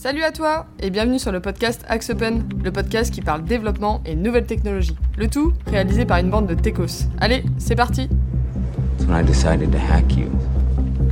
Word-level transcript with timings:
Salut 0.00 0.22
à 0.22 0.30
toi 0.30 0.66
et 0.78 0.90
bienvenue 0.90 1.18
sur 1.18 1.32
le 1.32 1.40
podcast 1.40 1.84
Axe 1.88 2.10
Open, 2.10 2.48
le 2.62 2.70
podcast 2.70 3.12
qui 3.12 3.20
parle 3.20 3.42
développement 3.42 4.00
et 4.06 4.14
nouvelles 4.14 4.46
technologies. 4.46 4.94
Le 5.16 5.26
tout 5.26 5.52
réalisé 5.66 6.04
par 6.04 6.18
une 6.18 6.30
bande 6.30 6.46
de 6.46 6.54
techos. 6.54 7.08
Allez, 7.18 7.42
c'est 7.58 7.74
parti 7.74 8.08
When 9.08 9.20
I 9.20 9.26
decided 9.26 9.72
to 9.72 9.78
hack 9.78 10.16
you, 10.16 10.28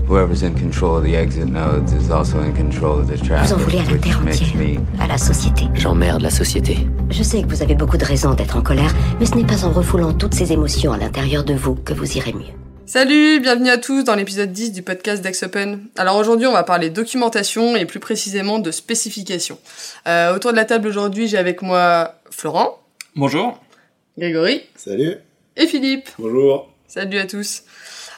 whoever's 0.08 0.44
in 0.44 0.52
control 0.52 0.98
of 0.98 1.04
the 1.04 1.16
exit 1.16 1.48
nodes 1.48 1.92
is 1.94 2.12
also 2.12 2.38
in 2.38 2.52
control 2.52 3.00
of 3.00 3.08
the 3.08 3.20
traffic, 3.20 3.48
Vous 3.48 3.54
en 3.54 3.64
voulez 3.64 3.80
à 3.80 3.90
la 3.90 3.98
terre 3.98 4.22
makes 4.22 4.34
entière, 4.36 4.56
me 4.56 5.02
à 5.02 5.08
la 5.08 5.18
société. 5.18 5.64
J'emmerde 5.74 6.22
la 6.22 6.30
société. 6.30 6.86
Je 7.10 7.24
sais 7.24 7.42
que 7.42 7.48
vous 7.48 7.64
avez 7.64 7.74
beaucoup 7.74 7.96
de 7.96 8.04
raisons 8.04 8.34
d'être 8.34 8.56
en 8.56 8.62
colère, 8.62 8.94
mais 9.18 9.26
ce 9.26 9.34
n'est 9.34 9.44
pas 9.44 9.64
en 9.64 9.72
refoulant 9.72 10.12
toutes 10.12 10.34
ces 10.34 10.52
émotions 10.52 10.92
à 10.92 10.96
l'intérieur 10.96 11.42
de 11.42 11.54
vous 11.54 11.74
que 11.74 11.92
vous 11.92 12.16
irez 12.16 12.32
mieux. 12.32 12.65
Salut, 12.86 13.40
bienvenue 13.40 13.70
à 13.70 13.78
tous 13.78 14.04
dans 14.04 14.14
l'épisode 14.14 14.52
10 14.52 14.72
du 14.72 14.82
podcast 14.82 15.20
d'Axe 15.22 15.42
Open. 15.42 15.86
Alors 15.96 16.16
aujourd'hui 16.16 16.46
on 16.46 16.52
va 16.52 16.62
parler 16.62 16.88
documentation 16.88 17.74
et 17.74 17.84
plus 17.84 17.98
précisément 17.98 18.60
de 18.60 18.70
spécification. 18.70 19.58
Euh, 20.06 20.34
autour 20.34 20.52
de 20.52 20.56
la 20.56 20.64
table 20.64 20.86
aujourd'hui 20.86 21.26
j'ai 21.26 21.36
avec 21.38 21.62
moi 21.62 22.14
Florent, 22.30 22.80
Bonjour. 23.16 23.60
Grégory 24.16 24.62
Salut. 24.76 25.16
et 25.56 25.66
Philippe. 25.66 26.08
Bonjour. 26.18 26.70
Salut 26.86 27.18
à 27.18 27.26
tous. 27.26 27.62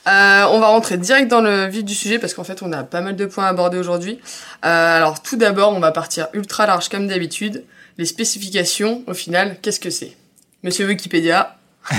Euh, 0.07 0.45
on 0.51 0.61
va 0.61 0.69
rentrer 0.69 0.99
direct 0.99 1.29
dans 1.29 1.41
le 1.41 1.67
vif 1.67 1.85
du 1.85 1.95
sujet 1.95 2.19
parce 2.19 2.35
qu'en 2.35 2.45
fait 2.45 2.63
on 2.63 2.71
a 2.73 2.83
pas 2.85 3.01
mal 3.01 3.17
de 3.17 3.25
points 3.25 3.47
à 3.47 3.49
aborder 3.49 3.79
aujourd'hui. 3.79 4.19
Euh, 4.65 4.97
alors 4.97 5.23
tout 5.23 5.37
d'abord 5.37 5.73
on 5.75 5.81
va 5.81 5.93
partir 5.93 6.29
ultra 6.35 6.67
large 6.67 6.91
comme 6.91 7.09
d'habitude. 7.09 7.65
Les 7.97 8.05
spécifications 8.05 9.03
au 9.07 9.15
final 9.15 9.57
qu'est-ce 9.63 9.81
que 9.81 9.91
c'est? 9.91 10.15
Monsieur 10.63 10.87
Wikipédia. 10.87 11.57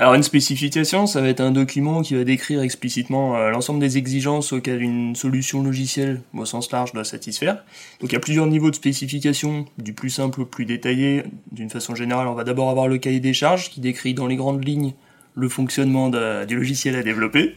Alors 0.00 0.14
une 0.14 0.22
spécification, 0.22 1.08
ça 1.08 1.20
va 1.20 1.26
être 1.26 1.40
un 1.40 1.50
document 1.50 2.02
qui 2.02 2.14
va 2.14 2.22
décrire 2.22 2.62
explicitement 2.62 3.36
euh, 3.36 3.50
l'ensemble 3.50 3.80
des 3.80 3.98
exigences 3.98 4.52
auxquelles 4.52 4.80
une 4.80 5.16
solution 5.16 5.60
logicielle, 5.60 6.20
au 6.32 6.44
sens 6.44 6.70
large, 6.70 6.92
doit 6.92 7.02
satisfaire. 7.02 7.64
Donc 8.00 8.10
il 8.10 8.12
y 8.12 8.16
a 8.16 8.20
plusieurs 8.20 8.46
niveaux 8.46 8.70
de 8.70 8.76
spécification, 8.76 9.66
du 9.76 9.94
plus 9.94 10.10
simple 10.10 10.42
au 10.42 10.44
plus 10.46 10.66
détaillé. 10.66 11.24
D'une 11.50 11.68
façon 11.68 11.96
générale, 11.96 12.28
on 12.28 12.34
va 12.34 12.44
d'abord 12.44 12.70
avoir 12.70 12.86
le 12.86 12.98
cahier 12.98 13.18
des 13.18 13.32
charges 13.34 13.70
qui 13.70 13.80
décrit 13.80 14.14
dans 14.14 14.28
les 14.28 14.36
grandes 14.36 14.64
lignes 14.64 14.92
le 15.34 15.48
fonctionnement 15.48 16.10
du 16.10 16.54
logiciel 16.54 16.94
à 16.94 17.02
développer. 17.02 17.56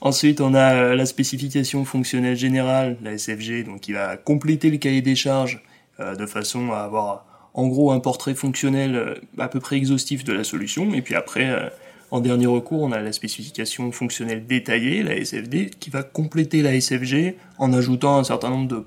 Ensuite, 0.00 0.40
on 0.40 0.54
a 0.54 0.72
euh, 0.72 0.94
la 0.94 1.04
spécification 1.04 1.84
fonctionnelle 1.84 2.36
générale, 2.36 2.96
la 3.02 3.18
SFG, 3.18 3.64
donc 3.66 3.80
qui 3.80 3.92
va 3.92 4.16
compléter 4.16 4.70
le 4.70 4.78
cahier 4.78 5.02
des 5.02 5.16
charges 5.16 5.62
euh, 6.00 6.14
de 6.14 6.24
façon 6.24 6.72
à 6.72 6.78
avoir 6.78 7.26
en 7.58 7.66
gros 7.66 7.90
un 7.90 7.98
portrait 7.98 8.36
fonctionnel 8.36 8.94
euh, 8.94 9.14
à 9.36 9.48
peu 9.48 9.58
près 9.58 9.76
exhaustif 9.76 10.22
de 10.22 10.32
la 10.32 10.44
solution. 10.44 10.94
Et 10.94 11.02
puis 11.02 11.16
après, 11.16 11.50
euh, 11.50 11.68
en 12.12 12.20
dernier 12.20 12.46
recours, 12.46 12.82
on 12.82 12.92
a 12.92 13.00
la 13.00 13.12
spécification 13.12 13.90
fonctionnelle 13.90 14.46
détaillée, 14.46 15.02
la 15.02 15.16
SFD, 15.16 15.70
qui 15.70 15.90
va 15.90 16.04
compléter 16.04 16.62
la 16.62 16.80
SFG 16.80 17.34
en 17.58 17.72
ajoutant 17.72 18.16
un 18.16 18.22
certain 18.22 18.50
nombre 18.50 18.68
de, 18.68 18.84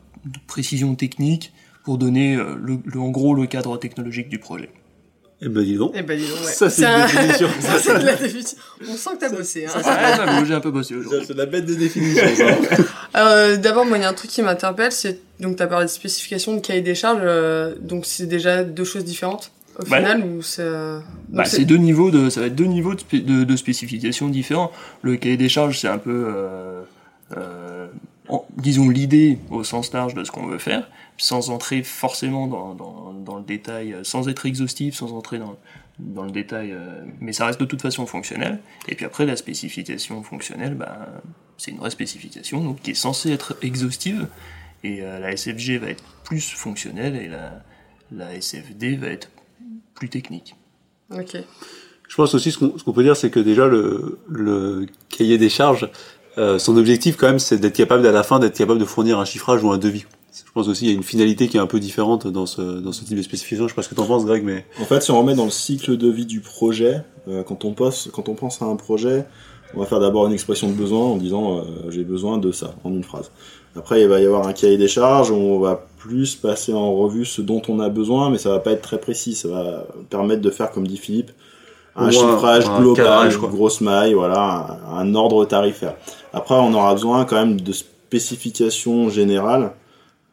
précisions 0.47 0.95
techniques 0.95 1.51
pour 1.83 1.97
donner 1.97 2.37
euh, 2.37 2.55
en 2.95 3.09
gros 3.09 3.35
le 3.35 3.45
cadre 3.45 3.75
technologique 3.77 4.29
du 4.29 4.39
projet. 4.39 4.69
Eh 5.43 5.49
ben 5.49 5.63
dis 5.63 5.75
donc. 5.75 5.91
Eh 5.95 6.03
ben 6.03 6.17
dis 6.19 6.27
donc, 6.27 6.39
ouais. 6.39 6.51
Ça, 6.51 6.69
c'est 6.69 6.83
une 6.83 6.87
un- 6.89 7.05
définition. 7.07 7.47
ça 7.59 7.79
c'est 7.79 7.99
de 7.99 8.05
la 8.05 8.15
définition. 8.15 8.57
On 8.87 8.95
sent 8.95 9.09
que 9.15 9.19
t'as 9.21 9.29
bossé. 9.29 9.65
Hein. 9.65 9.81
J'avoue, 9.83 10.45
j'ai 10.45 10.53
un 10.53 10.59
peu 10.59 10.69
bossé 10.71 10.95
aujourd'hui. 10.95 11.25
C'est 11.27 11.35
la 11.35 11.45
bête 11.47 11.65
de 11.65 11.75
définition. 11.75 12.23
ça. 12.35 12.83
Euh, 13.17 13.57
D'abord, 13.57 13.85
moi, 13.85 13.97
il 13.97 14.01
y 14.01 14.05
a 14.05 14.09
un 14.09 14.13
truc 14.13 14.31
qui 14.31 14.41
m'interpelle, 14.41 14.91
c'est 14.93 15.19
donc 15.41 15.57
t'as 15.57 15.67
parlé 15.67 15.85
de 15.85 15.91
spécification 15.91 16.55
de 16.55 16.61
cahier 16.61 16.79
des 16.81 16.95
charges, 16.95 17.19
euh, 17.23 17.75
donc 17.81 18.05
c'est 18.05 18.25
déjà 18.25 18.63
deux 18.63 18.85
choses 18.85 19.03
différentes 19.03 19.51
au 19.77 19.83
Ouais. 19.89 19.97
final 19.97 20.23
ou 20.23 20.41
c'est. 20.41 20.61
euh, 20.61 20.99
Bah, 21.27 21.43
c'est 21.43 21.65
deux 21.65 21.75
niveaux 21.75 22.09
de, 22.09 22.29
ça 22.29 22.39
va 22.39 22.45
être 22.47 22.55
deux 22.55 22.65
niveaux 22.65 22.93
de, 22.95 23.01
spé- 23.01 23.19
de, 23.19 23.43
de 23.43 23.55
spécification 23.57 24.29
différents. 24.29 24.71
Le 25.01 25.17
cahier 25.17 25.35
des 25.35 25.49
charges, 25.49 25.77
c'est 25.79 25.89
un 25.89 25.97
peu, 25.97 26.23
euh, 26.27 26.81
euh, 27.35 27.87
en- 28.29 28.45
disons 28.57 28.87
l'idée 28.89 29.39
au 29.49 29.65
sens 29.65 29.91
large 29.91 30.13
de 30.13 30.23
ce 30.23 30.31
qu'on 30.31 30.47
veut 30.47 30.57
faire, 30.59 30.87
sans 31.21 31.51
entrer 31.51 31.83
forcément 31.83 32.47
dans, 32.47 32.73
dans, 32.73 33.13
dans 33.13 33.37
le 33.37 33.43
détail, 33.43 33.93
euh, 33.93 34.03
sans 34.03 34.27
être 34.27 34.47
exhaustif, 34.47 34.95
sans 34.95 35.13
entrer 35.13 35.37
dans, 35.37 35.55
dans 35.99 36.23
le 36.23 36.31
détail, 36.31 36.71
euh, 36.71 37.03
mais 37.19 37.31
ça 37.31 37.45
reste 37.45 37.59
de 37.59 37.65
toute 37.65 37.81
façon 37.81 38.07
fonctionnel. 38.07 38.59
Et 38.87 38.95
puis 38.95 39.05
après, 39.05 39.27
la 39.27 39.35
spécification 39.35 40.23
fonctionnelle, 40.23 40.73
bah, 40.73 41.09
c'est 41.57 41.69
une 41.69 41.77
vraie 41.77 41.91
spécification 41.91 42.63
donc, 42.63 42.81
qui 42.81 42.91
est 42.91 42.95
censée 42.95 43.31
être 43.31 43.55
exhaustive. 43.61 44.27
Et 44.83 45.03
euh, 45.03 45.19
la 45.19 45.37
SFG 45.37 45.77
va 45.77 45.89
être 45.89 46.03
plus 46.23 46.49
fonctionnelle 46.49 47.15
et 47.15 47.27
la, 47.27 47.61
la 48.11 48.41
SFD 48.41 48.95
va 48.95 49.09
être 49.09 49.29
plus 49.93 50.09
technique. 50.09 50.55
Ok. 51.11 51.37
Je 52.09 52.15
pense 52.15 52.33
aussi 52.33 52.51
ce 52.51 52.57
qu'on 52.57 52.79
ce 52.79 52.83
qu'on 52.83 52.93
peut 52.93 53.03
dire, 53.03 53.15
c'est 53.15 53.29
que 53.29 53.39
déjà 53.39 53.67
le, 53.67 54.17
le 54.27 54.87
cahier 55.09 55.37
des 55.37 55.49
charges, 55.49 55.87
euh, 56.39 56.57
son 56.57 56.77
objectif 56.77 57.15
quand 57.15 57.27
même, 57.27 57.39
c'est 57.39 57.59
d'être 57.59 57.75
capable 57.75 58.07
à 58.07 58.11
la 58.11 58.23
fin 58.23 58.39
d'être 58.39 58.57
capable 58.57 58.79
de 58.79 58.85
fournir 58.85 59.19
un 59.19 59.25
chiffrage 59.25 59.63
ou 59.63 59.71
un 59.71 59.77
devis. 59.77 60.05
Je 60.33 60.51
pense 60.53 60.67
aussi 60.69 60.81
qu'il 60.81 60.89
y 60.89 60.91
a 60.91 60.95
une 60.95 61.03
finalité 61.03 61.47
qui 61.47 61.57
est 61.57 61.59
un 61.59 61.67
peu 61.67 61.79
différente 61.79 62.27
dans 62.27 62.45
ce 62.45 62.61
dans 62.61 62.93
ce 62.93 63.03
type 63.03 63.17
de 63.17 63.21
spécification. 63.21 63.67
Je 63.67 63.73
sais 63.73 63.75
pas 63.75 63.81
ce 63.81 63.89
que 63.89 63.95
t'en 63.95 64.05
penses, 64.05 64.25
Greg, 64.25 64.43
mais 64.43 64.65
En 64.79 64.85
fait, 64.85 65.01
si 65.01 65.11
on 65.11 65.19
remet 65.19 65.35
dans 65.35 65.45
le 65.45 65.51
cycle 65.51 65.97
de 65.97 66.09
vie 66.09 66.25
du 66.25 66.39
projet, 66.39 67.01
euh, 67.27 67.43
quand, 67.43 67.65
on 67.65 67.73
pense, 67.73 68.09
quand 68.13 68.29
on 68.29 68.35
pense 68.35 68.61
à 68.61 68.65
un 68.65 68.77
projet, 68.77 69.25
on 69.75 69.79
va 69.81 69.85
faire 69.85 69.99
d'abord 69.99 70.27
une 70.27 70.33
expression 70.33 70.69
de 70.69 70.73
besoin 70.73 71.01
en 71.01 71.17
disant 71.17 71.57
euh, 71.57 71.63
j'ai 71.89 72.03
besoin 72.03 72.37
de 72.37 72.51
ça, 72.51 72.73
en 72.83 72.91
une 72.91 73.03
phrase. 73.03 73.31
Après, 73.75 74.01
il 74.01 74.07
va 74.07 74.19
y 74.19 74.25
avoir 74.25 74.47
un 74.47 74.53
cahier 74.53 74.77
des 74.77 74.87
charges 74.87 75.31
où 75.31 75.35
on 75.35 75.59
va 75.59 75.85
plus 75.97 76.35
passer 76.35 76.73
en 76.73 76.93
revue 76.93 77.25
ce 77.25 77.41
dont 77.41 77.61
on 77.67 77.79
a 77.79 77.89
besoin, 77.89 78.29
mais 78.29 78.37
ça 78.37 78.49
va 78.49 78.59
pas 78.59 78.71
être 78.71 78.81
très 78.81 78.99
précis. 78.99 79.35
Ça 79.35 79.49
va 79.49 79.85
permettre 80.09 80.41
de 80.41 80.49
faire, 80.49 80.71
comme 80.71 80.87
dit 80.87 80.97
Philippe, 80.97 81.31
un 81.95 82.09
chiffrage 82.09 82.67
un 82.69 82.79
global, 82.79 83.05
cadrage, 83.05 83.37
quoi. 83.37 83.49
grosse 83.49 83.81
maille, 83.81 84.13
voilà, 84.13 84.79
un, 84.89 84.97
un 84.97 85.15
ordre 85.15 85.43
tarifaire. 85.45 85.95
Après, 86.33 86.55
on 86.55 86.73
aura 86.73 86.93
besoin 86.93 87.25
quand 87.25 87.35
même 87.35 87.59
de 87.59 87.73
spécifications 87.73 89.09
générales 89.09 89.73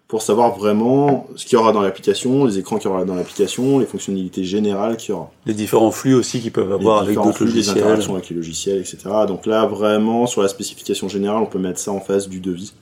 pour 0.09 0.23
savoir 0.23 0.57
vraiment 0.59 1.27
ce 1.37 1.45
qu'il 1.45 1.59
y 1.59 1.61
aura 1.61 1.73
dans 1.73 1.83
l'application, 1.83 2.47
les 2.47 2.59
écrans 2.59 2.79
qu'il 2.79 2.89
y 2.91 2.93
aura 2.93 3.05
dans 3.05 3.15
l'application, 3.15 3.79
les 3.79 3.85
fonctionnalités 3.87 4.43
générales 4.43 4.97
qu'il 4.97 5.11
y 5.11 5.13
aura. 5.13 5.31
les 5.45 5.53
différents 5.55 5.91
flux 5.91 6.15
aussi 6.15 6.41
qu'ils 6.41 6.51
peuvent 6.51 6.73
avoir 6.73 7.03
Les 7.03 7.09
avec 7.11 7.17
d'autres 7.23 7.37
flux, 7.37 7.47
les 7.49 7.53
logiciels. 7.53 7.79
interactions 7.79 8.15
avec 8.15 8.29
les 8.31 8.37
logiciels, 8.37 8.79
etc. 8.79 8.99
Donc 9.27 9.45
là, 9.45 9.67
vraiment, 9.67 10.27
sur 10.27 10.41
la 10.43 10.49
spécification 10.49 11.09
générale, 11.11 11.43
on 11.43 11.47
peut 11.47 11.59
mettre 11.59 11.79
ça 11.79 11.93
en 11.93 12.01
face 12.01 12.27
du 12.29 12.41
devis 12.41 12.73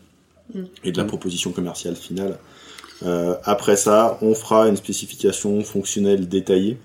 et 0.84 0.92
de 0.92 0.96
la 0.96 1.02
Mm. 1.04 1.08
proposition 1.08 1.50
commerciale 1.50 1.96
finale. 1.96 2.38
Euh, 3.04 3.34
après 3.44 3.76
ça, 3.76 4.16
on 4.22 4.34
fera 4.34 4.68
une 4.68 4.76
spécification 4.76 5.60
fonctionnelle 5.62 6.28
détaillée 6.28 6.78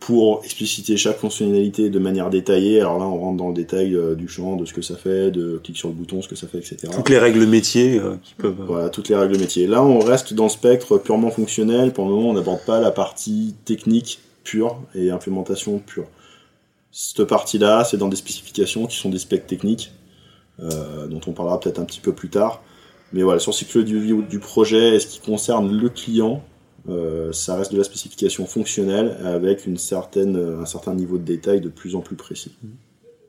pour 0.00 0.40
expliciter 0.42 0.96
chaque 0.96 1.18
fonctionnalité 1.18 1.90
de 1.90 1.98
manière 1.98 2.30
détaillée. 2.30 2.80
Alors 2.80 2.98
là, 2.98 3.04
on 3.04 3.18
rentre 3.18 3.36
dans 3.36 3.48
le 3.48 3.54
détail 3.54 3.94
euh, 3.94 4.14
du 4.14 4.26
champ, 4.26 4.56
de 4.56 4.64
ce 4.64 4.72
que 4.72 4.80
ça 4.80 4.96
fait, 4.96 5.30
de 5.30 5.60
clic 5.62 5.76
sur 5.76 5.88
le 5.88 5.94
bouton, 5.94 6.22
ce 6.22 6.28
que 6.28 6.34
ça 6.34 6.46
fait, 6.46 6.58
etc. 6.58 6.88
Toutes 6.90 7.10
les 7.10 7.18
règles 7.18 7.44
métiers 7.44 7.98
euh, 7.98 8.16
qui 8.22 8.34
peuvent. 8.34 8.56
Voilà, 8.66 8.88
toutes 8.88 9.10
les 9.10 9.16
règles 9.16 9.38
métiers. 9.38 9.66
Là, 9.66 9.84
on 9.84 9.98
reste 9.98 10.32
dans 10.32 10.44
le 10.44 10.50
spectre 10.50 10.96
purement 10.96 11.30
fonctionnel. 11.30 11.92
Pour 11.92 12.06
le 12.06 12.14
moment, 12.14 12.30
on 12.30 12.32
n'aborde 12.32 12.64
pas 12.64 12.80
la 12.80 12.90
partie 12.90 13.54
technique 13.66 14.20
pure 14.44 14.80
et 14.94 15.10
implémentation 15.10 15.78
pure. 15.78 16.06
Cette 16.90 17.24
partie-là, 17.24 17.84
c'est 17.84 17.98
dans 17.98 18.08
des 18.08 18.16
spécifications 18.16 18.86
qui 18.86 18.96
sont 18.96 19.10
des 19.10 19.18
specs 19.18 19.46
techniques, 19.46 19.92
euh, 20.62 21.06
dont 21.06 21.20
on 21.26 21.32
parlera 21.32 21.60
peut-être 21.60 21.80
un 21.80 21.84
petit 21.84 22.00
peu 22.00 22.12
plus 22.12 22.30
tard. 22.30 22.62
Mais 23.12 23.22
voilà, 23.22 23.40
sur 23.40 23.50
le 23.50 23.56
cycle 23.56 23.84
du 23.84 24.22
du 24.22 24.38
projet, 24.38 24.96
et 24.96 25.00
ce 25.00 25.06
qui 25.06 25.20
concerne 25.20 25.70
le 25.70 25.88
client, 25.90 26.42
euh, 26.88 27.32
ça 27.32 27.56
reste 27.56 27.72
de 27.72 27.78
la 27.78 27.84
spécification 27.84 28.46
fonctionnelle 28.46 29.16
avec 29.24 29.66
une 29.66 29.78
certaine, 29.78 30.36
un 30.60 30.66
certain 30.66 30.94
niveau 30.94 31.18
de 31.18 31.24
détail 31.24 31.60
de 31.60 31.68
plus 31.68 31.94
en 31.94 32.00
plus 32.00 32.16
précis. 32.16 32.52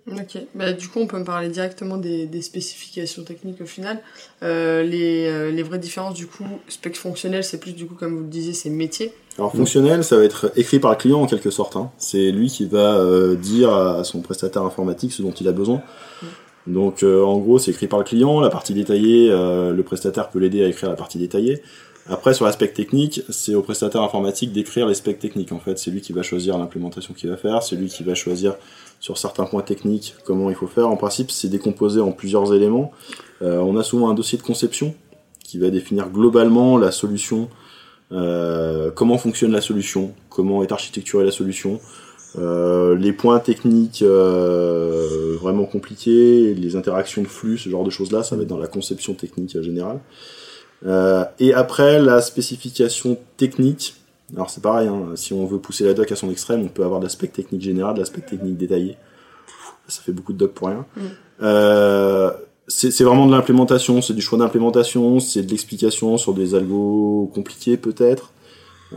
Ok. 0.07 0.37
Bah, 0.53 0.71
du 0.71 0.87
coup, 0.87 0.99
on 0.99 1.07
peut 1.07 1.17
me 1.17 1.25
parler 1.25 1.49
directement 1.49 1.97
des, 1.97 2.27
des 2.27 2.43
spécifications 2.43 3.23
techniques 3.23 3.59
au 3.61 3.65
final. 3.65 4.01
Euh, 4.43 4.83
les, 4.83 5.25
euh, 5.25 5.49
les 5.49 5.63
vraies 5.63 5.79
différences, 5.79 6.13
du 6.13 6.27
coup, 6.27 6.43
spec 6.67 6.95
fonctionnel, 6.95 7.43
c'est 7.43 7.59
plus, 7.59 7.71
du 7.71 7.87
coup, 7.87 7.95
comme 7.95 8.15
vous 8.15 8.21
le 8.21 8.29
disiez, 8.29 8.53
c'est 8.53 8.69
métier. 8.69 9.13
Alors 9.39 9.51
fonctionnel, 9.55 10.03
ça 10.03 10.17
va 10.17 10.23
être 10.23 10.51
écrit 10.57 10.79
par 10.79 10.91
le 10.91 10.97
client 10.97 11.21
en 11.21 11.25
quelque 11.25 11.49
sorte. 11.49 11.75
hein. 11.75 11.91
C'est 11.97 12.31
lui 12.31 12.49
qui 12.49 12.67
va 12.67 12.97
euh, 12.97 13.35
dire 13.35 13.73
à 13.73 14.03
son 14.03 14.21
prestataire 14.21 14.61
informatique 14.61 15.11
ce 15.11 15.23
dont 15.23 15.31
il 15.31 15.47
a 15.47 15.51
besoin. 15.51 15.81
Donc 16.67 17.01
euh, 17.01 17.23
en 17.23 17.39
gros, 17.39 17.57
c'est 17.57 17.71
écrit 17.71 17.87
par 17.87 17.97
le 17.97 18.05
client. 18.05 18.39
La 18.41 18.49
partie 18.51 18.75
détaillée, 18.75 19.29
le 19.29 19.81
prestataire 19.81 20.29
peut 20.29 20.37
l'aider 20.39 20.63
à 20.63 20.67
écrire 20.67 20.89
la 20.89 20.95
partie 20.95 21.17
détaillée. 21.17 21.63
Après, 22.07 22.33
sur 22.33 22.45
l'aspect 22.45 22.67
technique, 22.67 23.23
c'est 23.29 23.55
au 23.55 23.61
prestataire 23.61 24.01
informatique 24.01 24.51
d'écrire 24.51 24.87
les 24.87 24.93
specs 24.93 25.19
techniques. 25.19 25.51
En 25.51 25.59
fait, 25.59 25.79
c'est 25.79 25.89
lui 25.89 26.01
qui 26.01 26.13
va 26.13 26.21
choisir 26.21 26.57
l'implémentation 26.57 27.13
qu'il 27.13 27.29
va 27.29 27.37
faire. 27.37 27.63
C'est 27.63 27.75
lui 27.75 27.87
qui 27.87 28.03
va 28.03 28.13
choisir 28.13 28.55
sur 28.99 29.17
certains 29.17 29.45
points 29.45 29.63
techniques 29.63 30.15
comment 30.23 30.49
il 30.49 30.55
faut 30.55 30.67
faire. 30.67 30.87
En 30.87 30.97
principe, 30.97 31.31
c'est 31.31 31.49
décomposé 31.49 32.01
en 32.01 32.11
plusieurs 32.11 32.53
éléments. 32.53 32.91
Euh, 33.41 33.57
on 33.57 33.75
a 33.77 33.83
souvent 33.83 34.09
un 34.09 34.13
dossier 34.13 34.37
de 34.37 34.43
conception 34.43 34.93
qui 35.43 35.57
va 35.57 35.69
définir 35.69 36.09
globalement 36.09 36.77
la 36.77 36.91
solution 36.91 37.49
euh, 38.11 38.91
comment 38.91 39.17
fonctionne 39.17 39.51
la 39.51 39.61
solution, 39.61 40.13
comment 40.29 40.63
est 40.63 40.71
architecturée 40.71 41.25
la 41.25 41.31
solution, 41.31 41.79
euh, 42.37 42.95
les 42.95 43.13
points 43.13 43.39
techniques 43.39 44.01
euh, 44.03 45.35
vraiment 45.39 45.65
compliqués, 45.65 46.53
les 46.53 46.75
interactions 46.75 47.23
de 47.23 47.27
flux, 47.27 47.57
ce 47.57 47.69
genre 47.69 47.83
de 47.83 47.89
choses-là, 47.89 48.23
ça 48.23 48.35
va 48.35 48.43
être 48.43 48.47
dans 48.47 48.57
la 48.57 48.67
conception 48.67 49.13
technique 49.13 49.59
générale. 49.61 49.99
Euh, 50.85 51.25
et 51.39 51.53
après, 51.53 51.99
la 51.99 52.21
spécification 52.21 53.17
technique, 53.37 53.95
alors 54.35 54.49
c'est 54.49 54.61
pareil, 54.61 54.87
hein, 54.87 55.11
si 55.15 55.33
on 55.33 55.45
veut 55.45 55.59
pousser 55.59 55.83
la 55.83 55.93
doc 55.93 56.11
à 56.11 56.15
son 56.15 56.29
extrême, 56.29 56.61
on 56.63 56.67
peut 56.67 56.83
avoir 56.83 56.99
de 56.99 57.05
l'aspect 57.05 57.27
technique 57.27 57.61
général, 57.61 57.95
de 57.95 57.99
l'aspect 57.99 58.21
technique 58.21 58.57
détaillé. 58.57 58.97
Ça 59.87 60.01
fait 60.01 60.11
beaucoup 60.11 60.33
de 60.33 60.37
doc 60.37 60.53
pour 60.53 60.67
rien. 60.67 60.85
Mm. 60.95 61.01
Euh, 61.43 62.31
c'est 62.67 63.03
vraiment 63.03 63.27
de 63.27 63.31
l'implémentation, 63.31 64.01
c'est 64.01 64.13
du 64.13 64.21
choix 64.21 64.39
d'implémentation, 64.39 65.19
c'est 65.19 65.43
de 65.43 65.51
l'explication 65.51 66.17
sur 66.17 66.33
des 66.33 66.55
algos 66.55 67.31
compliqués 67.33 67.77
peut-être. 67.77 68.31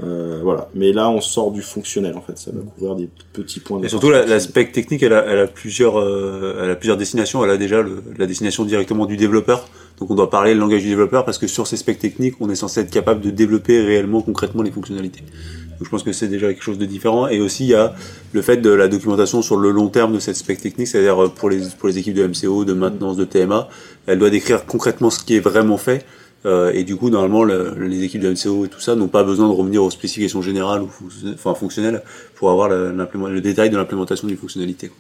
Euh, 0.05 0.41
voilà. 0.43 0.69
Mais 0.75 0.93
là, 0.93 1.09
on 1.11 1.21
sort 1.21 1.51
du 1.51 1.63
fonctionnel 1.63 2.15
en 2.17 2.21
fait. 2.21 2.37
Ça 2.39 2.51
va 2.53 2.61
couvrir 2.61 2.95
des 2.95 3.09
petits 3.33 3.59
points. 3.61 3.81
Et 3.83 3.89
surtout, 3.89 4.11
la- 4.11 4.27
l'aspect 4.27 4.67
technique, 4.71 5.03
elle 5.03 5.15
a, 5.15 5.25
elle 5.27 5.39
a 5.39 5.47
plusieurs, 5.47 5.99
euh, 5.99 6.61
elle 6.63 6.71
a 6.71 6.77
plusieurs 6.77 6.97
destinations. 6.99 7.43
Elle 7.45 7.51
a 7.51 7.57
déjà 7.57 7.83
le- 7.83 8.03
la 8.19 8.27
destination 8.27 8.65
directement 8.65 9.07
du 9.07 9.17
développeur. 9.17 9.67
Donc, 9.99 10.11
on 10.11 10.15
doit 10.15 10.31
parler 10.31 10.55
le 10.55 10.61
langage 10.61 10.83
du 10.83 10.89
développeur 10.89 11.25
parce 11.25 11.39
que 11.39 11.47
sur 11.47 11.67
ces 11.67 11.77
specs 11.77 11.99
techniques, 11.99 12.35
on 12.41 12.49
est 12.51 12.55
censé 12.55 12.81
être 12.81 12.91
capable 12.91 13.21
de 13.21 13.31
développer 13.31 13.81
réellement, 13.81 14.21
concrètement 14.21 14.63
les 14.63 14.71
fonctionnalités. 14.71 15.21
Donc, 15.23 15.85
je 15.87 15.91
pense 15.91 16.03
que 16.03 16.13
c'est 16.13 16.29
déjà 16.29 16.49
quelque 16.49 16.63
chose 16.63 16.79
de 16.79 16.85
différent. 16.85 17.27
Et 17.29 17.41
aussi, 17.41 17.65
il 17.65 17.71
y 17.71 17.75
a 17.75 17.95
le 18.33 18.43
fait 18.43 18.59
de 18.59 18.71
la 18.71 18.89
documentation 18.89 19.43
sur 19.43 19.57
le 19.57 19.71
long 19.71 19.89
terme 19.89 20.13
de 20.13 20.19
cette 20.21 20.37
spec 20.37 20.61
technique, 20.61 20.87
c'est-à-dire 20.89 21.25
euh, 21.25 21.29
pour 21.29 21.49
les, 21.51 21.61
pour 21.79 21.89
les 21.89 21.99
équipes 21.99 22.15
de 22.15 22.27
MCO, 22.27 22.65
de 22.65 22.75
maintenance, 22.75 23.17
de 23.17 23.25
TMA, 23.25 23.69
elle 24.07 24.19
doit 24.19 24.31
décrire 24.31 24.67
concrètement 24.67 25.11
ce 25.11 25.19
qui 25.25 25.35
est 25.35 25.41
vraiment 25.41 25.79
fait. 25.79 26.05
Euh, 26.47 26.71
et 26.73 26.85
du 26.85 26.95
coup, 26.97 27.11
normalement, 27.11 27.43
le- 27.43 27.75
les 27.87 28.05
équipes 28.05 28.21
de 28.23 28.31
MCO 28.31 28.65
et 28.65 28.69
tout 28.69 28.81
ça 28.81 28.95
n'ont 28.95 29.09
pas 29.09 29.25
besoin 29.25 29.49
de 29.49 29.53
revenir 29.53 29.83
aux 29.83 29.91
spécifications 29.91 30.41
générales 30.41 30.83
ou 30.83 30.91
enfin, 31.35 31.55
fonctionnelles 31.55 32.03
pour 32.37 32.51
avoir 32.51 32.69
le 32.69 33.41
détail 33.41 33.71
de 33.71 33.77
l'implémentation 33.77 34.29
d'une 34.29 34.37
fonctionnalité. 34.37 34.89
quoi. 34.89 34.97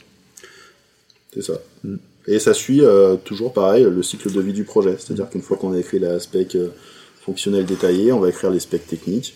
C'est 1.33 1.43
ça. 1.43 1.55
Et 2.27 2.39
ça 2.41 2.55
suit 2.55 2.83
euh, 2.83 3.15
toujours 3.17 3.53
pareil 3.53 3.85
le 3.85 4.03
cycle 4.03 4.33
de 4.33 4.41
vie 4.41 4.53
du 4.53 4.65
projet. 4.65 4.97
C'est-à-dire 4.99 5.31
qu'une 5.31 5.43
fois 5.43 5.57
qu'on 5.57 5.73
a 5.73 5.79
écrit 5.79 5.99
la 6.01 6.19
spec 6.19 6.57
euh, 6.57 6.69
fonctionnelle 7.21 7.65
détaillée, 7.67 8.13
on 8.13 8.19
va 8.21 8.29
écrire 8.31 8.51
les 8.51 8.61
specs 8.61 8.87
techniques 8.87 9.35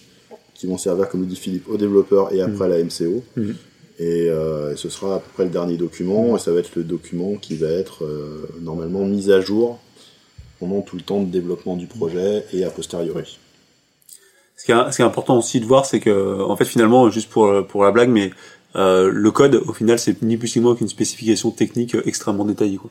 qui 0.55 0.66
vont 0.66 0.78
servir, 0.78 1.08
comme 1.08 1.20
le 1.20 1.26
dit 1.26 1.37
Philippe, 1.37 1.69
au 1.69 1.76
développeur 1.76 2.32
et 2.34 2.40
après 2.43 2.64
à 2.64 2.69
la 2.69 2.78
MCO. 2.82 3.22
Mhm. 3.37 3.55
Et, 3.98 4.25
et 4.26 4.76
ce 4.76 4.88
sera 4.88 5.16
à 5.16 5.19
peu 5.19 5.28
près 5.34 5.44
le 5.44 5.50
dernier 5.50 5.76
document, 5.76 6.37
et 6.37 6.38
ça 6.40 6.50
va 6.50 6.58
être 6.60 6.75
le 6.75 6.82
document 6.82 7.34
qui 7.37 7.55
va 7.56 7.69
être 7.69 8.02
normalement 8.60 9.05
mis 9.05 9.31
à 9.31 9.40
jour 9.40 9.78
pendant 10.62 10.81
tout 10.81 10.94
le 10.97 11.03
temps 11.03 11.20
de 11.20 11.31
développement 11.38 11.75
du 11.76 11.88
projet 11.88 12.44
et 12.53 12.62
a 12.64 12.70
posteriori. 12.70 13.38
Ce 14.56 14.64
qui, 14.64 14.70
est, 14.70 14.91
ce 14.93 14.97
qui 14.97 15.03
est 15.03 15.05
important 15.05 15.37
aussi 15.37 15.59
de 15.59 15.67
voir, 15.67 15.85
c'est 15.87 15.99
que, 15.99 16.41
en 16.53 16.56
fait, 16.56 16.64
finalement, 16.75 17.11
juste 17.11 17.29
pour, 17.29 17.67
pour 17.67 17.82
la 17.82 17.91
blague, 17.91 18.11
mais 18.11 18.31
euh, 18.76 19.11
le 19.12 19.31
code, 19.32 19.56
au 19.56 19.73
final, 19.73 19.99
c'est 19.99 20.23
ni 20.23 20.37
plus 20.37 20.55
ni 20.55 20.62
moins 20.62 20.76
qu'une 20.76 20.88
spécification 20.88 21.50
technique 21.50 21.97
extrêmement 22.05 22.44
détaillée. 22.44 22.76
Quoi. 22.76 22.91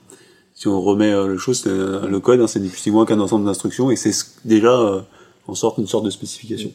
Si 0.53 0.67
on 0.67 0.81
remet 0.81 1.13
euh, 1.13 1.27
le 1.27 1.37
chose, 1.37 1.63
euh, 1.67 2.05
le 2.07 2.19
code, 2.19 2.41
hein, 2.41 2.47
c'est 2.47 2.59
ni 2.59 2.67
plus 2.67 2.85
ni 2.87 2.91
moins 2.91 3.05
qu'un 3.05 3.19
ensemble 3.21 3.45
d'instructions, 3.45 3.89
et 3.89 3.95
c'est 3.95 4.11
ce- 4.11 4.25
déjà 4.43 4.73
euh, 4.77 5.01
en 5.47 5.55
sorte 5.55 5.77
une 5.77 5.87
sorte 5.87 6.03
de 6.03 6.09
spécification. 6.09 6.71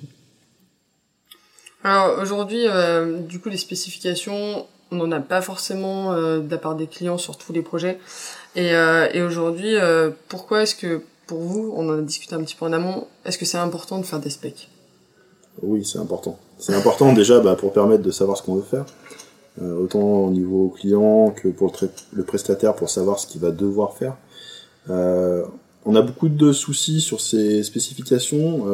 Alors 1.85 2.19
aujourd'hui, 2.23 2.65
euh, 2.67 3.21
du 3.21 3.39
coup, 3.39 3.51
les 3.51 3.59
spécifications, 3.59 4.67
on 4.91 4.97
n'en 4.97 5.13
a 5.13 5.21
pas 5.21 5.43
forcément 5.43 6.13
euh, 6.13 6.39
de 6.41 6.51
la 6.51 6.59
part 6.59 6.75
des 6.75 6.87
clients 6.87 7.19
sur 7.19 7.37
tous 7.37 7.53
les 7.53 7.63
projets. 7.63 7.99
Et, 8.57 8.73
euh, 8.73 9.07
et 9.13 9.23
aujourd'hui, 9.23 9.77
euh, 9.77 10.11
pourquoi 10.29 10.63
est-ce 10.63 10.75
que 10.75 11.03
pour 11.27 11.41
vous, 11.41 11.73
on 11.77 11.89
en 11.91 11.99
a 11.99 12.01
discuté 12.01 12.35
un 12.35 12.43
petit 12.43 12.55
peu 12.55 12.65
en 12.65 12.73
amont, 12.73 13.07
est-ce 13.27 13.37
que 13.37 13.45
c'est 13.45 13.59
important 13.59 13.99
de 13.99 14.05
faire 14.05 14.19
des 14.19 14.31
specs? 14.31 14.71
Oui, 15.63 15.85
c'est 15.85 15.99
important. 15.99 16.39
C'est 16.59 16.75
important 16.75 17.13
déjà 17.13 17.41
bah, 17.41 17.55
pour 17.55 17.73
permettre 17.73 18.03
de 18.03 18.11
savoir 18.11 18.39
ce 18.39 18.43
qu'on 18.43 18.55
veut 18.55 18.63
faire, 18.63 18.87
euh, 19.61 19.77
autant 19.79 20.01
au 20.01 20.31
niveau 20.31 20.69
client 20.69 21.31
que 21.31 21.49
pour 21.49 21.73
le, 21.83 21.89
le 22.13 22.23
prestataire 22.25 22.75
pour 22.75 22.89
savoir 22.89 23.19
ce 23.19 23.27
qu'il 23.27 23.43
va 23.43 23.51
devoir 23.51 23.95
faire. 23.95 24.17
On 25.89 25.95
a 25.95 26.03
beaucoup 26.03 26.29
de 26.29 26.53
soucis 26.53 27.01
sur 27.01 27.21
ces 27.21 27.63
spécifications, 27.63 28.67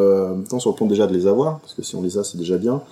tant 0.48 0.58
sur 0.58 0.70
le 0.70 0.76
plan 0.76 0.86
déjà 0.86 1.06
de 1.06 1.12
les 1.12 1.26
avoir, 1.26 1.60
parce 1.60 1.74
que 1.74 1.82
si 1.82 1.94
on 1.94 2.02
les 2.02 2.16
a, 2.16 2.24
c'est 2.24 2.38
déjà 2.38 2.56
bien, 2.56 2.82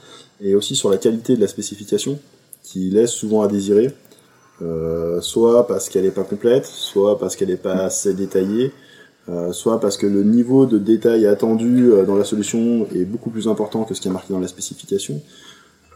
et 0.42 0.54
aussi 0.54 0.76
sur 0.76 0.90
la 0.90 0.98
qualité 0.98 1.36
de 1.36 1.40
la 1.40 1.48
spécification, 1.48 2.18
qui 2.62 2.90
laisse 2.90 3.12
souvent 3.12 3.40
à 3.40 3.48
désirer, 3.48 3.94
euh, 4.62 5.20
soit 5.20 5.66
parce 5.66 5.88
qu'elle 5.88 6.04
n'est 6.04 6.10
pas 6.10 6.24
complète, 6.24 6.66
soit 6.66 7.18
parce 7.18 7.36
qu'elle 7.36 7.48
n'est 7.48 7.56
pas 7.56 7.74
assez 7.74 8.14
détaillée, 8.14 8.72
euh, 9.28 9.52
soit 9.52 9.80
parce 9.80 9.96
que 9.96 10.06
le 10.06 10.22
niveau 10.22 10.66
de 10.66 10.78
détail 10.78 11.26
attendu 11.26 11.90
euh, 11.90 12.04
dans 12.04 12.16
la 12.16 12.24
solution 12.24 12.86
est 12.94 13.04
beaucoup 13.04 13.30
plus 13.30 13.48
important 13.48 13.84
que 13.84 13.94
ce 13.94 14.00
qui 14.00 14.08
est 14.08 14.12
marqué 14.12 14.32
dans 14.32 14.40
la 14.40 14.48
spécification. 14.48 15.20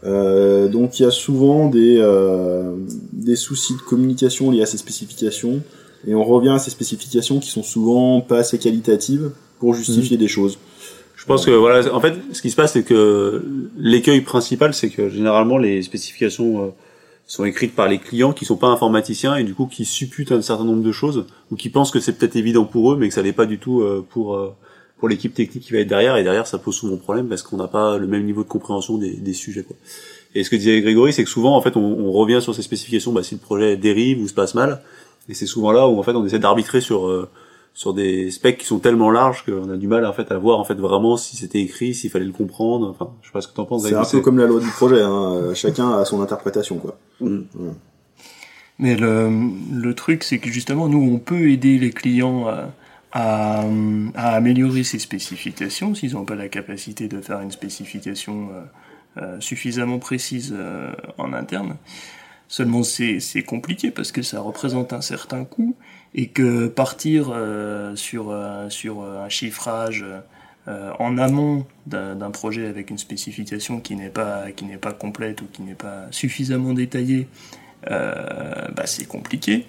Euh, 0.03 0.67
donc 0.67 0.99
il 0.99 1.03
y 1.03 1.05
a 1.05 1.11
souvent 1.11 1.67
des, 1.67 1.97
euh, 1.99 2.75
des 3.13 3.35
soucis 3.35 3.75
de 3.75 3.81
communication 3.81 4.51
liés 4.51 4.61
à 4.61 4.65
ces 4.65 4.77
spécifications, 4.77 5.61
et 6.07 6.13
on 6.13 6.23
revient 6.23 6.49
à 6.49 6.59
ces 6.59 6.69
spécifications 6.69 7.39
qui 7.39 7.49
sont 7.49 7.63
souvent 7.63 8.21
pas 8.21 8.39
assez 8.39 8.59
qualitatives 8.59 9.31
pour 9.59 9.73
justifier 9.73 10.17
des 10.17 10.27
choses. 10.27 10.59
Je 11.15 11.25
pense 11.25 11.45
que 11.45 11.51
voilà, 11.51 11.91
en 11.91 11.99
fait, 11.99 12.13
ce 12.33 12.41
qui 12.43 12.51
se 12.51 12.55
passe, 12.55 12.73
c'est 12.73 12.83
que 12.83 13.43
l'écueil 13.79 14.21
principal, 14.21 14.75
c'est 14.75 14.89
que 14.89 15.09
généralement 15.09 15.57
les 15.57 15.81
spécifications 15.81 16.61
euh, 16.61 16.67
sont 17.27 17.45
écrites 17.45 17.75
par 17.75 17.87
les 17.87 17.97
clients 17.99 18.33
qui 18.33 18.45
sont 18.45 18.57
pas 18.57 18.67
informaticiens 18.67 19.35
et 19.35 19.43
du 19.43 19.55
coup 19.55 19.65
qui 19.65 19.83
supputent 19.83 20.31
un 20.31 20.41
certain 20.41 20.63
nombre 20.63 20.83
de 20.83 20.91
choses 20.91 21.25
ou 21.51 21.55
qui 21.55 21.69
pensent 21.69 21.91
que 21.91 21.99
c'est 21.99 22.13
peut-être 22.13 22.35
évident 22.35 22.65
pour 22.65 22.93
eux, 22.93 22.97
mais 22.97 23.07
que 23.07 23.13
ça 23.13 23.21
l'est 23.21 23.33
pas 23.33 23.45
du 23.45 23.57
tout 23.57 23.81
euh, 23.81 24.05
pour 24.07 24.35
euh, 24.35 24.53
pour 24.97 25.09
l'équipe 25.09 25.33
technique 25.33 25.63
qui 25.63 25.73
va 25.73 25.79
être 25.79 25.87
derrière. 25.87 26.17
Et 26.17 26.23
derrière, 26.23 26.47
ça 26.47 26.57
pose 26.57 26.75
souvent 26.75 26.97
problème 26.97 27.27
parce 27.27 27.43
qu'on 27.43 27.57
n'a 27.57 27.67
pas 27.67 27.97
le 27.97 28.07
même 28.07 28.25
niveau 28.25 28.43
de 28.43 28.47
compréhension 28.47 28.97
des, 28.97 29.11
des 29.11 29.33
sujets. 29.33 29.63
Quoi. 29.63 29.75
Et 30.35 30.43
ce 30.43 30.49
que 30.49 30.55
disait 30.55 30.81
Grégory, 30.81 31.13
c'est 31.13 31.23
que 31.23 31.29
souvent, 31.29 31.55
en 31.55 31.61
fait, 31.61 31.75
on, 31.75 31.81
on 31.81 32.11
revient 32.11 32.39
sur 32.41 32.53
ces 32.55 32.61
spécifications 32.61 33.11
bah, 33.11 33.23
si 33.23 33.35
le 33.35 33.41
projet 33.41 33.75
dérive 33.77 34.21
ou 34.21 34.27
se 34.27 34.33
passe 34.33 34.53
mal. 34.53 34.81
Et 35.27 35.33
c'est 35.33 35.45
souvent 35.45 35.71
là 35.71 35.87
où 35.87 35.99
en 35.99 36.03
fait 36.03 36.11
on 36.11 36.25
essaie 36.25 36.39
d'arbitrer 36.39 36.81
sur 36.81 37.07
euh, 37.07 37.29
sur 37.75 37.93
des 37.93 38.31
specs 38.31 38.57
qui 38.57 38.65
sont 38.65 38.79
tellement 38.79 39.11
larges 39.11 39.43
qu'on 39.45 39.69
a 39.69 39.75
du 39.75 39.87
mal 39.87 40.05
en 40.05 40.13
fait 40.13 40.31
à 40.31 40.37
voir 40.37 40.59
en 40.59 40.63
fait 40.63 40.75
vraiment 40.75 41.17
si 41.17 41.35
c'était 41.35 41.61
écrit, 41.61 41.93
s'il 41.93 42.09
fallait 42.09 42.25
le 42.25 42.31
comprendre. 42.31 42.89
Enfin, 42.89 43.11
je 43.21 43.27
sais 43.27 43.33
pas 43.33 43.41
ce 43.41 43.49
que 43.49 43.53
t'en 43.53 43.65
penses. 43.65 43.83
C'est 43.83 43.93
un 43.93 44.03
peu 44.05 44.21
comme 44.21 44.39
la 44.39 44.47
loi 44.47 44.61
du 44.61 44.69
projet, 44.69 45.01
hein. 45.03 45.53
chacun 45.53 45.91
a 45.91 46.05
son 46.05 46.21
interprétation. 46.21 46.77
quoi. 46.77 46.97
Mm. 47.19 47.41
Mais 48.79 48.95
le, 48.95 49.29
le 49.73 49.93
truc, 49.93 50.23
c'est 50.23 50.39
que 50.39 50.49
justement, 50.49 50.87
nous, 50.87 51.01
on 51.01 51.19
peut 51.19 51.49
aider 51.49 51.77
les 51.77 51.91
clients 51.91 52.47
à, 52.47 52.71
à, 53.11 53.63
à 54.15 54.35
améliorer 54.35 54.83
ces 54.83 54.99
spécifications 54.99 55.95
s'ils 55.95 56.13
n'ont 56.13 56.25
pas 56.25 56.35
la 56.35 56.49
capacité 56.49 57.07
de 57.07 57.21
faire 57.21 57.41
une 57.41 57.51
spécification 57.51 58.49
euh, 58.51 59.21
euh, 59.21 59.39
suffisamment 59.41 59.99
précise 59.99 60.53
euh, 60.57 60.91
en 61.17 61.33
interne. 61.33 61.75
Seulement, 62.47 62.83
c'est 62.83 63.19
c'est 63.19 63.43
compliqué 63.43 63.91
parce 63.91 64.11
que 64.11 64.21
ça 64.21 64.39
représente 64.39 64.93
un 64.93 65.01
certain 65.01 65.45
coût 65.45 65.75
et 66.15 66.27
que 66.27 66.67
partir 66.67 67.29
euh, 67.31 67.95
sur, 67.95 68.31
euh, 68.31 68.69
sur 68.69 69.03
un 69.03 69.29
chiffrage 69.29 70.03
euh, 70.67 70.91
en 70.97 71.19
amont 71.19 71.67
d'un 71.85 72.31
projet 72.31 72.65
avec 72.65 72.89
une 72.89 72.97
spécification 72.97 73.79
qui 73.79 73.95
n'est 73.95 74.09
pas, 74.09 74.45
pas 74.81 74.93
complète 74.93 75.41
ou 75.41 75.45
qui 75.45 75.61
n'est 75.61 75.75
pas 75.75 76.07
suffisamment 76.09 76.73
détaillée, 76.73 77.27
euh, 77.91 78.67
bah, 78.75 78.87
c'est 78.87 79.05
compliqué. 79.05 79.67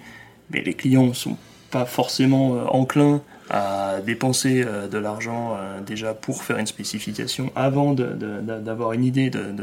Mais 0.49 0.61
les 0.61 0.73
clients 0.73 1.13
sont 1.13 1.37
pas 1.69 1.85
forcément 1.85 2.55
euh, 2.55 2.63
enclins 2.65 3.21
à 3.49 4.01
dépenser 4.01 4.63
euh, 4.65 4.87
de 4.87 4.97
l'argent 4.97 5.55
euh, 5.55 5.81
déjà 5.81 6.13
pour 6.13 6.43
faire 6.43 6.57
une 6.57 6.67
spécification 6.67 7.51
avant 7.55 7.93
d'avoir 7.93 8.93
une 8.93 9.03
idée 9.03 9.29
de, 9.29 9.53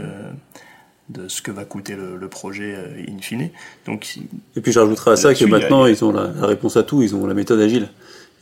de 1.10 1.28
ce 1.28 1.42
que 1.42 1.50
va 1.50 1.64
coûter 1.64 1.94
le, 1.94 2.16
le 2.16 2.28
projet 2.28 2.74
euh, 2.74 3.02
in 3.08 3.20
fine. 3.20 3.50
Donc, 3.86 4.16
Et 4.56 4.60
puis 4.60 4.72
je 4.72 4.78
rajouterai 4.80 5.10
à 5.12 5.16
ça 5.16 5.34
que 5.34 5.44
a- 5.44 5.48
maintenant 5.48 5.86
ils 5.86 6.02
ont 6.04 6.12
la, 6.12 6.30
la 6.40 6.46
réponse 6.46 6.76
à 6.76 6.82
tout, 6.82 7.02
ils 7.02 7.14
ont 7.14 7.26
la 7.26 7.34
méthode 7.34 7.60
agile. 7.60 7.88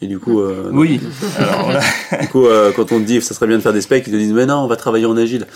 Et 0.00 0.06
du 0.08 0.18
coup, 0.18 0.40
euh, 0.40 0.68
oui, 0.72 1.00
alors 1.38 1.70
du 2.20 2.28
coup 2.28 2.46
euh, 2.46 2.72
quand 2.74 2.90
on 2.92 2.98
te 2.98 3.04
dit 3.04 3.20
ça 3.22 3.34
serait 3.34 3.46
bien 3.46 3.56
de 3.56 3.62
faire 3.62 3.72
des 3.72 3.80
specs, 3.80 4.04
ils 4.06 4.12
te 4.12 4.16
disent 4.16 4.32
mais 4.32 4.46
non, 4.46 4.56
on 4.58 4.66
va 4.66 4.76
travailler 4.76 5.06
en 5.06 5.16
agile. 5.16 5.46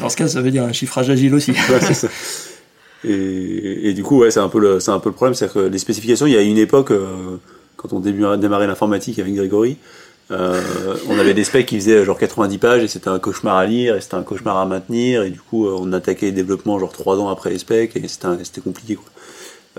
dans 0.00 0.08
ce 0.08 0.16
cas, 0.16 0.26
ça 0.28 0.40
veut 0.40 0.50
dire 0.50 0.64
un 0.64 0.72
chiffrage 0.72 1.10
agile 1.10 1.34
aussi. 1.34 1.50
Ouais, 1.52 1.80
c'est 1.80 1.94
ça. 1.94 2.08
Et, 3.04 3.90
et 3.90 3.92
du 3.94 4.02
coup, 4.02 4.18
ouais, 4.20 4.30
c'est 4.30 4.40
un 4.40 4.48
peu 4.48 4.58
le, 4.58 4.80
c'est 4.80 4.90
un 4.90 4.98
peu 5.00 5.10
le 5.10 5.14
problème, 5.14 5.34
c'est 5.34 5.52
que 5.52 5.58
les 5.58 5.78
spécifications, 5.78 6.26
il 6.26 6.32
y 6.32 6.36
a 6.36 6.40
une 6.42 6.56
époque, 6.58 6.90
euh, 6.90 7.36
quand 7.76 7.92
on 7.92 8.00
démarrait 8.00 8.66
l'informatique 8.66 9.18
avec 9.18 9.34
Grégory, 9.34 9.76
euh, 10.30 10.60
on 11.08 11.18
avait 11.18 11.34
des 11.34 11.44
specs 11.44 11.66
qui 11.66 11.76
faisaient 11.76 12.04
genre 12.04 12.18
90 12.18 12.58
pages 12.58 12.82
et 12.82 12.88
c'était 12.88 13.08
un 13.08 13.18
cauchemar 13.18 13.56
à 13.56 13.66
lire 13.66 13.96
et 13.96 14.00
c'était 14.00 14.14
un 14.14 14.22
cauchemar 14.22 14.56
à 14.56 14.64
maintenir 14.66 15.22
et 15.22 15.30
du 15.30 15.40
coup, 15.40 15.66
euh, 15.66 15.76
on 15.78 15.92
attaquait 15.92 16.26
les 16.26 16.32
développements 16.32 16.78
genre 16.78 16.92
3 16.92 17.18
ans 17.18 17.28
après 17.28 17.50
les 17.50 17.58
specs 17.58 17.96
et 17.96 18.08
c'était, 18.08 18.60
compliqué 18.60 18.94
quoi. 18.96 19.04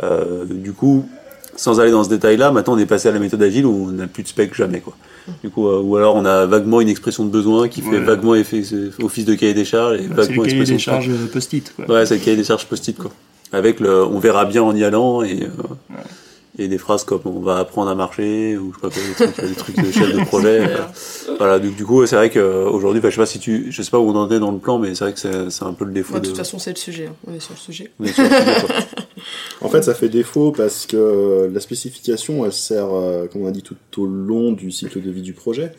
Euh, 0.04 0.46
du 0.48 0.74
coup, 0.74 1.08
sans 1.56 1.80
aller 1.80 1.92
dans 1.92 2.04
ce 2.04 2.10
détail-là, 2.10 2.52
maintenant 2.52 2.74
on 2.76 2.78
est 2.78 2.86
passé 2.86 3.08
à 3.08 3.12
la 3.12 3.20
méthode 3.20 3.42
agile 3.42 3.66
où 3.66 3.88
on 3.90 3.92
n'a 3.92 4.08
plus 4.08 4.24
de 4.24 4.28
specs 4.28 4.54
jamais 4.54 4.82
quoi. 4.82 4.96
Du 5.44 5.50
coup, 5.50 5.68
euh, 5.68 5.80
ou 5.82 5.96
alors 5.98 6.16
on 6.16 6.26
a 6.26 6.46
vaguement 6.46 6.82
une 6.82 6.90
expression 6.90 7.26
de 7.26 7.32
besoin 7.32 7.68
qui 7.68 7.82
fait 7.82 7.90
Ouais. 7.90 8.00
vaguement 8.00 8.36
effet, 8.36 8.62
office 9.02 9.26
de 9.26 9.34
cahier 9.34 9.56
des 9.56 9.66
charges 9.66 9.96
et 9.96 10.04
C'est 10.04 10.08
le 10.10 10.14
vaguement 10.14 10.44
cahier 10.44 10.56
des 10.60 10.62
expression 10.74 10.78
charges 10.78 11.10
euh, 11.10 11.28
post-it. 11.34 11.74
Ouais, 11.90 12.06
c'est 12.06 12.16
le 12.18 12.22
cahier 12.24 12.38
des 12.38 12.44
charges 12.44 12.68
post-it, 12.68 12.96
quoi. 12.96 13.10
Avec 13.52 13.80
le, 13.80 14.04
on 14.06 14.20
verra 14.20 14.46
bien 14.46 14.62
en 14.62 14.76
y 14.76 14.84
allant 14.84 15.24
et, 15.24 15.44
euh, 15.44 15.96
et 16.58 16.68
des 16.68 16.78
phrases 16.78 17.04
comme 17.04 17.22
on 17.26 17.40
va 17.42 17.58
apprendre 17.58 17.90
à 17.92 17.96
marcher 17.96 18.58
ou 18.58 18.74
je 18.74 18.76
sais 18.76 18.82
pas 18.82 18.90
quoi, 18.90 19.28
des 19.28 19.32
trucs, 19.34 19.48
des 19.50 19.56
trucs 19.56 19.86
de 19.86 19.92
chef 19.92 20.14
de 20.14 20.24
projet. 20.26 20.62
euh, 20.62 20.78
voilà, 21.38 21.60
donc 21.60 21.76
du 21.76 21.86
coup, 21.86 22.06
c'est 22.06 22.16
vrai 22.16 22.30
qu'aujourd'hui, 22.30 23.02
je 23.04 23.10
sais 23.10 23.18
pas 23.18 23.26
si 23.26 23.40
tu, 23.40 23.72
je 23.72 23.82
sais 23.82 23.92
pas 23.92 24.00
où 24.00 24.10
on 24.10 24.16
en 24.16 24.30
est 24.32 24.40
dans 24.40 24.52
le 24.52 24.58
plan, 24.60 24.80
mais 24.80 24.96
c'est 24.96 25.04
vrai 25.04 25.14
que 25.14 25.20
c'est, 25.20 25.50
c'est 25.50 25.64
un 25.66 25.74
peu 25.74 25.86
le 25.86 25.92
défaut 25.92 26.18
de 26.20 26.26
toute 26.28 26.38
façon, 26.38 26.60
c'est 26.60 26.72
le 26.72 26.78
sujet. 26.78 27.08
hein. 27.08 27.16
On 27.28 27.34
est 27.34 27.40
sur 27.40 27.54
le 27.54 27.60
sujet. 27.60 27.92
on 28.00 28.04
est 28.06 28.14
sur 28.14 28.24
le 28.24 28.30
sujet. 28.30 28.86
En 29.62 29.70
fait, 29.70 29.82
ça 29.84 29.96
fait 29.96 30.10
défaut 30.10 30.52
parce 30.52 30.86
que 30.86 31.50
la 31.52 31.60
spécification, 31.60 32.46
elle 32.46 32.54
sert, 32.54 32.88
euh, 32.94 33.26
comme 33.28 33.42
on 33.44 33.48
a 33.48 33.52
dit, 33.52 33.64
tout 33.64 33.76
au 34.04 34.06
long 34.06 34.52
du 34.52 34.70
cycle 34.70 35.02
de 35.02 35.10
vie 35.10 35.22
du 35.24 35.34
projet. 35.34 35.72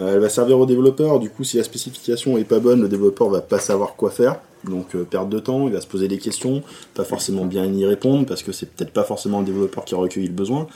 Euh, 0.00 0.14
elle 0.14 0.20
va 0.20 0.28
servir 0.28 0.58
au 0.58 0.66
développeur. 0.66 1.20
Du 1.20 1.30
coup, 1.30 1.44
si 1.44 1.58
la 1.58 1.62
spécification 1.64 2.38
est 2.38 2.44
pas 2.44 2.58
bonne, 2.58 2.80
le 2.80 2.88
développeur 2.88 3.28
va 3.28 3.40
pas 3.40 3.58
savoir 3.60 3.94
quoi 3.94 4.10
faire. 4.10 4.40
Donc, 4.64 4.94
euh, 4.94 5.04
perdre 5.04 5.28
de 5.30 5.38
temps, 5.38 5.66
il 5.68 5.72
va 5.74 5.80
se 5.80 5.86
poser 5.86 6.08
des 6.08 6.18
questions, 6.18 6.62
pas 6.94 7.04
forcément 7.04 7.44
bien 7.44 7.64
y 7.66 7.84
répondre 7.86 8.26
parce 8.26 8.42
que 8.42 8.52
c'est 8.52 8.66
peut-être 8.70 8.92
pas 8.92 9.04
forcément 9.04 9.40
le 9.40 9.46
développeur 9.46 9.84
qui 9.84 9.94
a 9.94 9.98
recueilli 9.98 10.26
le 10.28 10.32
besoin. 10.34 10.66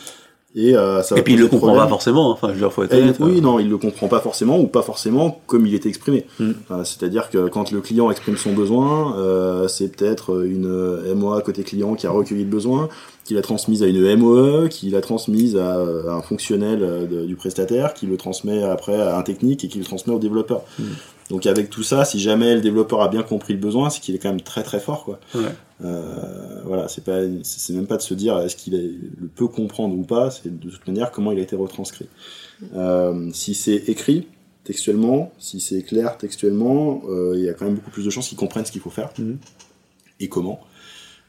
Et, 0.54 0.76
euh, 0.76 1.02
ça 1.02 1.14
va 1.14 1.20
Et 1.22 1.24
puis 1.24 1.32
il 1.32 1.38
le 1.40 1.46
comprend 1.48 1.68
problème. 1.68 1.84
pas 1.86 1.88
forcément. 1.88 2.30
Enfin, 2.30 2.48
je 2.48 2.52
veux 2.52 2.58
dire, 2.58 2.70
faut 2.72 2.82
être 2.82 2.92
honnête. 2.92 3.16
oui, 3.20 3.40
non, 3.40 3.58
il 3.58 3.70
le 3.70 3.78
comprend 3.78 4.06
pas 4.08 4.20
forcément 4.20 4.60
ou 4.60 4.66
pas 4.66 4.82
forcément 4.82 5.40
comme 5.46 5.66
il 5.66 5.74
est 5.74 5.86
exprimé. 5.86 6.26
Mm. 6.38 6.50
Enfin, 6.68 6.84
C'est-à-dire 6.84 7.30
que 7.30 7.48
quand 7.48 7.70
le 7.72 7.80
client 7.80 8.10
exprime 8.10 8.36
son 8.36 8.52
besoin, 8.52 9.16
euh, 9.16 9.66
c'est 9.66 9.88
peut-être 9.96 10.44
une 10.44 10.66
euh, 10.66 11.14
MOA 11.14 11.40
côté 11.40 11.62
client 11.62 11.94
qui 11.94 12.06
a 12.06 12.10
recueilli 12.10 12.44
le 12.44 12.50
besoin, 12.50 12.90
qui 13.24 13.32
l'a 13.32 13.40
transmise 13.40 13.82
à 13.82 13.86
une 13.86 14.14
MOE, 14.16 14.68
qui 14.68 14.90
l'a 14.90 15.00
transmise 15.00 15.56
à, 15.56 15.72
à 15.76 16.12
un 16.12 16.20
fonctionnel 16.22 16.80
euh, 16.82 17.06
de- 17.06 17.24
du 17.24 17.34
prestataire, 17.34 17.94
qui 17.94 18.04
le 18.06 18.18
transmet 18.18 18.62
après 18.62 19.00
à 19.00 19.16
un 19.16 19.22
technique 19.22 19.64
et 19.64 19.68
qui 19.68 19.78
le 19.78 19.84
transmet 19.86 20.12
au 20.12 20.18
développeur. 20.18 20.60
Mm. 20.78 20.82
Donc 21.32 21.46
avec 21.46 21.70
tout 21.70 21.82
ça, 21.82 22.04
si 22.04 22.20
jamais 22.20 22.54
le 22.54 22.60
développeur 22.60 23.00
a 23.00 23.08
bien 23.08 23.22
compris 23.22 23.54
le 23.54 23.58
besoin, 23.58 23.88
c'est 23.88 24.00
qu'il 24.00 24.14
est 24.14 24.18
quand 24.18 24.28
même 24.28 24.42
très 24.42 24.62
très 24.62 24.78
fort, 24.80 25.04
quoi. 25.04 25.18
Ouais. 25.34 25.40
Euh, 25.82 26.60
voilà, 26.66 26.88
c'est 26.88 27.02
pas, 27.02 27.20
c'est 27.42 27.72
même 27.72 27.86
pas 27.86 27.96
de 27.96 28.02
se 28.02 28.12
dire 28.12 28.38
est-ce 28.40 28.54
qu'il 28.54 28.74
le 28.74 29.28
peut 29.28 29.48
comprendre 29.48 29.96
ou 29.96 30.02
pas, 30.02 30.30
c'est 30.30 30.54
de 30.60 30.68
toute 30.70 30.86
manière 30.86 31.10
comment 31.10 31.32
il 31.32 31.38
a 31.38 31.42
été 31.42 31.56
retranscrit. 31.56 32.06
Euh, 32.76 33.30
si 33.32 33.54
c'est 33.54 33.76
écrit 33.88 34.28
textuellement, 34.64 35.32
si 35.38 35.58
c'est 35.58 35.82
clair 35.82 36.18
textuellement, 36.18 37.00
euh, 37.08 37.32
il 37.34 37.44
y 37.44 37.48
a 37.48 37.54
quand 37.54 37.64
même 37.64 37.76
beaucoup 37.76 37.90
plus 37.90 38.04
de 38.04 38.10
chances 38.10 38.28
qu'ils 38.28 38.36
comprennent 38.36 38.66
ce 38.66 38.70
qu'il 38.72 38.82
faut 38.82 38.90
faire 38.90 39.08
Mhm. 39.18 39.38
et 40.20 40.28
comment. 40.28 40.60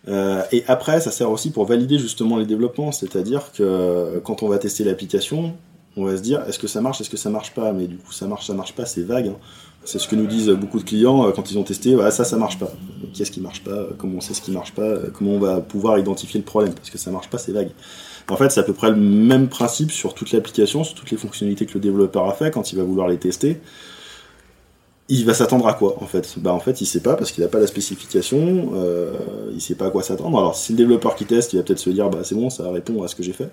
Euh, 0.09 0.43
et 0.51 0.65
après, 0.67 0.99
ça 0.99 1.11
sert 1.11 1.31
aussi 1.31 1.49
pour 1.49 1.65
valider 1.65 1.97
justement 1.97 2.37
les 2.37 2.45
développements, 2.45 2.91
c'est-à-dire 2.91 3.53
que 3.53 4.19
quand 4.25 4.43
on 4.43 4.49
va 4.49 4.57
tester 4.57 4.83
l'application, 4.83 5.53
on 5.97 6.05
va 6.05 6.17
se 6.17 6.21
dire 6.21 6.43
est-ce 6.47 6.59
que 6.59 6.67
ça 6.67 6.81
marche, 6.81 7.01
est-ce 7.01 7.09
que 7.09 7.17
ça 7.17 7.29
marche 7.29 7.53
pas, 7.53 7.71
mais 7.73 7.87
du 7.87 7.97
coup 7.97 8.11
ça 8.11 8.27
marche, 8.27 8.47
ça 8.47 8.53
marche 8.53 8.73
pas, 8.73 8.85
c'est 8.85 9.03
vague. 9.03 9.27
hein. 9.27 9.37
C'est 9.85 9.99
ce 9.99 10.07
que 10.07 10.15
nous 10.15 10.27
disent 10.27 10.49
beaucoup 10.49 10.79
de 10.79 10.85
clients 10.85 11.27
euh, 11.27 11.31
quand 11.31 11.51
ils 11.51 11.57
ont 11.57 11.63
testé, 11.63 11.93
ouais, 11.95 12.09
ça 12.11 12.23
ça 12.23 12.37
marche 12.37 12.57
pas. 12.57 12.71
Qu'est-ce 13.13 13.31
qui 13.31 13.41
marche 13.41 13.63
pas? 13.65 13.87
Comment 13.97 14.17
on 14.17 14.21
sait 14.21 14.33
ce 14.33 14.41
qui 14.41 14.51
marche 14.51 14.73
pas? 14.73 14.81
Euh, 14.81 15.09
Comment 15.13 15.31
on 15.31 15.39
va 15.39 15.59
pouvoir 15.59 15.99
identifier 15.99 16.39
le 16.39 16.45
problème? 16.45 16.73
Parce 16.73 16.89
que 16.89 16.97
ça 16.97 17.11
marche 17.11 17.29
pas, 17.29 17.37
c'est 17.37 17.51
vague. 17.51 17.71
En 18.29 18.37
fait, 18.37 18.49
c'est 18.49 18.61
à 18.61 18.63
peu 18.63 18.71
près 18.71 18.89
le 18.91 18.95
même 18.95 19.49
principe 19.49 19.91
sur 19.91 20.13
toute 20.13 20.31
l'application, 20.31 20.85
sur 20.85 20.95
toutes 20.95 21.11
les 21.11 21.17
fonctionnalités 21.17 21.65
que 21.65 21.73
le 21.73 21.81
développeur 21.81 22.29
a 22.29 22.33
fait 22.33 22.49
quand 22.51 22.71
il 22.71 22.77
va 22.77 22.83
vouloir 22.83 23.09
les 23.09 23.17
tester. 23.17 23.59
Il 25.09 25.25
va 25.25 25.33
s'attendre 25.33 25.67
à 25.67 25.73
quoi 25.73 25.97
en 26.01 26.07
fait? 26.07 26.35
Bah 26.37 26.53
en 26.53 26.61
fait 26.61 26.79
il 26.79 26.85
sait 26.85 27.01
pas 27.01 27.15
parce 27.15 27.31
qu'il 27.33 27.43
n'a 27.43 27.49
pas 27.49 27.59
la 27.59 27.67
spécification, 27.67 28.71
euh, 28.75 29.11
il 29.53 29.59
sait 29.59 29.75
pas 29.75 29.87
à 29.87 29.91
quoi 29.91 30.01
s'attendre. 30.01 30.37
Alors 30.37 30.55
si 30.55 30.71
le 30.71 30.77
développeur 30.77 31.15
qui 31.15 31.25
teste, 31.25 31.51
il 31.53 31.57
va 31.57 31.63
peut-être 31.63 31.79
se 31.79 31.89
dire 31.89 32.09
bah 32.09 32.19
c'est 32.23 32.35
bon, 32.35 32.49
ça 32.49 32.71
répond 32.71 33.03
à 33.03 33.09
ce 33.09 33.15
que 33.15 33.21
j'ai 33.23 33.33
fait. 33.33 33.49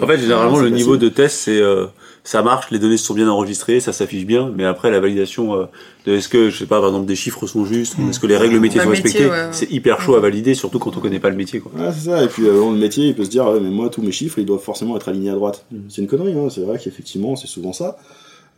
En 0.00 0.06
fait, 0.06 0.18
généralement, 0.18 0.56
c'est 0.56 0.62
le 0.62 0.70
niveau 0.70 0.96
de 0.96 1.08
test, 1.08 1.36
c'est 1.36 1.60
euh, 1.60 1.86
ça 2.24 2.42
marche, 2.42 2.70
les 2.70 2.78
données 2.78 2.96
sont 2.96 3.14
bien 3.14 3.28
enregistrées, 3.28 3.78
ça 3.80 3.92
s'affiche 3.92 4.26
bien, 4.26 4.52
mais 4.56 4.64
après 4.64 4.90
la 4.90 4.98
validation 5.00 5.54
euh, 5.54 5.64
de 6.06 6.14
est-ce 6.14 6.28
que 6.28 6.50
je 6.50 6.58
sais 6.58 6.66
pas 6.66 6.80
par 6.80 6.88
exemple 6.88 7.06
des 7.06 7.14
chiffres 7.14 7.46
sont 7.46 7.64
justes, 7.64 7.94
ou 7.98 8.10
est-ce 8.10 8.18
que 8.18 8.26
les 8.26 8.36
règles 8.36 8.58
métiers 8.58 8.80
sont 8.80 8.88
métier, 8.90 9.04
respectées, 9.04 9.30
ouais, 9.30 9.46
ouais. 9.46 9.48
c'est 9.52 9.70
hyper 9.70 10.00
chaud 10.00 10.16
à 10.16 10.20
valider, 10.20 10.54
surtout 10.54 10.78
quand 10.80 10.96
on 10.96 11.00
connaît 11.00 11.20
pas 11.20 11.30
le 11.30 11.36
métier. 11.36 11.60
Quoi. 11.60 11.70
Ouais, 11.76 11.92
c'est 11.92 12.10
ça. 12.10 12.24
Et 12.24 12.26
puis, 12.28 12.46
euh, 12.46 12.70
le 12.72 12.76
métier, 12.78 13.06
il 13.06 13.14
peut 13.14 13.24
se 13.24 13.30
dire, 13.30 13.46
ouais, 13.46 13.60
mais 13.60 13.70
moi, 13.70 13.88
tous 13.88 14.02
mes 14.02 14.12
chiffres, 14.12 14.38
ils 14.38 14.46
doivent 14.46 14.60
forcément 14.62 14.96
être 14.96 15.08
alignés 15.08 15.30
à 15.30 15.34
droite. 15.34 15.64
C'est 15.88 16.02
une 16.02 16.08
connerie, 16.08 16.32
hein. 16.36 16.48
C'est 16.50 16.62
vrai 16.62 16.78
qu'effectivement, 16.82 17.36
c'est 17.36 17.46
souvent 17.46 17.72
ça. 17.72 17.96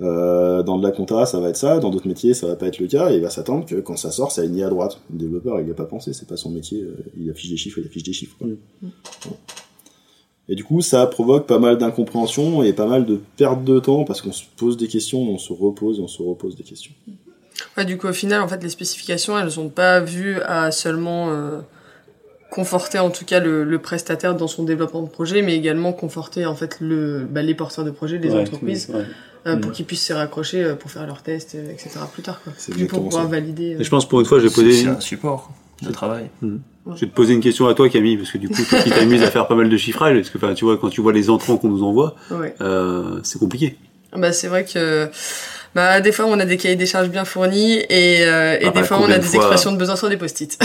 Euh, 0.00 0.62
dans 0.62 0.78
de 0.78 0.84
la 0.86 0.92
compta, 0.92 1.26
ça 1.26 1.40
va 1.40 1.48
être 1.48 1.56
ça. 1.56 1.78
Dans 1.80 1.90
d'autres 1.90 2.06
métiers, 2.06 2.32
ça 2.32 2.46
va 2.46 2.54
pas 2.54 2.66
être 2.68 2.78
le 2.78 2.86
cas. 2.86 3.10
Et 3.10 3.16
il 3.16 3.20
va 3.20 3.30
s'attendre 3.30 3.66
que 3.66 3.74
quand 3.74 3.96
ça 3.96 4.12
sort, 4.12 4.30
c'est 4.30 4.42
aligné 4.42 4.62
à 4.62 4.68
droite. 4.70 5.00
Le 5.12 5.18
développeur, 5.18 5.60
il 5.60 5.66
y 5.66 5.70
a 5.70 5.74
pas 5.74 5.86
pensé. 5.86 6.12
C'est 6.12 6.28
pas 6.28 6.36
son 6.36 6.50
métier. 6.50 6.82
euh, 6.82 6.94
Il 7.20 7.28
affiche 7.30 7.50
des 7.50 7.56
chiffres, 7.56 7.80
il 7.80 7.86
affiche 7.86 8.04
des 8.04 8.12
chiffres. 8.12 8.36
quoi. 8.38 8.46
Ouais. 8.46 8.88
Et 10.50 10.54
du 10.54 10.64
coup, 10.64 10.80
ça 10.80 11.06
provoque 11.06 11.46
pas 11.46 11.58
mal 11.58 11.76
d'incompréhension 11.76 12.62
et 12.62 12.72
pas 12.72 12.86
mal 12.86 13.04
de 13.04 13.20
perte 13.36 13.64
de 13.64 13.78
temps 13.80 14.04
parce 14.04 14.22
qu'on 14.22 14.32
se 14.32 14.44
pose 14.56 14.76
des 14.78 14.88
questions, 14.88 15.20
on 15.20 15.36
se 15.38 15.52
repose, 15.52 16.00
on 16.00 16.08
se 16.08 16.22
repose 16.22 16.56
des 16.56 16.62
questions. 16.62 16.92
Ouais, 17.76 17.84
du 17.84 17.98
coup, 17.98 18.06
au 18.06 18.12
final, 18.12 18.40
en 18.40 18.48
fait, 18.48 18.62
les 18.62 18.68
spécifications, 18.70 19.38
elles 19.38 19.50
sont 19.50 19.68
pas 19.68 20.00
vues 20.00 20.40
à 20.46 20.70
seulement 20.70 21.28
euh, 21.30 21.58
conforter, 22.50 22.98
en 22.98 23.10
tout 23.10 23.24
cas, 23.24 23.40
le, 23.40 23.64
le 23.64 23.78
prestataire 23.78 24.34
dans 24.36 24.46
son 24.48 24.62
développement 24.64 25.02
de 25.02 25.08
projet, 25.08 25.42
mais 25.42 25.54
également 25.54 25.92
conforter, 25.92 26.46
en 26.46 26.54
fait, 26.54 26.78
le, 26.80 27.26
bah, 27.30 27.42
les 27.42 27.54
porteurs 27.54 27.84
de 27.84 27.90
projet, 27.90 28.18
les 28.18 28.30
Ouais, 28.30 28.40
entreprises, 28.40 28.88
ouais. 28.94 29.04
euh, 29.46 29.56
Mm. 29.56 29.60
pour 29.60 29.72
qu'ils 29.72 29.84
puissent 29.84 30.06
se 30.06 30.12
raccrocher 30.12 30.64
euh, 30.64 30.74
pour 30.76 30.90
faire 30.90 31.06
leurs 31.06 31.22
tests, 31.22 31.56
euh, 31.56 31.70
etc. 31.72 31.90
plus 32.12 32.22
tard, 32.22 32.40
quoi. 32.42 32.52
Puis 32.56 32.64
pour 32.72 32.74
exactement 32.80 33.02
pouvoir 33.04 33.24
ça. 33.24 33.28
valider. 33.30 33.74
euh, 33.74 33.80
Et 33.80 33.84
je 33.84 33.90
pense 33.90 34.08
pour 34.08 34.20
une 34.20 34.26
fois, 34.26 34.38
je 34.38 34.44
vais 34.44 34.48
C'est 34.48 34.54
poser, 34.62 34.72
c'est 34.82 34.88
un 34.88 35.00
support 35.00 35.52
de 35.82 35.92
travail. 35.92 36.28
je 36.42 36.48
vais 36.92 37.06
te 37.06 37.14
poser 37.14 37.34
une 37.34 37.40
question 37.40 37.66
à 37.68 37.74
toi, 37.74 37.88
Camille, 37.88 38.16
parce 38.16 38.30
que 38.30 38.38
du 38.38 38.48
coup, 38.48 38.62
toi 38.68 38.80
qui 38.80 38.90
t'amuses 38.90 39.22
à 39.22 39.30
faire 39.30 39.46
pas 39.46 39.54
mal 39.54 39.68
de 39.68 39.76
chiffrage, 39.76 40.16
parce 40.16 40.30
que 40.30 40.38
enfin, 40.38 40.54
tu 40.54 40.64
vois, 40.64 40.76
quand 40.78 40.88
tu 40.90 41.00
vois 41.00 41.12
les 41.12 41.30
entrants 41.30 41.56
qu'on 41.56 41.68
nous 41.68 41.82
envoie, 41.84 42.14
ouais. 42.30 42.54
euh, 42.60 43.20
c'est 43.22 43.38
compliqué. 43.38 43.76
Bah, 44.16 44.32
c'est 44.32 44.48
vrai 44.48 44.64
que 44.64 45.08
bah, 45.74 46.00
des 46.00 46.12
fois 46.12 46.24
on 46.26 46.40
a 46.40 46.46
des 46.46 46.56
cahiers 46.56 46.76
des 46.76 46.86
charges 46.86 47.10
bien 47.10 47.26
fournis 47.26 47.74
et, 47.90 48.24
euh, 48.24 48.54
et 48.58 48.64
Ah, 48.64 48.70
des 48.70 48.80
bah, 48.80 48.82
fois 48.84 48.98
on 49.02 49.04
a 49.04 49.18
de 49.18 49.22
des 49.22 49.28
fois- 49.28 49.36
expressions 49.36 49.70
de 49.70 49.76
besoin 49.76 49.96
sur 49.96 50.08
des 50.08 50.16
post-it. 50.16 50.58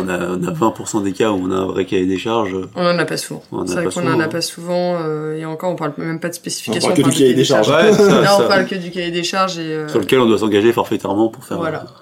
on, 0.00 0.08
a, 0.08 0.28
on 0.30 0.42
a 0.42 0.50
20% 0.50 1.02
des 1.04 1.12
cas 1.12 1.30
où 1.32 1.34
on 1.46 1.50
a 1.52 1.56
un 1.56 1.66
vrai 1.66 1.84
cahier 1.84 2.06
des 2.06 2.16
charges. 2.16 2.56
on 2.74 2.80
en 2.86 2.98
a 2.98 3.04
pas 3.04 3.18
souvent. 3.18 3.42
On 3.52 3.58
en 3.58 3.62
a 3.64 3.66
C'est 3.66 3.74
vrai 3.74 3.84
pas 3.84 3.90
qu'on 3.90 4.00
souvent, 4.00 4.14
en 4.16 4.20
a 4.20 4.24
hein. 4.24 4.28
pas 4.28 4.40
souvent 4.40 4.96
euh, 5.02 5.36
et 5.36 5.44
encore 5.44 5.70
on 5.70 5.76
parle 5.76 5.92
même 5.98 6.18
pas 6.18 6.30
de 6.30 6.34
spécification. 6.34 6.88
On 6.88 6.94
parle 6.94 7.04
que 7.04 7.10
du 7.10 7.14
cahier 7.18 7.34
des 7.34 7.44
charges. 7.44 7.68
Ouais, 7.68 7.92
ça, 7.92 8.22
Là 8.22 8.38
on 8.42 8.48
parle 8.48 8.64
que 8.66 8.74
du 8.76 8.90
cahier 8.90 9.10
des 9.10 9.22
charges 9.22 9.58
et 9.58 9.74
euh, 9.74 9.88
sur 9.88 10.00
lequel 10.00 10.20
on 10.20 10.26
doit 10.26 10.38
s'engager 10.38 10.72
forfaitairement 10.72 11.28
pour 11.28 11.44
faire, 11.44 11.58
Voilà. 11.58 11.82
un 11.82 11.84
quoi. 11.84 11.96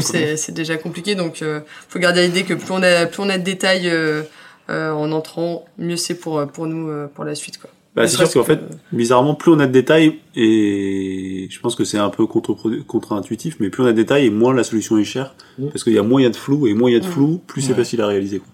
C'est 0.00 0.36
c'est 0.36 0.52
déjà 0.52 0.76
compliqué 0.76 1.14
donc 1.14 1.42
euh, 1.42 1.60
faut 1.88 1.98
garder 1.98 2.20
à 2.20 2.26
l'idée 2.26 2.42
que 2.44 2.54
plus 2.54 2.70
on 2.72 2.82
a 2.82 3.06
plus 3.06 3.22
on 3.22 3.28
a 3.28 3.38
de 3.38 3.44
détails 3.44 3.88
euh, 3.88 4.22
euh, 4.70 4.90
en 4.92 5.12
entrant 5.12 5.64
mieux 5.78 5.96
c'est 5.96 6.14
pour 6.14 6.46
pour 6.48 6.66
nous 6.66 6.88
euh, 6.88 7.06
pour 7.06 7.24
la 7.24 7.34
suite 7.34 7.58
quoi. 7.58 7.70
Bah, 7.94 8.08
c'est 8.08 8.16
sûr 8.16 8.32
qu'en 8.32 8.42
fait, 8.42 8.56
que- 8.56 8.96
bizarrement, 8.96 9.34
plus 9.34 9.52
on 9.52 9.58
a 9.60 9.66
de 9.66 9.72
détails, 9.72 10.18
et 10.34 11.46
je 11.50 11.60
pense 11.60 11.74
que 11.74 11.84
c'est 11.84 11.98
un 11.98 12.08
peu 12.08 12.24
contre- 12.26 12.54
contre-intuitif, 12.86 13.56
mais 13.60 13.68
plus 13.68 13.82
on 13.82 13.86
a 13.86 13.92
de 13.92 13.96
détails 13.96 14.24
et 14.26 14.30
moins 14.30 14.54
la 14.54 14.64
solution 14.64 14.96
est 14.96 15.04
chère, 15.04 15.34
Mm. 15.58 15.68
parce 15.68 15.84
qu'il 15.84 15.92
y 15.92 15.98
a 15.98 16.02
moins 16.02 16.20
il 16.22 16.24
y 16.24 16.26
a 16.26 16.30
de 16.30 16.36
flou, 16.36 16.66
et 16.66 16.72
moins 16.72 16.88
il 16.88 16.94
y 16.94 16.96
a 16.96 17.00
de 17.00 17.04
flou, 17.04 17.42
plus 17.46 17.60
c'est 17.60 17.72
Ouais. 17.72 17.74
facile 17.76 18.00
à 18.00 18.06
réaliser. 18.06 18.38
Quoi. 18.38 18.48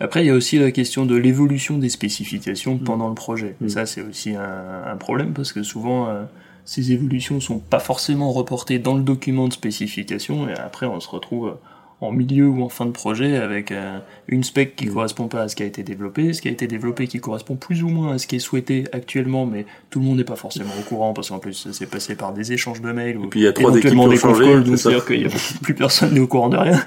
Après, 0.00 0.24
il 0.24 0.26
y 0.26 0.30
a 0.30 0.34
aussi 0.34 0.58
la 0.58 0.70
question 0.72 1.04
de 1.04 1.14
l'évolution 1.16 1.76
des 1.76 1.90
spécifications 1.90 2.78
pendant 2.78 3.08
le 3.10 3.14
projet. 3.14 3.56
Ça, 3.68 3.84
c'est 3.84 4.00
aussi 4.00 4.30
un, 4.34 4.90
un 4.90 4.96
problème 4.96 5.34
parce 5.34 5.52
que 5.52 5.62
souvent, 5.62 6.08
euh, 6.08 6.22
ces 6.64 6.92
évolutions 6.92 7.40
sont 7.40 7.58
pas 7.58 7.80
forcément 7.80 8.32
reportées 8.32 8.78
dans 8.78 8.94
le 8.94 9.02
document 9.02 9.48
de 9.48 9.52
spécification 9.52 10.48
et 10.48 10.54
après, 10.54 10.86
on 10.86 11.00
se 11.00 11.08
retrouve 11.08 11.48
euh, 11.48 11.54
en 12.02 12.10
milieu 12.10 12.48
ou 12.48 12.62
en 12.62 12.68
fin 12.68 12.86
de 12.86 12.90
projet 12.90 13.36
avec 13.36 13.70
euh, 13.70 13.98
une 14.26 14.42
spec 14.42 14.74
qui 14.74 14.86
correspond 14.86 15.28
pas 15.28 15.42
à 15.42 15.48
ce 15.48 15.54
qui 15.54 15.62
a 15.62 15.66
été 15.66 15.84
développé, 15.84 16.32
ce 16.32 16.42
qui 16.42 16.48
a 16.48 16.50
été 16.50 16.66
développé 16.66 17.06
qui 17.06 17.20
correspond 17.20 17.54
plus 17.54 17.84
ou 17.84 17.88
moins 17.88 18.14
à 18.14 18.18
ce 18.18 18.26
qui 18.26 18.36
est 18.36 18.40
souhaité 18.40 18.84
actuellement, 18.92 19.46
mais 19.46 19.66
tout 19.88 20.00
le 20.00 20.06
monde 20.06 20.16
n'est 20.18 20.24
pas 20.24 20.36
forcément 20.36 20.72
au 20.80 20.82
courant 20.82 21.12
parce 21.12 21.30
qu'en 21.30 21.38
plus, 21.38 21.54
ça 21.54 21.72
s'est 21.72 21.86
passé 21.86 22.16
par 22.16 22.32
des 22.32 22.52
échanges 22.52 22.80
de 22.80 22.90
mails 22.90 23.18
ou 23.18 23.24
Et 23.24 23.28
puis 23.28 23.40
il 23.40 23.44
y 23.44 23.46
a 23.46 23.52
trois 23.52 23.70
éventuellement 23.70 24.08
des 24.08 24.18
conf 24.18 24.38
calls, 24.38 24.64
donc 24.64 24.78
c'est 24.78 24.82
c'est-à-dire 24.82 25.06
qu'il 25.06 25.22
y 25.22 25.26
a 25.26 25.28
plus 25.62 25.74
personne 25.74 26.14
n'est 26.14 26.20
au 26.20 26.26
courant 26.26 26.48
de 26.48 26.56
rien. 26.56 26.84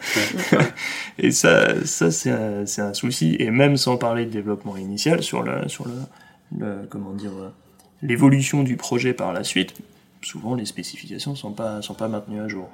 Et 1.17 1.31
ça, 1.31 1.85
ça 1.85 2.11
c'est 2.11 2.31
un, 2.31 2.65
c'est 2.65 2.81
un 2.81 2.93
souci. 2.93 3.37
Et 3.39 3.51
même 3.51 3.77
sans 3.77 3.95
parler 3.95 4.25
de 4.25 4.31
développement 4.31 4.75
initial, 4.75 5.23
sur 5.23 5.43
le, 5.43 5.67
sur 5.69 5.85
le, 5.87 5.93
le 6.59 6.87
comment 6.89 7.13
dire, 7.13 7.31
euh, 7.39 7.49
l'évolution 8.01 8.63
du 8.63 8.77
projet 8.77 9.13
par 9.13 9.33
la 9.33 9.43
suite, 9.43 9.73
souvent 10.21 10.55
les 10.55 10.65
spécifications 10.65 11.35
sont 11.35 11.51
pas, 11.51 11.81
sont 11.81 11.93
pas 11.93 12.07
maintenues 12.07 12.41
à 12.41 12.47
jour. 12.47 12.69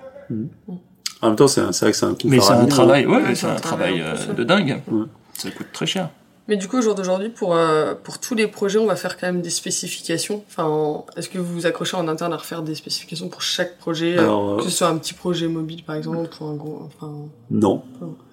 En 1.21 1.27
même 1.27 1.35
temps, 1.35 1.47
c'est 1.47 1.61
vrai 1.61 1.91
que 1.91 1.97
c'est 1.97 2.05
un 2.05 2.13
coup 2.13 2.27
Mais 2.27 2.39
c'est 2.39 2.53
un 2.53 2.65
travail, 2.65 3.05
ouais, 3.05 3.21
Ouais, 3.21 3.35
c'est 3.35 3.47
un 3.47 3.55
travail 3.55 4.01
euh, 4.01 4.33
de 4.33 4.43
dingue. 4.43 4.81
Ouais. 4.89 5.05
Ça 5.33 5.51
coûte 5.51 5.67
très 5.71 5.85
cher. 5.85 6.09
Mais 6.47 6.57
du 6.57 6.67
coup, 6.67 6.77
au 6.77 6.81
jour 6.81 6.95
d'aujourd'hui, 6.95 7.29
pour, 7.29 7.55
euh, 7.55 7.93
pour 7.93 8.19
tous 8.19 8.33
les 8.35 8.47
projets, 8.47 8.79
on 8.79 8.87
va 8.87 8.95
faire 8.95 9.17
quand 9.17 9.27
même 9.27 9.41
des 9.41 9.51
spécifications. 9.51 10.43
Enfin, 10.47 10.65
en- 10.65 11.05
est-ce 11.15 11.29
que 11.29 11.37
vous 11.37 11.53
vous 11.53 11.65
accrochez 11.67 11.95
en 11.95 12.07
interne 12.07 12.33
à 12.33 12.37
refaire 12.37 12.63
des 12.63 12.75
spécifications 12.75 13.29
pour 13.29 13.41
chaque 13.41 13.77
projet 13.77 14.17
euh, 14.17 14.21
Alors, 14.23 14.49
euh, 14.53 14.57
Que 14.57 14.63
ce 14.63 14.69
soit 14.71 14.87
un 14.87 14.97
petit 14.97 15.13
projet 15.13 15.47
mobile, 15.47 15.83
par 15.85 15.95
exemple, 15.95 16.29
ou 16.41 16.45
un 16.45 16.55
gros... 16.55 16.79
Enfin, 16.87 17.13
Non. 17.51 17.83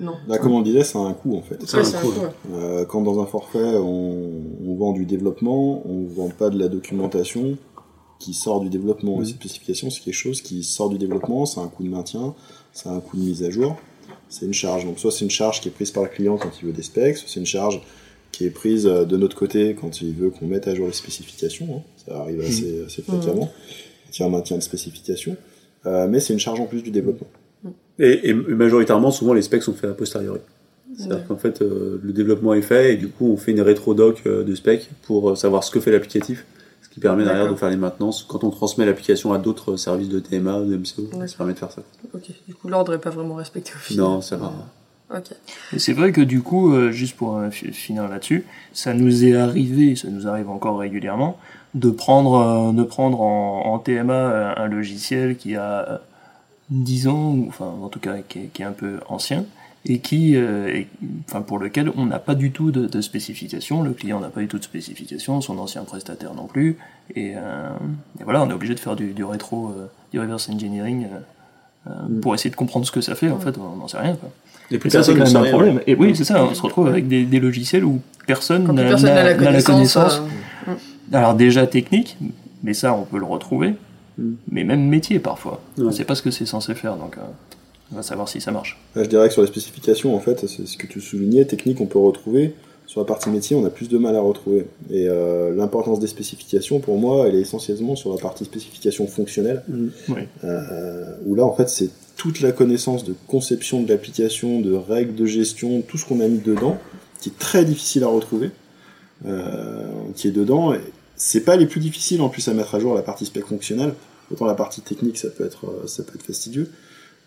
non. 0.00 0.14
Là, 0.26 0.38
comme 0.38 0.52
on 0.52 0.58
le 0.58 0.64
disait, 0.64 0.84
c'est 0.84 0.98
un 0.98 1.12
coût 1.12 1.36
en 1.36 1.42
fait. 1.42 1.58
C'est 1.66 1.76
Ouais, 1.76 1.84
un 1.94 1.98
un 1.98 2.00
coût, 2.00 2.08
ouais. 2.08 2.30
Euh, 2.54 2.84
quand 2.86 3.02
dans 3.02 3.20
un 3.20 3.26
forfait, 3.26 3.58
on, 3.76 4.30
on 4.66 4.74
vend 4.74 4.92
du 4.92 5.04
développement, 5.04 5.82
on 5.86 6.04
vend 6.06 6.30
pas 6.30 6.48
de 6.50 6.58
la 6.58 6.68
documentation 6.68 7.56
qui 8.18 8.34
sort 8.34 8.60
du 8.60 8.68
développement. 8.70 9.16
Mhm. 9.18 9.22
Et 9.22 9.26
cette 9.26 9.36
spécification, 9.36 9.90
c'est 9.90 10.00
quelque 10.00 10.14
chose 10.14 10.40
qui 10.40 10.64
sort 10.64 10.88
du 10.88 10.98
développement, 10.98 11.46
c'est 11.46 11.60
un 11.60 11.68
coût 11.68 11.84
de 11.84 11.88
maintien, 11.90 12.34
c'est 12.72 12.88
un 12.88 12.98
coût 13.00 13.16
de 13.16 13.22
mise 13.22 13.44
à 13.44 13.50
jour, 13.50 13.76
c'est 14.28 14.46
une 14.46 14.54
charge. 14.54 14.84
Donc 14.84 14.98
soit 14.98 15.10
c'est 15.10 15.24
une 15.24 15.30
charge 15.30 15.60
qui 15.60 15.68
est 15.68 15.72
prise 15.72 15.90
par 15.90 16.02
le 16.02 16.08
client 16.08 16.36
quand 16.36 16.50
il 16.60 16.66
veut 16.66 16.72
des 16.72 16.82
specs, 16.82 17.16
soit 17.16 17.28
c'est 17.28 17.40
une 17.40 17.46
charge 17.46 17.80
qui 18.32 18.44
est 18.44 18.50
prise 18.50 18.86
euh, 18.86 19.04
de 19.04 19.16
notre 19.16 19.36
côté 19.36 19.74
quand 19.74 20.02
il 20.02 20.14
veut 20.14 20.30
qu'on 20.30 20.46
mette 20.46 20.68
à 20.68 20.74
jour 20.74 20.86
les 20.86 20.92
spécifications. 20.92 21.68
hein. 21.78 21.82
Ça 22.06 22.18
arrive 22.20 22.40
assez, 22.40 22.84
assez 22.86 23.02
fréquemment. 23.02 23.50
A 24.20 24.24
un 24.24 24.28
maintien 24.30 24.56
de 24.56 24.62
spécification. 24.62 25.36
Euh, 25.86 26.08
mais 26.08 26.20
c'est 26.20 26.32
une 26.32 26.38
charge 26.40 26.60
en 26.60 26.66
plus 26.66 26.82
du 26.82 26.90
développement. 26.90 27.28
Et, 27.98 28.28
et 28.28 28.34
majoritairement, 28.34 29.10
souvent, 29.10 29.32
les 29.32 29.42
specs 29.42 29.62
sont 29.62 29.74
faits 29.74 29.90
a 29.90 29.94
posteriori. 29.94 30.40
C'est-à-dire 30.96 31.26
qu'en 31.26 31.36
fait, 31.36 31.62
euh, 31.62 32.00
le 32.02 32.12
développement 32.12 32.54
est 32.54 32.62
fait, 32.62 32.94
et 32.94 32.96
du 32.96 33.08
coup, 33.08 33.30
on 33.30 33.36
fait 33.36 33.52
une 33.52 33.60
rétro-doc 33.60 34.22
euh, 34.26 34.42
de 34.42 34.54
specs 34.54 34.88
pour 35.02 35.30
euh, 35.30 35.34
savoir 35.36 35.62
ce 35.62 35.70
que 35.70 35.80
fait 35.80 35.92
l'applicatif, 35.92 36.46
ce 36.88 36.94
qui 36.94 37.00
permet 37.00 37.24
derrière 37.24 37.48
de 37.50 37.54
faire 37.54 37.70
les 37.70 37.76
maintenances. 37.76 38.24
Quand 38.28 38.44
on 38.44 38.50
transmet 38.50 38.86
l'application 38.86 39.32
à 39.32 39.38
d'autres 39.38 39.76
services 39.76 40.08
de 40.08 40.18
TMA, 40.20 40.60
de 40.60 40.76
MCO, 40.76 41.26
ça 41.26 41.36
permet 41.36 41.52
de 41.54 41.58
faire 41.58 41.70
ça. 41.72 41.82
Ok. 42.14 42.22
Du 42.46 42.54
coup, 42.54 42.68
l'ordre 42.68 42.94
est 42.94 42.98
pas 42.98 43.10
vraiment 43.10 43.34
respecté 43.34 43.72
au 43.74 43.78
final. 43.78 44.04
Non, 44.04 44.20
c'est 44.20 44.36
rare. 44.36 44.52
Ok. 45.14 45.30
Et 45.72 45.78
c'est 45.78 45.92
vrai 45.94 46.12
que 46.12 46.20
du 46.20 46.42
coup, 46.42 46.72
euh, 46.74 46.90
juste 46.90 47.16
pour 47.16 47.36
euh, 47.38 47.50
fi- 47.50 47.72
finir 47.72 48.08
là-dessus, 48.08 48.44
ça 48.72 48.92
nous 48.92 49.24
est 49.24 49.34
arrivé, 49.36 49.96
ça 49.96 50.08
nous 50.08 50.28
arrive 50.28 50.50
encore 50.50 50.78
régulièrement, 50.78 51.38
de 51.74 51.90
prendre, 51.90 52.34
euh, 52.34 52.72
de 52.72 52.82
prendre 52.82 53.20
en, 53.22 53.62
en 53.72 53.78
TMA 53.78 54.54
un 54.58 54.66
logiciel 54.68 55.36
qui 55.36 55.56
a 55.56 55.88
euh, 55.88 55.98
10 56.70 57.08
ans, 57.08 57.30
ou 57.32 57.46
enfin 57.48 57.72
en 57.82 57.88
tout 57.88 58.00
cas 58.00 58.16
qui 58.28 58.38
est, 58.40 58.46
qui 58.52 58.60
est 58.60 58.66
un 58.66 58.72
peu 58.72 58.98
ancien, 59.08 59.46
et 59.90 59.98
qui, 60.00 60.36
euh, 60.36 60.68
et- 60.68 60.86
enfin 61.28 61.40
pour 61.40 61.58
lequel 61.58 61.90
on 61.96 62.06
n'a 62.06 62.18
pas 62.18 62.34
du 62.34 62.50
tout 62.52 62.70
de, 62.70 62.86
de 62.86 63.00
spécification, 63.00 63.82
le 63.82 63.92
client 63.92 64.20
n'a 64.20 64.28
pas 64.28 64.40
du 64.40 64.46
tout 64.48 64.58
de 64.58 64.64
spécification, 64.64 65.40
son 65.40 65.58
ancien 65.58 65.82
prestataire 65.84 66.34
non 66.34 66.46
plus, 66.46 66.76
et, 67.16 67.32
euh, 67.36 67.68
et 68.20 68.24
voilà, 68.24 68.42
on 68.42 68.50
est 68.50 68.52
obligé 68.52 68.74
de 68.74 68.80
faire 68.80 68.96
du, 68.96 69.12
du 69.12 69.24
rétro, 69.24 69.68
euh, 69.70 69.86
du 70.12 70.20
reverse 70.20 70.48
engineering 70.50 71.06
euh, 71.06 71.90
euh, 71.90 72.20
pour 72.20 72.34
essayer 72.34 72.50
de 72.50 72.56
comprendre 72.56 72.84
ce 72.86 72.92
que 72.92 73.00
ça 73.00 73.14
fait. 73.14 73.30
En 73.30 73.40
fait, 73.40 73.56
on 73.58 73.76
n'en 73.76 73.88
sait 73.88 73.98
rien. 73.98 74.14
Quoi. 74.16 74.30
Et 74.70 74.76
plus 74.78 74.90
ça, 74.90 75.02
c'est 75.02 75.14
personne 75.14 75.14
quand 75.14 75.20
ne 75.20 75.24
même 75.24 75.32
sait 75.32 75.36
un 75.38 75.42
rien. 75.42 75.52
problème. 75.52 75.80
Et 75.86 75.94
oui, 75.94 76.14
c'est 76.14 76.24
ça, 76.24 76.44
on 76.44 76.52
se 76.54 76.60
retrouve 76.60 76.86
avec 76.88 77.08
des, 77.08 77.24
des 77.24 77.40
logiciels 77.40 77.84
où 77.84 78.00
personne 78.26 78.64
n'a 78.64 78.82
la 78.82 79.34
n'a 79.34 79.62
connaissance. 79.62 80.20
euh, 80.68 80.74
Alors 81.12 81.34
déjà 81.34 81.66
technique, 81.66 82.18
mais 82.62 82.74
ça 82.74 82.92
on 82.92 83.04
peut 83.04 83.18
le 83.18 83.24
retrouver, 83.24 83.74
Mm. 84.18 84.32
mais 84.50 84.64
même 84.64 84.84
métier 84.88 85.20
parfois. 85.20 85.62
On 85.78 85.84
Ouais. 85.84 85.92
sait 85.92 86.04
pas 86.04 86.16
ce 86.16 86.22
que 86.22 86.32
c'est 86.32 86.44
censé 86.44 86.74
faire, 86.74 86.96
donc 86.96 87.16
euh, 87.16 87.20
on 87.92 87.96
va 87.96 88.02
savoir 88.02 88.28
si 88.28 88.40
ça 88.40 88.50
marche. 88.50 88.78
Là, 88.94 89.04
je 89.04 89.08
dirais 89.08 89.28
que 89.28 89.32
sur 89.34 89.42
les 89.42 89.48
spécifications, 89.48 90.14
en 90.14 90.20
fait, 90.20 90.46
c'est 90.46 90.66
ce 90.66 90.76
que 90.76 90.86
tu 90.86 91.00
soulignais, 91.00 91.44
technique, 91.44 91.80
on 91.80 91.86
peut 91.86 91.98
retrouver. 91.98 92.54
Sur 92.86 93.00
la 93.00 93.06
partie 93.06 93.28
métier, 93.28 93.54
on 93.54 93.64
a 93.66 93.70
plus 93.70 93.88
de 93.90 93.98
mal 93.98 94.16
à 94.16 94.20
retrouver. 94.20 94.66
Et 94.90 95.08
euh, 95.08 95.54
l'importance 95.54 96.00
des 96.00 96.06
spécifications, 96.06 96.80
pour 96.80 96.96
moi, 96.98 97.26
elle 97.28 97.34
est 97.34 97.40
essentiellement 97.42 97.96
sur 97.96 98.12
la 98.14 98.18
partie 98.18 98.44
spécification 98.46 99.06
fonctionnelle, 99.06 99.62
Oui. 100.08 100.20
euh, 100.44 101.04
où 101.26 101.34
là, 101.34 101.44
en 101.44 101.54
fait, 101.54 101.68
c'est 101.68 101.90
toute 102.16 102.40
la 102.40 102.50
connaissance 102.52 103.04
de 103.04 103.14
conception 103.26 103.82
de 103.82 103.88
l'application, 103.90 104.60
de 104.60 104.72
règles 104.74 105.14
de 105.14 105.26
gestion, 105.26 105.82
tout 105.82 105.98
ce 105.98 106.06
qu'on 106.06 106.20
a 106.20 106.28
mis 106.28 106.38
dedans, 106.38 106.78
qui 107.20 107.28
est 107.28 107.38
très 107.38 107.64
difficile 107.64 108.04
à 108.04 108.08
retrouver, 108.08 108.50
euh, 109.26 109.86
qui 110.14 110.28
est 110.28 110.32
dedans. 110.32 110.72
Et 110.74 110.80
C'est 111.16 111.40
pas 111.40 111.56
les 111.56 111.66
plus 111.66 111.80
difficiles 111.80 112.20
en 112.22 112.28
plus 112.28 112.46
à 112.48 112.54
mettre 112.54 112.74
à 112.74 112.80
jour 112.80 112.94
la 112.94 113.02
partie 113.02 113.26
spec 113.26 113.44
fonctionnelle. 113.46 113.92
Autant 114.30 114.46
la 114.46 114.54
partie 114.54 114.80
technique, 114.82 115.16
ça 115.18 115.28
peut 115.30 115.44
être, 115.44 115.66
euh, 115.66 115.86
ça 115.86 116.02
peut 116.04 116.12
être 116.14 116.22
fastidieux. 116.22 116.70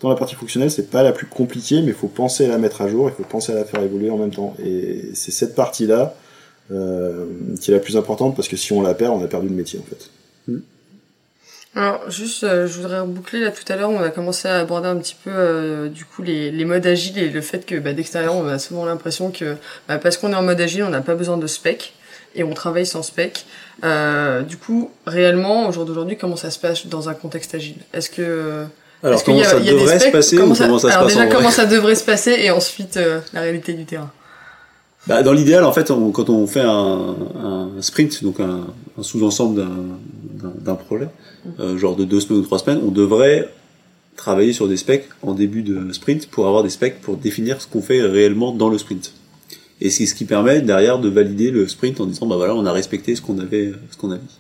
Dans 0.01 0.10
la 0.10 0.15
partie 0.15 0.36
fonctionnelle, 0.36 0.72
c'est 0.72 0.89
pas 0.89 1.03
la 1.03 1.12
plus 1.12 1.27
compliquée, 1.27 1.81
mais 1.81 1.89
il 1.89 1.93
faut 1.93 2.08
penser 2.08 2.46
à 2.46 2.48
la 2.48 2.58
mettre 2.58 2.81
à 2.81 2.88
jour, 2.88 3.10
il 3.10 3.13
faut 3.13 3.24
penser 3.24 3.51
à 3.51 3.55
la 3.55 3.65
faire 3.65 3.81
évoluer 3.81 4.10
en 4.10 4.17
même 4.17 4.31
temps. 4.31 4.55
Et 4.63 5.12
c'est 5.13 5.31
cette 5.31 5.53
partie-là 5.55 6.15
euh, 6.72 7.25
qui 7.60 7.72
est 7.72 7.74
la 7.74 7.79
plus 7.79 7.98
importante 7.98 8.36
parce 8.36 8.48
que 8.48 8.58
si 8.58 8.74
on 8.74 8.81
la 8.81 8.93
perd, 8.93 9.13
on 9.13 9.24
a 9.24 9.27
perdu 9.27 9.48
le 9.48 9.55
métier 9.55 9.79
en 9.79 9.84
fait. 9.84 10.10
Alors, 11.74 12.10
juste, 12.10 12.43
euh, 12.43 12.67
je 12.67 12.74
voudrais 12.74 13.00
reboucler 13.00 13.39
là 13.39 13.51
tout 13.51 13.63
à 13.72 13.77
l'heure, 13.77 13.89
on 13.89 14.01
a 14.01 14.10
commencé 14.10 14.48
à 14.48 14.60
aborder 14.60 14.89
un 14.89 14.98
petit 14.98 15.15
peu 15.24 15.29
euh, 15.34 15.88
du 15.88 16.03
coup 16.03 16.22
les, 16.22 16.51
les 16.51 16.65
modes 16.65 16.86
agiles 16.86 17.17
et 17.17 17.29
le 17.29 17.39
fait 17.39 17.65
que 17.65 17.75
bah, 17.75 17.93
d'extérieur, 17.93 18.36
on 18.36 18.46
a 18.48 18.60
souvent 18.60 18.86
l'impression 18.86 19.31
que 19.31 19.55
bah, 19.88 19.98
parce 19.98 20.17
qu'on 20.17 20.34
est 20.34 20.36
en 20.36 20.41
mode 20.43 20.60
agile, 20.60 20.84
on 20.84 20.89
n'a 20.89 21.01
pas 21.01 21.15
besoin 21.15 21.38
de 21.38 21.48
spec 21.48 21.93
et 22.36 22.43
on 22.43 22.53
travaille 22.53 22.86
sans 22.86 23.03
spec. 23.03 23.46
Euh, 23.84 24.41
du 24.41 24.58
coup, 24.58 24.91
réellement, 25.05 25.70
au 25.70 25.72
jour 25.72 25.86
d'aujourd'hui, 25.86 26.17
comment 26.17 26.36
ça 26.36 26.51
se 26.51 26.60
passe 26.60 26.88
dans 26.88 27.08
un 27.08 27.13
contexte 27.13 27.55
agile? 27.55 27.77
Est-ce 27.93 28.10
que 28.10 28.65
Alors 29.03 29.24
comment 29.24 29.38
y 29.39 29.41
a- 29.43 29.46
ça 29.50 29.58
il 29.60 29.65
y 29.65 29.70
a 29.70 29.74
des 29.74 29.79
devrait 29.79 29.93
se 29.96 30.00
specs 30.00 30.12
passer 30.12 30.38
ou 30.38 30.41
Comment 30.41 30.55
comment 30.55 30.79
ça 30.79 30.91
se 30.91 30.98
passe 30.98 31.08
déjà, 31.13 31.27
comment 31.27 31.51
ça 31.51 31.65
devrait 31.65 31.96
se 31.96 32.03
passer 32.03 32.36
et 32.39 32.51
ensuite 32.51 32.98
euh, 32.98 33.20
la 33.34 33.41
réalité 33.41 33.74
du 33.74 33.86
terrain. 33.86 34.12
Bah, 35.08 35.24
dans 35.24 35.34
l'idéal, 35.34 35.63
en 35.63 35.74
fait, 35.74 35.89
on- 35.89 36.12
quand 36.12 36.29
on 36.29 36.46
fait 36.46 36.60
un, 36.62 37.15
un 37.43 37.70
sprint, 37.81 38.24
donc 38.24 38.39
un, 38.39 38.67
un 39.00 39.03
sous-ensemble 39.03 39.65
d'un- 40.63 40.75
projet, 40.75 41.08
euh, 41.60 41.77
genre 41.77 41.96
de 41.96 42.03
deux 42.03 42.20
semaines 42.20 42.39
ou 42.41 42.43
trois 42.43 42.60
semaines, 42.60 42.79
on 42.86 42.91
devrait 42.91 43.50
travailler 44.15 44.53
sur 44.53 44.67
des 44.67 44.77
specs 44.77 45.05
en 45.24 45.34
début 45.34 45.63
de 45.63 45.91
sprint 45.91 46.27
pour 46.27 46.48
avoir 46.48 46.62
des 46.62 46.70
specs 46.70 47.01
pour 47.01 47.17
définir 47.17 47.60
ce 47.62 47.67
qu'on 47.67 47.81
fait 47.81 48.01
réellement 48.03 48.51
dans 48.51 48.70
le 48.70 48.77
sprint. 48.77 49.13
Et 49.79 49.89
c'est 49.89 50.05
ce 50.05 50.13
qui 50.13 50.25
permet 50.25 50.62
derrière 50.62 51.00
de 51.00 51.10
valider 51.10 51.50
le 51.50 51.67
sprint 51.67 52.00
en 52.01 52.05
disant 52.05 52.27
bah 52.27 52.36
voilà 52.36 52.53
on 52.53 52.65
a 52.67 52.72
respecté 52.72 53.15
ce 53.15 53.22
qu'on 53.22 53.39
avait 53.39 53.72
ce 53.91 53.98
qu'on 53.98 54.12
a 54.12 54.17
dit. 54.17 54.38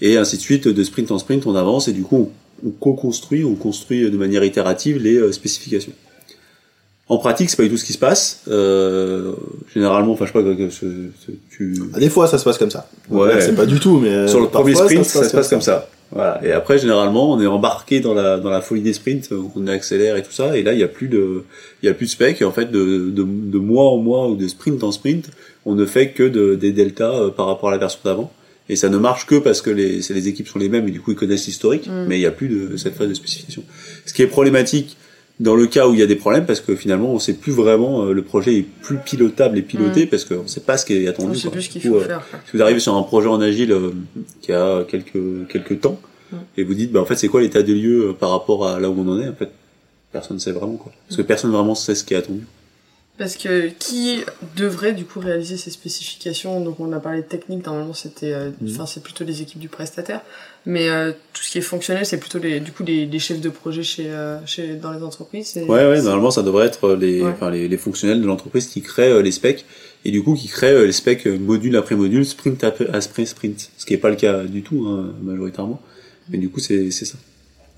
Et 0.00 0.16
ainsi 0.18 0.36
de 0.36 0.42
suite 0.42 0.68
de 0.68 0.84
sprint 0.84 1.10
en 1.10 1.18
sprint 1.18 1.46
on 1.46 1.56
avance 1.56 1.88
et 1.88 1.92
du 1.92 2.02
coup 2.02 2.16
on, 2.16 2.30
on 2.64 2.70
co-construit, 2.70 3.44
on 3.44 3.54
construit 3.54 4.10
de 4.10 4.16
manière 4.16 4.44
itérative 4.44 4.98
les 5.02 5.16
euh, 5.16 5.32
spécifications. 5.32 5.92
En 7.08 7.18
pratique, 7.18 7.50
c'est 7.50 7.56
pas 7.56 7.62
du 7.62 7.70
tout 7.70 7.76
ce 7.76 7.84
qui 7.84 7.92
se 7.92 7.98
passe. 7.98 8.40
Euh, 8.48 9.32
généralement, 9.72 10.12
enfin, 10.12 10.26
je 10.26 10.32
sais 10.32 10.42
pas, 10.42 10.54
que, 10.54 10.70
ce- 10.70 10.86
ce- 11.24 11.30
tu, 11.50 11.74
Ah, 11.94 12.00
des 12.00 12.08
fois, 12.10 12.26
ça 12.26 12.36
se 12.36 12.42
passe 12.44 12.58
comme 12.58 12.70
ça. 12.72 12.88
Ouais. 13.10 13.40
C'est 13.40 13.54
pas 13.54 13.66
du 13.66 13.78
tout, 13.78 13.98
mais 14.00 14.08
euh, 14.08 14.26
sur 14.26 14.40
le 14.40 14.48
premier 14.48 14.74
sprint, 14.74 15.04
ça 15.04 15.22
se 15.22 15.32
passe, 15.36 15.48
comme 15.48 15.60
ça. 15.60 15.88
Voilà. 16.10 16.40
Et 16.44 16.50
après, 16.50 16.78
généralement, 16.78 17.32
on 17.32 17.40
est 17.40 17.46
embarqué 17.46 18.00
dans 18.00 18.14
la 18.14 18.38
dans 18.38 18.50
la 18.50 18.60
folie 18.60 18.80
des 18.80 18.92
sprints, 18.92 19.28
euh, 19.32 19.40
on 19.56 19.66
accélère 19.68 20.16
et 20.16 20.22
tout 20.22 20.32
ça. 20.32 20.56
Et 20.56 20.62
là, 20.64 20.72
il 20.72 20.78
y 20.80 20.84
a 20.84 20.88
plus 20.88 21.08
de 21.08 21.44
il 21.82 21.86
y 21.86 21.88
a 21.88 21.94
plus 21.94 22.06
de 22.06 22.10
spec. 22.10 22.40
Et 22.40 22.44
en 22.44 22.52
fait, 22.52 22.70
de, 22.72 23.10
de 23.10 23.22
de 23.24 23.58
mois 23.58 23.90
en 23.90 23.98
mois 23.98 24.28
ou 24.28 24.34
de 24.36 24.46
sprint 24.48 24.82
en 24.84 24.90
sprint, 24.92 25.30
on 25.64 25.74
ne 25.74 25.84
fait 25.84 26.10
que 26.10 26.22
de, 26.24 26.54
des 26.54 26.70
deltas 26.72 27.30
par 27.36 27.46
rapport 27.46 27.68
à 27.68 27.72
la 27.72 27.78
version 27.78 28.00
d'avant. 28.04 28.32
Et 28.68 28.76
ça 28.76 28.88
ne 28.88 28.98
marche 28.98 29.26
que 29.26 29.36
parce 29.36 29.62
que 29.62 29.70
les 29.70 30.00
les 30.00 30.28
équipes 30.28 30.48
sont 30.48 30.58
les 30.58 30.68
mêmes 30.68 30.88
et 30.88 30.90
du 30.90 31.00
coup 31.00 31.12
ils 31.12 31.16
connaissent 31.16 31.46
l'historique. 31.46 31.86
Mm. 31.86 32.06
Mais 32.08 32.18
il 32.18 32.22
y 32.22 32.26
a 32.26 32.30
plus 32.30 32.48
de 32.48 32.76
cette 32.76 32.94
phase 32.94 33.08
de 33.08 33.14
spécification. 33.14 33.62
Ce 34.04 34.12
qui 34.12 34.22
est 34.22 34.26
problématique 34.26 34.96
dans 35.38 35.54
le 35.54 35.66
cas 35.66 35.86
où 35.86 35.92
il 35.92 36.00
y 36.00 36.02
a 36.02 36.06
des 36.06 36.16
problèmes 36.16 36.46
parce 36.46 36.60
que 36.60 36.74
finalement 36.74 37.12
on 37.12 37.18
sait 37.18 37.34
plus 37.34 37.52
vraiment 37.52 38.04
euh, 38.04 38.12
le 38.12 38.22
projet 38.22 38.56
est 38.56 38.66
plus 38.82 38.96
pilotable 38.96 39.58
et 39.58 39.62
piloté 39.62 40.06
parce 40.06 40.24
qu'on 40.24 40.46
sait 40.46 40.60
pas 40.60 40.76
ce 40.78 40.86
qui 40.86 40.94
est 40.94 41.06
attendu. 41.06 41.30
On 41.30 41.34
sait 41.34 41.42
quoi. 41.42 41.50
plus 41.52 41.62
ce 41.62 41.68
qu'il 41.68 41.82
faut 41.82 41.96
euh, 41.96 42.04
faire. 42.04 42.22
si 42.46 42.56
vous 42.56 42.62
arrivez 42.62 42.80
sur 42.80 42.94
un 42.94 43.02
projet 43.02 43.28
en 43.28 43.40
agile 43.40 43.72
euh, 43.72 43.90
qui 44.40 44.52
a 44.52 44.84
quelques 44.84 45.48
quelques 45.48 45.80
temps 45.80 46.00
Mm. 46.32 46.36
et 46.56 46.64
vous 46.64 46.74
dites 46.74 46.92
bah 46.92 47.00
en 47.00 47.04
fait 47.04 47.16
c'est 47.16 47.28
quoi 47.28 47.40
l'état 47.40 47.62
des 47.62 47.74
lieux 47.74 48.14
par 48.18 48.30
rapport 48.30 48.66
à 48.66 48.80
là 48.80 48.90
où 48.90 48.94
on 48.98 49.08
en 49.08 49.20
est 49.20 49.28
en 49.28 49.34
fait 49.34 49.50
personne 50.12 50.36
ne 50.36 50.40
sait 50.40 50.52
vraiment 50.52 50.76
quoi 50.76 50.92
parce 51.06 51.16
que 51.16 51.22
personne 51.22 51.52
vraiment 51.52 51.74
sait 51.74 51.94
ce 51.94 52.04
qui 52.04 52.14
est 52.14 52.16
attendu. 52.16 52.44
Parce 53.18 53.36
que 53.36 53.68
qui 53.68 54.20
devrait 54.56 54.92
du 54.92 55.04
coup 55.06 55.20
réaliser 55.20 55.56
ces 55.56 55.70
spécifications? 55.70 56.60
Donc 56.60 56.80
on 56.80 56.92
a 56.92 57.00
parlé 57.00 57.22
de 57.22 57.26
technique, 57.26 57.64
normalement 57.64 57.94
c'était, 57.94 58.32
euh, 58.34 58.50
Mhm. 58.60 58.72
enfin 58.74 58.84
c'est 58.86 59.02
plutôt 59.02 59.24
les 59.24 59.40
équipes 59.40 59.58
du 59.60 59.68
prestataire, 59.70 60.20
mais 60.66 60.90
euh, 60.90 61.12
tout 61.32 61.42
ce 61.42 61.50
qui 61.50 61.56
est 61.58 61.62
fonctionnel, 61.62 62.04
c'est 62.04 62.18
plutôt 62.18 62.38
les, 62.38 62.60
du 62.60 62.72
coup 62.72 62.82
les, 62.84 63.06
les 63.06 63.18
chefs 63.18 63.40
de 63.40 63.48
projet 63.48 63.82
chez, 63.82 64.10
euh, 64.10 64.36
chez 64.44 64.74
dans 64.76 64.92
les 64.92 65.02
entreprises. 65.02 65.56
Ouais 65.56 65.86
ouais 65.88 66.02
normalement 66.02 66.30
ça 66.30 66.42
devrait 66.42 66.66
être 66.66 66.92
les 66.94 67.22
Ouais. 67.22 67.30
enfin 67.30 67.50
les, 67.50 67.68
les 67.68 67.76
fonctionnels 67.78 68.20
de 68.20 68.26
l'entreprise 68.26 68.66
qui 68.66 68.82
créent 68.82 69.12
euh, 69.12 69.22
les 69.22 69.32
specs 69.32 69.64
et 70.04 70.10
du 70.10 70.22
coup 70.22 70.34
qui 70.34 70.48
créent 70.48 70.74
euh, 70.74 70.84
les 70.84 70.92
specs 70.92 71.26
euh, 71.26 71.38
module 71.38 71.74
après 71.76 71.94
module 71.94 72.26
sprint 72.26 72.62
après 72.64 72.86
après 72.92 73.24
sprint 73.24 73.70
ce 73.78 73.86
qui 73.86 73.94
est 73.94 73.98
pas 73.98 74.10
le 74.10 74.16
cas 74.16 74.44
du 74.44 74.62
tout 74.62 74.86
hein, 74.88 75.14
majoritairement 75.22 75.80
mais 76.28 76.36
du 76.36 76.50
coup 76.50 76.60
c'est 76.60 76.90
c'est 76.90 77.06
ça 77.06 77.16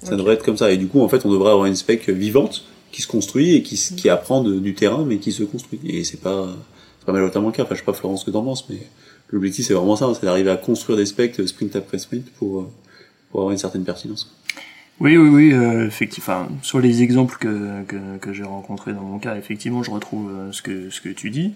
ça 0.02 0.16
devrait 0.16 0.34
être 0.34 0.44
comme 0.44 0.56
ça 0.56 0.70
et 0.72 0.76
du 0.76 0.88
coup 0.88 1.00
en 1.00 1.08
fait 1.08 1.24
on 1.24 1.30
devrait 1.32 1.50
avoir 1.50 1.66
une 1.66 1.76
spec 1.76 2.08
vivante 2.08 2.64
qui 2.92 3.02
se 3.02 3.06
construit 3.06 3.54
et 3.54 3.62
qui, 3.62 3.76
qui 3.96 4.08
apprend 4.08 4.42
de- 4.42 4.58
du 4.58 4.74
terrain 4.74 5.04
mais 5.06 5.18
qui 5.18 5.32
se 5.32 5.42
construit 5.44 5.80
et 5.84 6.04
c'est 6.04 6.20
pas 6.20 6.48
c'est 7.00 7.06
pas 7.06 7.12
majoritairement 7.12 7.48
le 7.48 7.54
cas 7.54 7.62
enfin 7.64 7.74
je 7.74 7.80
sais 7.80 7.84
pas 7.86 7.92
Florence 7.92 8.20
ce 8.20 8.26
que 8.26 8.30
t'en 8.30 8.42
penses 8.44 8.68
mais 8.70 8.78
l'objectif 9.30 9.66
c'est 9.66 9.74
vraiment 9.74 9.96
ça 9.96 10.10
c'est 10.14 10.24
d'arriver 10.26 10.50
à 10.50 10.56
construire 10.56 10.96
des 10.98 11.06
specs 11.06 11.38
euh, 11.40 11.46
sprint 11.46 11.76
après 11.76 11.98
sprint 11.98 12.30
pour 12.38 12.60
euh, 12.60 12.68
pour 13.30 13.40
avoir 13.40 13.52
une 13.52 13.58
certaine 13.58 13.84
pertinence 13.84 14.34
Oui, 15.00 15.16
oui, 15.16 15.28
oui, 15.28 15.52
euh, 15.52 15.86
effectivement. 15.86 16.24
Enfin, 16.24 16.48
sur 16.62 16.80
les 16.80 17.02
exemples 17.02 17.36
que, 17.38 17.84
que, 17.84 18.16
que 18.20 18.32
j'ai 18.32 18.42
rencontrés 18.42 18.92
dans 18.94 19.02
mon 19.02 19.18
cas, 19.20 19.36
effectivement, 19.36 19.82
je 19.84 19.92
retrouve 19.92 20.28
euh, 20.30 20.50
ce 20.50 20.60
que 20.62 20.90
ce 20.90 21.00
que 21.00 21.10
tu 21.10 21.30
dis. 21.30 21.52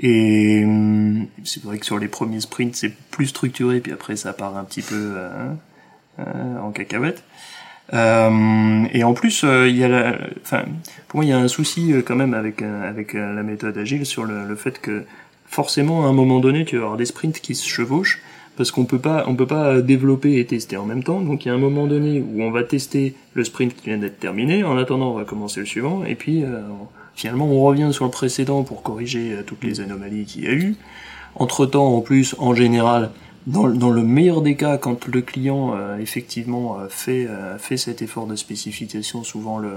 Et 0.00 0.62
hum, 0.64 1.26
c'est 1.44 1.62
vrai 1.62 1.78
que 1.78 1.86
sur 1.86 1.98
les 1.98 2.08
premiers 2.08 2.40
sprints, 2.40 2.74
c'est 2.76 2.92
plus 3.10 3.28
structuré, 3.28 3.80
puis 3.80 3.92
après 3.92 4.16
ça 4.16 4.32
part 4.32 4.56
un 4.56 4.64
petit 4.64 4.82
peu 4.82 4.96
euh, 5.16 5.52
euh, 6.18 6.58
en 6.58 6.72
cacahuète. 6.72 7.22
Euh, 7.92 8.84
et 8.92 9.04
en 9.04 9.12
plus, 9.12 9.44
euh, 9.44 9.68
y 9.68 9.84
a 9.84 9.88
la, 9.88 10.18
enfin, 10.40 10.62
pour 11.08 11.18
moi, 11.18 11.24
il 11.24 11.28
y 11.28 11.32
a 11.32 11.38
un 11.38 11.48
souci 11.48 11.92
euh, 11.92 12.02
quand 12.02 12.16
même 12.16 12.34
avec 12.34 12.62
avec 12.62 13.12
la 13.12 13.42
méthode 13.42 13.76
agile 13.76 14.06
sur 14.06 14.24
le, 14.24 14.46
le 14.46 14.56
fait 14.56 14.80
que 14.80 15.04
forcément, 15.46 16.06
à 16.06 16.08
un 16.08 16.12
moment 16.12 16.40
donné, 16.40 16.64
tu 16.64 16.76
vas 16.76 16.84
avoir 16.84 16.96
des 16.96 17.04
sprints 17.04 17.40
qui 17.40 17.54
se 17.54 17.68
chevauchent 17.68 18.20
parce 18.56 18.70
qu'on 18.70 18.84
peut 18.84 18.98
pas 18.98 19.24
on 19.26 19.34
peut 19.34 19.46
pas 19.46 19.80
développer 19.80 20.38
et 20.38 20.46
tester 20.46 20.76
en 20.76 20.86
même 20.86 21.02
temps. 21.02 21.20
Donc 21.20 21.44
il 21.44 21.48
y 21.48 21.50
a 21.50 21.54
un 21.54 21.58
moment 21.58 21.86
donné 21.86 22.20
où 22.20 22.42
on 22.42 22.50
va 22.50 22.64
tester 22.64 23.14
le 23.34 23.44
sprint 23.44 23.74
qui 23.74 23.86
vient 23.86 23.98
d'être 23.98 24.18
terminé. 24.18 24.64
En 24.64 24.78
attendant, 24.78 25.10
on 25.10 25.14
va 25.14 25.24
commencer 25.24 25.60
le 25.60 25.66
suivant 25.66 26.04
et 26.04 26.14
puis 26.14 26.44
finalement 27.16 27.46
on 27.46 27.62
revient 27.62 27.90
sur 27.92 28.04
le 28.04 28.12
précédent 28.12 28.62
pour 28.62 28.82
corriger 28.82 29.36
toutes 29.44 29.64
les 29.64 29.80
anomalies 29.80 30.24
qu'il 30.24 30.44
y 30.44 30.46
a 30.46 30.52
eu. 30.52 30.76
Entre 31.34 31.66
temps, 31.66 31.96
en 31.96 32.00
plus, 32.00 32.36
en 32.38 32.54
général, 32.54 33.10
dans, 33.46 33.68
dans 33.68 33.90
le 33.90 34.02
meilleur 34.02 34.40
des 34.42 34.56
cas, 34.56 34.78
quand 34.78 35.06
le 35.06 35.20
client 35.20 35.74
euh, 35.76 35.98
effectivement 35.98 36.78
euh, 36.78 36.88
fait 36.88 37.26
euh, 37.26 37.58
fait 37.58 37.76
cet 37.76 38.02
effort 38.02 38.26
de 38.26 38.36
spécification, 38.36 39.22
souvent 39.24 39.58
le 39.58 39.72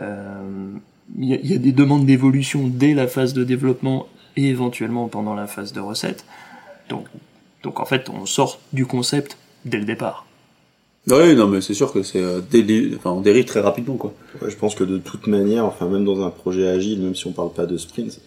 euh, 0.00 0.72
il 1.18 1.24
y, 1.24 1.34
a, 1.34 1.38
il 1.42 1.50
y 1.50 1.54
a 1.54 1.58
des 1.58 1.72
demandes 1.72 2.06
d'évolution 2.06 2.68
dès 2.68 2.94
la 2.94 3.08
phase 3.08 3.32
de 3.34 3.42
développement 3.44 4.06
et 4.36 4.46
éventuellement 4.48 5.08
pendant 5.08 5.34
la 5.34 5.46
phase 5.46 5.72
de 5.72 5.80
recette. 5.80 6.24
Donc 6.88 7.06
donc 7.62 7.80
en 7.80 7.84
fait, 7.84 8.08
on 8.08 8.26
sort 8.26 8.60
du 8.72 8.86
concept 8.86 9.36
dès 9.64 9.78
le 9.78 9.84
départ. 9.84 10.26
oui 11.08 11.34
non 11.34 11.46
mais 11.48 11.60
c'est 11.60 11.74
sûr 11.74 11.92
que 11.92 12.02
c'est 12.02 12.22
euh, 12.22 12.40
enfin 12.96 13.10
on 13.10 13.20
dérive 13.20 13.44
très 13.44 13.60
rapidement 13.60 13.96
quoi 13.96 14.12
Ouais, 14.40 14.50
je 14.50 14.56
pense 14.56 14.74
que 14.74 14.84
de 14.84 14.98
toute 14.98 15.26
manière, 15.26 15.64
enfin 15.64 15.88
même 15.88 16.04
dans 16.04 16.24
un 16.24 16.30
projet 16.30 16.66
agile, 16.68 17.00
même 17.02 17.14
si 17.14 17.26
on 17.26 17.32
parle 17.32 17.52
pas 17.52 17.66
de 17.66 17.76
sprint, 17.76 18.20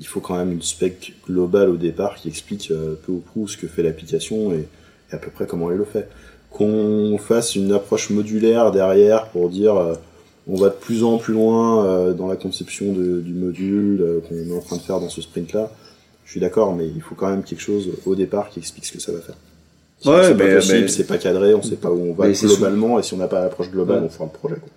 il 0.00 0.06
faut 0.06 0.20
quand 0.20 0.36
même 0.36 0.50
une 0.52 0.62
spec 0.62 1.14
globale 1.26 1.68
au 1.70 1.76
départ 1.76 2.16
qui 2.16 2.28
explique 2.28 2.70
euh, 2.70 2.94
peu 3.06 3.12
ou 3.12 3.18
prou 3.20 3.46
ce 3.46 3.56
que 3.56 3.66
fait 3.68 3.82
l'application 3.82 4.52
et, 4.52 4.66
et 5.12 5.14
à 5.14 5.18
peu 5.18 5.30
près 5.30 5.46
comment 5.46 5.70
elle 5.70 5.76
le 5.78 5.84
fait. 5.84 6.08
Qu'on 6.50 7.16
fasse 7.18 7.54
une 7.54 7.72
approche 7.72 8.10
modulaire 8.10 8.72
derrière 8.72 9.26
pour 9.28 9.48
dire 9.50 9.76
euh, 9.76 9.94
on 10.48 10.56
va 10.56 10.68
de 10.70 10.74
plus 10.74 11.04
en 11.04 11.18
plus 11.18 11.34
loin 11.34 11.84
euh, 11.84 12.12
dans 12.12 12.26
la 12.26 12.34
conception 12.36 12.92
de- 12.92 13.20
du 13.20 13.34
module 13.34 14.04
qu'on 14.28 14.34
est 14.34 14.56
en 14.56 14.60
train 14.60 14.76
de 14.76 14.82
faire 14.82 14.98
dans 15.00 15.08
ce 15.10 15.20
sprint-là, 15.22 15.70
je 16.24 16.30
suis 16.32 16.40
d'accord, 16.40 16.74
mais 16.74 16.86
il 16.88 17.02
faut 17.02 17.14
quand 17.14 17.28
même 17.28 17.42
quelque 17.44 17.60
chose 17.60 17.90
au 18.06 18.14
départ 18.16 18.48
qui 18.50 18.58
explique 18.58 18.86
ce 18.86 18.92
que 18.92 19.00
ça 19.00 19.12
va 19.12 19.20
faire. 19.20 19.36
Ouais, 20.06 20.22
c'est 20.24 20.34
pas 20.36 20.54
possible, 20.54 20.78
mais- 20.82 20.88
c'est 20.88 21.04
pas 21.04 21.18
cadré, 21.18 21.52
on 21.54 21.62
sait 21.62 21.76
pas 21.76 21.90
où 21.90 22.00
on 22.10 22.14
va 22.14 22.30
globalement, 22.30 22.98
et 22.98 23.02
si 23.02 23.12
on 23.14 23.18
n'a 23.18 23.28
pas 23.28 23.40
l'approche 23.42 23.70
globale, 23.70 23.98
Ouais. 24.00 24.06
on 24.06 24.08
fera 24.08 24.24
le 24.24 24.30
projet. 24.38 24.54
quoi. 24.56 24.68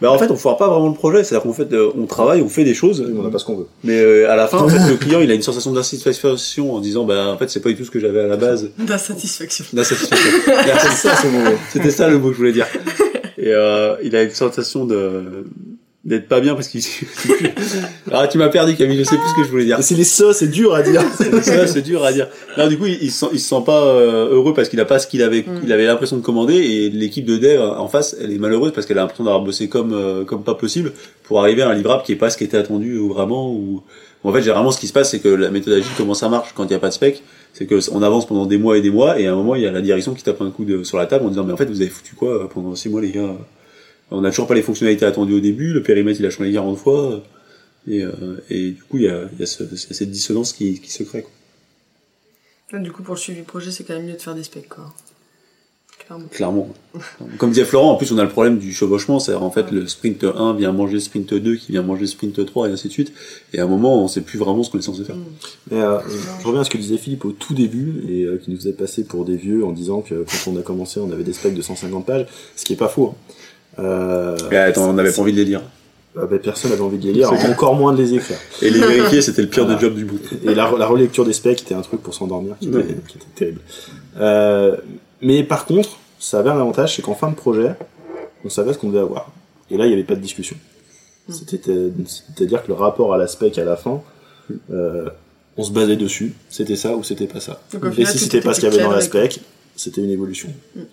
Bah 0.00 0.10
en 0.10 0.18
fait, 0.18 0.30
on 0.30 0.36
foire 0.36 0.56
pas 0.56 0.68
vraiment 0.68 0.88
le 0.88 0.94
projet. 0.94 1.24
C'est-à-dire 1.24 1.42
qu'en 1.42 1.52
fait, 1.52 1.72
euh, 1.72 1.90
on 1.96 2.06
travaille, 2.06 2.42
on 2.42 2.48
fait 2.48 2.64
des 2.64 2.74
choses, 2.74 3.04
On 3.16 3.22
n'a 3.22 3.30
pas 3.30 3.38
ce 3.38 3.44
qu'on 3.44 3.56
veut. 3.56 3.66
mais 3.84 4.00
euh, 4.00 4.30
à 4.30 4.36
la 4.36 4.46
fin, 4.46 4.58
en 4.58 4.68
fait, 4.68 4.88
le 4.88 4.96
client, 4.96 5.20
il 5.20 5.30
a 5.30 5.34
une 5.34 5.42
sensation 5.42 5.72
d'insatisfaction 5.72 6.74
en 6.74 6.80
disant, 6.80 7.04
bah 7.04 7.28
en 7.28 7.38
fait, 7.38 7.50
c'est 7.50 7.60
pas 7.60 7.68
du 7.68 7.76
tout 7.76 7.84
ce 7.84 7.90
que 7.90 8.00
j'avais 8.00 8.20
à 8.20 8.26
la 8.26 8.36
base. 8.36 8.70
D'insatisfaction. 8.78 9.64
D'insatisfaction. 9.72 10.30
Merci, 10.46 10.96
ça. 10.96 11.14
C'était 11.72 11.90
ça 11.90 12.08
le 12.08 12.18
mot 12.18 12.28
que 12.28 12.34
je 12.34 12.38
voulais 12.38 12.52
dire. 12.52 12.66
Et 13.36 13.48
euh, 13.48 13.96
il 14.02 14.14
a 14.16 14.22
une 14.22 14.30
sensation 14.30 14.84
de 14.84 15.44
d'être 16.04 16.28
pas 16.28 16.40
bien 16.40 16.54
parce 16.54 16.68
qu'il. 16.68 16.82
ah, 18.12 18.26
tu 18.26 18.38
m'as 18.38 18.48
perdu, 18.48 18.74
Camille. 18.74 18.98
Je 18.98 19.04
sais 19.04 19.16
plus 19.16 19.28
ce 19.28 19.36
que 19.36 19.44
je 19.44 19.50
voulais 19.50 19.64
dire. 19.64 19.78
C'est 19.82 19.94
les 19.94 20.04
ça, 20.04 20.32
c'est 20.32 20.48
dur 20.48 20.74
à 20.74 20.82
dire. 20.82 21.02
Ça, 21.42 21.66
c'est 21.66 21.82
dur 21.82 22.04
à 22.04 22.12
dire. 22.12 22.28
Non, 22.56 22.68
du 22.68 22.78
coup, 22.78 22.86
il, 22.86 22.98
il 23.02 23.10
se 23.10 23.20
sent, 23.20 23.26
il 23.32 23.40
se 23.40 23.48
sent 23.48 23.62
pas 23.66 23.84
euh, 23.84 24.30
heureux 24.30 24.54
parce 24.54 24.68
qu'il 24.68 24.80
a 24.80 24.84
pas 24.84 24.98
ce 24.98 25.06
qu'il 25.06 25.22
avait, 25.22 25.44
il 25.62 25.72
avait 25.72 25.86
l'impression 25.86 26.16
de 26.16 26.22
commander 26.22 26.54
et 26.54 26.90
l'équipe 26.90 27.24
de 27.24 27.36
dev 27.36 27.60
en 27.60 27.88
face, 27.88 28.16
elle 28.20 28.32
est 28.32 28.38
malheureuse 28.38 28.72
parce 28.72 28.86
qu'elle 28.86 28.98
a 28.98 29.02
l'impression 29.02 29.24
d'avoir 29.24 29.42
bossé 29.42 29.68
comme, 29.68 29.92
euh, 29.92 30.24
comme 30.24 30.42
pas 30.42 30.54
possible 30.54 30.92
pour 31.24 31.40
arriver 31.40 31.62
à 31.62 31.68
un 31.68 31.74
livrable 31.74 32.02
qui 32.02 32.12
est 32.12 32.16
pas 32.16 32.30
ce 32.30 32.38
qui 32.38 32.44
était 32.44 32.56
attendu 32.56 32.96
ou 32.96 33.12
vraiment 33.12 33.52
ou, 33.52 33.82
en 34.22 34.32
fait, 34.32 34.42
généralement, 34.42 34.70
ce 34.70 34.78
qui 34.78 34.86
se 34.86 34.92
passe, 34.92 35.10
c'est 35.10 35.20
que 35.20 35.28
la 35.28 35.50
méthode 35.50 35.74
agile, 35.74 35.90
comment 35.96 36.14
ça 36.14 36.28
marche 36.28 36.52
quand 36.54 36.64
il 36.64 36.68
n'y 36.68 36.74
a 36.74 36.78
pas 36.78 36.88
de 36.88 36.94
spec, 36.94 37.22
c'est 37.52 37.66
que 37.66 37.78
on 37.92 38.02
avance 38.02 38.26
pendant 38.26 38.46
des 38.46 38.58
mois 38.58 38.76
et 38.76 38.82
des 38.82 38.90
mois 38.90 39.18
et 39.18 39.26
à 39.26 39.32
un 39.32 39.36
moment, 39.36 39.54
il 39.54 39.62
y 39.62 39.66
a 39.66 39.72
la 39.72 39.80
direction 39.80 40.14
qui 40.14 40.22
tape 40.22 40.40
un 40.42 40.50
coup 40.50 40.64
de, 40.64 40.82
sur 40.82 40.98
la 40.98 41.06
table 41.06 41.24
en 41.24 41.28
disant, 41.28 41.44
mais 41.44 41.52
en 41.52 41.56
fait, 41.56 41.66
vous 41.66 41.80
avez 41.80 41.90
foutu 41.90 42.14
quoi 42.14 42.30
euh, 42.30 42.46
pendant 42.46 42.74
six 42.74 42.88
mois, 42.88 43.00
les 43.00 43.10
gars? 43.10 43.34
On 44.10 44.20
n'a 44.22 44.30
toujours 44.30 44.46
pas 44.46 44.54
les 44.54 44.62
fonctionnalités 44.62 45.04
attendues 45.06 45.34
au 45.34 45.40
début, 45.40 45.72
le 45.72 45.82
périmètre, 45.82 46.18
il 46.20 46.26
a 46.26 46.30
changé 46.30 46.52
40 46.52 46.78
fois. 46.78 47.22
Et, 47.88 48.02
euh, 48.02 48.12
et 48.50 48.72
du 48.72 48.82
coup, 48.82 48.98
il 48.98 49.04
y 49.04 49.08
a, 49.08 49.22
il 49.32 49.40
y 49.40 49.42
a 49.42 49.46
ce- 49.46 49.64
cette 49.76 50.10
dissonance 50.10 50.52
qui, 50.52 50.80
qui 50.80 50.90
se 50.90 51.02
crée. 51.02 51.24
Quoi. 52.70 52.78
Du 52.80 52.92
coup, 52.92 53.02
pour 53.02 53.14
le 53.14 53.20
suivi 53.20 53.42
projet, 53.42 53.70
c'est 53.70 53.84
quand 53.84 53.94
même 53.94 54.06
mieux 54.06 54.12
de 54.14 54.20
faire 54.22 54.34
des 54.34 54.42
specs, 54.44 54.68
quoi. 54.68 54.92
Clairement. 56.06 56.26
Clairement. 56.30 56.68
Comme 57.38 57.50
disait 57.50 57.64
Florent, 57.64 57.92
en 57.92 57.96
plus 57.96 58.10
on 58.10 58.18
a 58.18 58.24
le 58.24 58.30
problème 58.30 58.58
du 58.58 58.72
chevauchement, 58.72 59.20
c'est 59.20 59.34
en 59.34 59.50
fait 59.50 59.70
le 59.70 59.86
sprint 59.86 60.24
1 60.24 60.54
vient 60.54 60.72
manger 60.72 60.94
le 60.94 61.00
sprint 61.00 61.34
2 61.34 61.56
qui 61.56 61.72
vient 61.72 61.82
manger 61.82 62.00
le 62.00 62.06
sprint 62.08 62.44
3 62.44 62.68
et 62.68 62.72
ainsi 62.72 62.88
de 62.88 62.92
suite. 62.92 63.12
Et 63.52 63.60
à 63.60 63.64
un 63.64 63.66
moment 63.68 64.02
on 64.02 64.08
sait 64.08 64.22
plus 64.22 64.38
vraiment 64.38 64.62
ce 64.64 64.70
qu'on 64.70 64.78
est 64.78 64.82
censé 64.82 65.04
faire. 65.04 65.14
Mais, 65.70 65.80
euh, 65.80 65.98
je 66.40 66.46
reviens 66.46 66.62
à 66.62 66.64
ce 66.64 66.70
que 66.70 66.78
disait 66.78 66.96
Philippe 66.96 67.24
au 67.26 67.32
tout 67.32 67.54
début 67.54 68.02
et 68.08 68.22
euh, 68.24 68.38
qui 68.42 68.50
nous 68.50 68.56
faisait 68.56 68.72
passer 68.72 69.04
pour 69.04 69.24
des 69.24 69.36
vieux 69.36 69.64
en 69.64 69.70
disant 69.72 70.00
que 70.00 70.24
quand 70.24 70.50
on 70.50 70.56
a 70.58 70.62
commencé 70.62 70.98
on 70.98 71.12
avait 71.12 71.22
des 71.22 71.34
specs 71.34 71.54
de 71.54 71.62
150 71.62 72.04
pages, 72.06 72.26
ce 72.56 72.64
qui 72.64 72.72
est 72.72 72.76
pas 72.76 72.88
faux. 72.88 73.14
hein. 73.14 73.32
Euh, 73.80 74.36
Et 74.50 74.56
attends, 74.56 74.90
on 74.90 74.92
n'avait 74.92 75.12
pas 75.12 75.22
envie 75.22 75.32
de 75.32 75.38
les 75.38 75.44
lire. 75.44 75.62
euh, 76.16 76.26
bah, 76.26 76.36
personne 76.42 76.70
n'avait 76.70 76.82
envie 76.82 76.98
de 76.98 77.06
les 77.06 77.12
lire, 77.12 77.32
encore 77.32 77.74
moins 77.74 77.92
de 77.92 77.98
les 78.02 78.14
écrire. 78.14 78.36
Et 78.62 78.70
les 78.70 78.78
vérifier, 78.80 79.22
c'était 79.22 79.42
le 79.42 79.48
pire 79.48 79.64
Voilà. 79.64 79.78
de 79.78 79.84
job 79.84 79.94
du 79.94 80.04
bout. 80.04 80.18
Et 80.44 80.54
la, 80.54 80.70
la 80.76 80.86
relecture 80.86 81.24
des 81.24 81.32
specs 81.32 81.62
était 81.62 81.74
un 81.74 81.82
truc 81.82 82.02
pour 82.02 82.14
s'endormir 82.14 82.56
qui, 82.60 82.68
était- 82.68 82.76
Ouais. 82.78 82.84
qui 83.08 83.16
était 83.18 83.26
terrible. 83.34 83.60
Euh, 84.18 84.76
mais 85.22 85.42
par 85.44 85.64
contre, 85.66 85.90
ça 86.18 86.40
avait 86.40 86.50
un 86.50 86.56
avantage, 86.60 86.96
c'est 86.96 87.02
qu'en 87.02 87.14
fin 87.14 87.30
de 87.30 87.34
projet, 87.36 87.74
on 88.44 88.48
savait 88.50 88.72
ce 88.72 88.78
qu'on 88.78 88.88
devait 88.88 89.00
avoir. 89.00 89.30
Et 89.70 89.76
là, 89.76 89.84
il 89.86 89.88
n'y 89.88 89.94
avait 89.94 90.02
pas 90.04 90.16
de 90.16 90.20
discussion. 90.20 90.56
C'était- 91.28 91.60
C'est-à-dire 92.06 92.62
que 92.64 92.68
le 92.68 92.74
rapport 92.74 93.14
à 93.14 93.18
la 93.18 93.28
spec 93.28 93.56
à 93.58 93.64
la 93.64 93.76
fin, 93.76 94.02
euh, 94.72 95.08
on 95.56 95.62
se 95.62 95.70
basait 95.70 95.96
dessus. 95.96 96.32
C'était 96.48 96.74
ça 96.76 96.96
ou 96.96 97.04
c'était 97.04 97.26
pas 97.28 97.38
ça. 97.40 97.60
Donc, 97.72 97.96
Et 97.98 98.04
si 98.04 98.18
c'était 98.18 98.40
pas 98.40 98.52
ce 98.52 98.60
qu'il 98.60 98.68
y 98.68 98.72
avait 98.74 98.82
dans 98.82 98.90
la 98.90 99.00
spec, 99.00 99.40
c'était 99.76 100.02
une 100.02 100.10
évolution. 100.10 100.48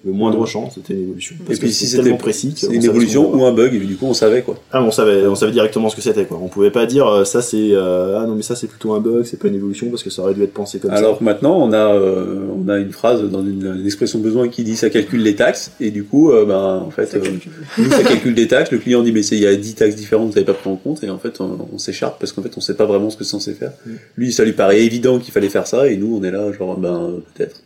Le 0.06 0.12
moindre 0.14 0.46
champ, 0.46 0.70
c'était 0.74 0.94
une 0.94 1.04
évolution. 1.04 1.36
Et 1.42 1.44
Parce 1.46 1.60
puis 1.60 1.68
que 1.70 1.74
si 1.74 1.88
c'était 1.88 2.14
précis, 2.16 2.54
c'est 2.56 2.74
une 2.74 2.84
évolution 2.84 3.34
ou 3.34 3.44
un 3.46 3.52
bug, 3.54 3.74
et 3.74 3.80
du 3.80 3.96
coup 3.98 4.06
on 4.06 4.14
savait 4.14 4.42
quoi. 4.44 4.56
ah, 4.72 4.82
on 4.82 4.92
savait, 4.92 5.26
on 5.28 5.36
savait 5.36 5.52
directement 5.52 5.90
ce 5.90 5.96
que 5.96 6.02
c'était, 6.02 6.26
quoi. 6.26 6.40
On 6.42 6.48
pouvait 6.48 6.72
pas 6.72 6.86
dire, 6.86 7.06
euh, 7.08 7.24
ça 7.26 7.42
c'est, 7.42 7.72
euh, 7.72 8.20
ah 8.20 8.26
non, 8.26 8.36
mais 8.36 8.44
ça 8.44 8.56
c'est 8.56 8.68
plutôt 8.68 8.94
un 8.94 9.00
bug, 9.02 9.24
c'est 9.26 9.40
pas 9.40 9.48
une 9.50 9.56
évolution 9.56 9.90
parce 9.90 10.04
que 10.04 10.10
ça 10.10 10.22
aurait 10.22 10.34
dû 10.34 10.44
être 10.44 10.54
pensé 10.54 10.80
comme 10.80 10.92
Alors 10.92 11.14
ça. 11.14 11.20
que 11.20 11.24
maintenant 11.24 11.58
on 11.62 11.74
a 11.74 11.94
euh, 11.94 12.40
on 12.56 12.70
a 12.70 12.78
une 12.78 12.92
phrase 12.92 13.22
dans 13.30 13.42
une, 13.42 13.76
une 13.80 13.86
expression 13.86 14.20
de 14.20 14.24
besoin 14.24 14.48
qui 14.48 14.64
dit 14.64 14.76
ça 14.78 14.90
calcule 14.90 15.22
les 15.22 15.36
taxes 15.36 15.72
et 15.82 15.92
du 15.92 16.04
coup 16.04 16.32
euh, 16.32 16.46
ben 16.46 16.84
en 16.86 16.90
fait 16.92 17.08
Ça 17.08 17.18
euh, 17.18 17.22
calcule. 17.22 17.52
nous 17.78 17.90
ça 17.92 18.04
calcule 18.04 18.36
des 18.36 18.48
taxes, 18.48 18.72
le 18.72 18.78
client 18.78 19.04
dit 19.04 19.12
mais 19.12 19.24
c'est 19.24 19.36
il 19.36 19.42
y 19.42 19.48
a 19.48 19.56
10 19.56 19.76
taxes 19.76 19.96
différentes 19.96 20.28
que 20.30 20.34
vous 20.34 20.40
n'avez 20.40 20.46
pas 20.46 20.54
pris 20.54 20.70
en 20.70 20.76
compte 20.78 21.04
et 21.04 21.10
en 21.10 21.18
fait 21.20 21.42
on, 21.42 21.68
on 21.74 21.78
s'écharpe 21.78 22.20
parce 22.20 22.32
qu'en 22.32 22.42
fait 22.42 22.52
on 22.58 22.62
sait 22.62 22.76
pas 22.76 22.86
vraiment 22.86 23.10
ce 23.10 23.18
que 23.18 23.24
c'est 23.24 23.32
censé 23.32 23.54
faire. 23.54 23.72
Mm. 23.86 23.92
Lui 24.18 24.32
ça 24.32 24.44
lui 24.46 24.54
paraît 24.54 24.82
évident 24.84 25.20
qu'il 25.20 25.34
fallait 25.34 25.50
faire 25.50 25.68
ça 25.68 25.88
et 25.90 25.98
nous 25.98 26.18
on 26.20 26.24
est 26.24 26.32
là 26.32 26.52
genre 26.54 26.78
ben 26.78 27.16
peut-être. 27.36 27.62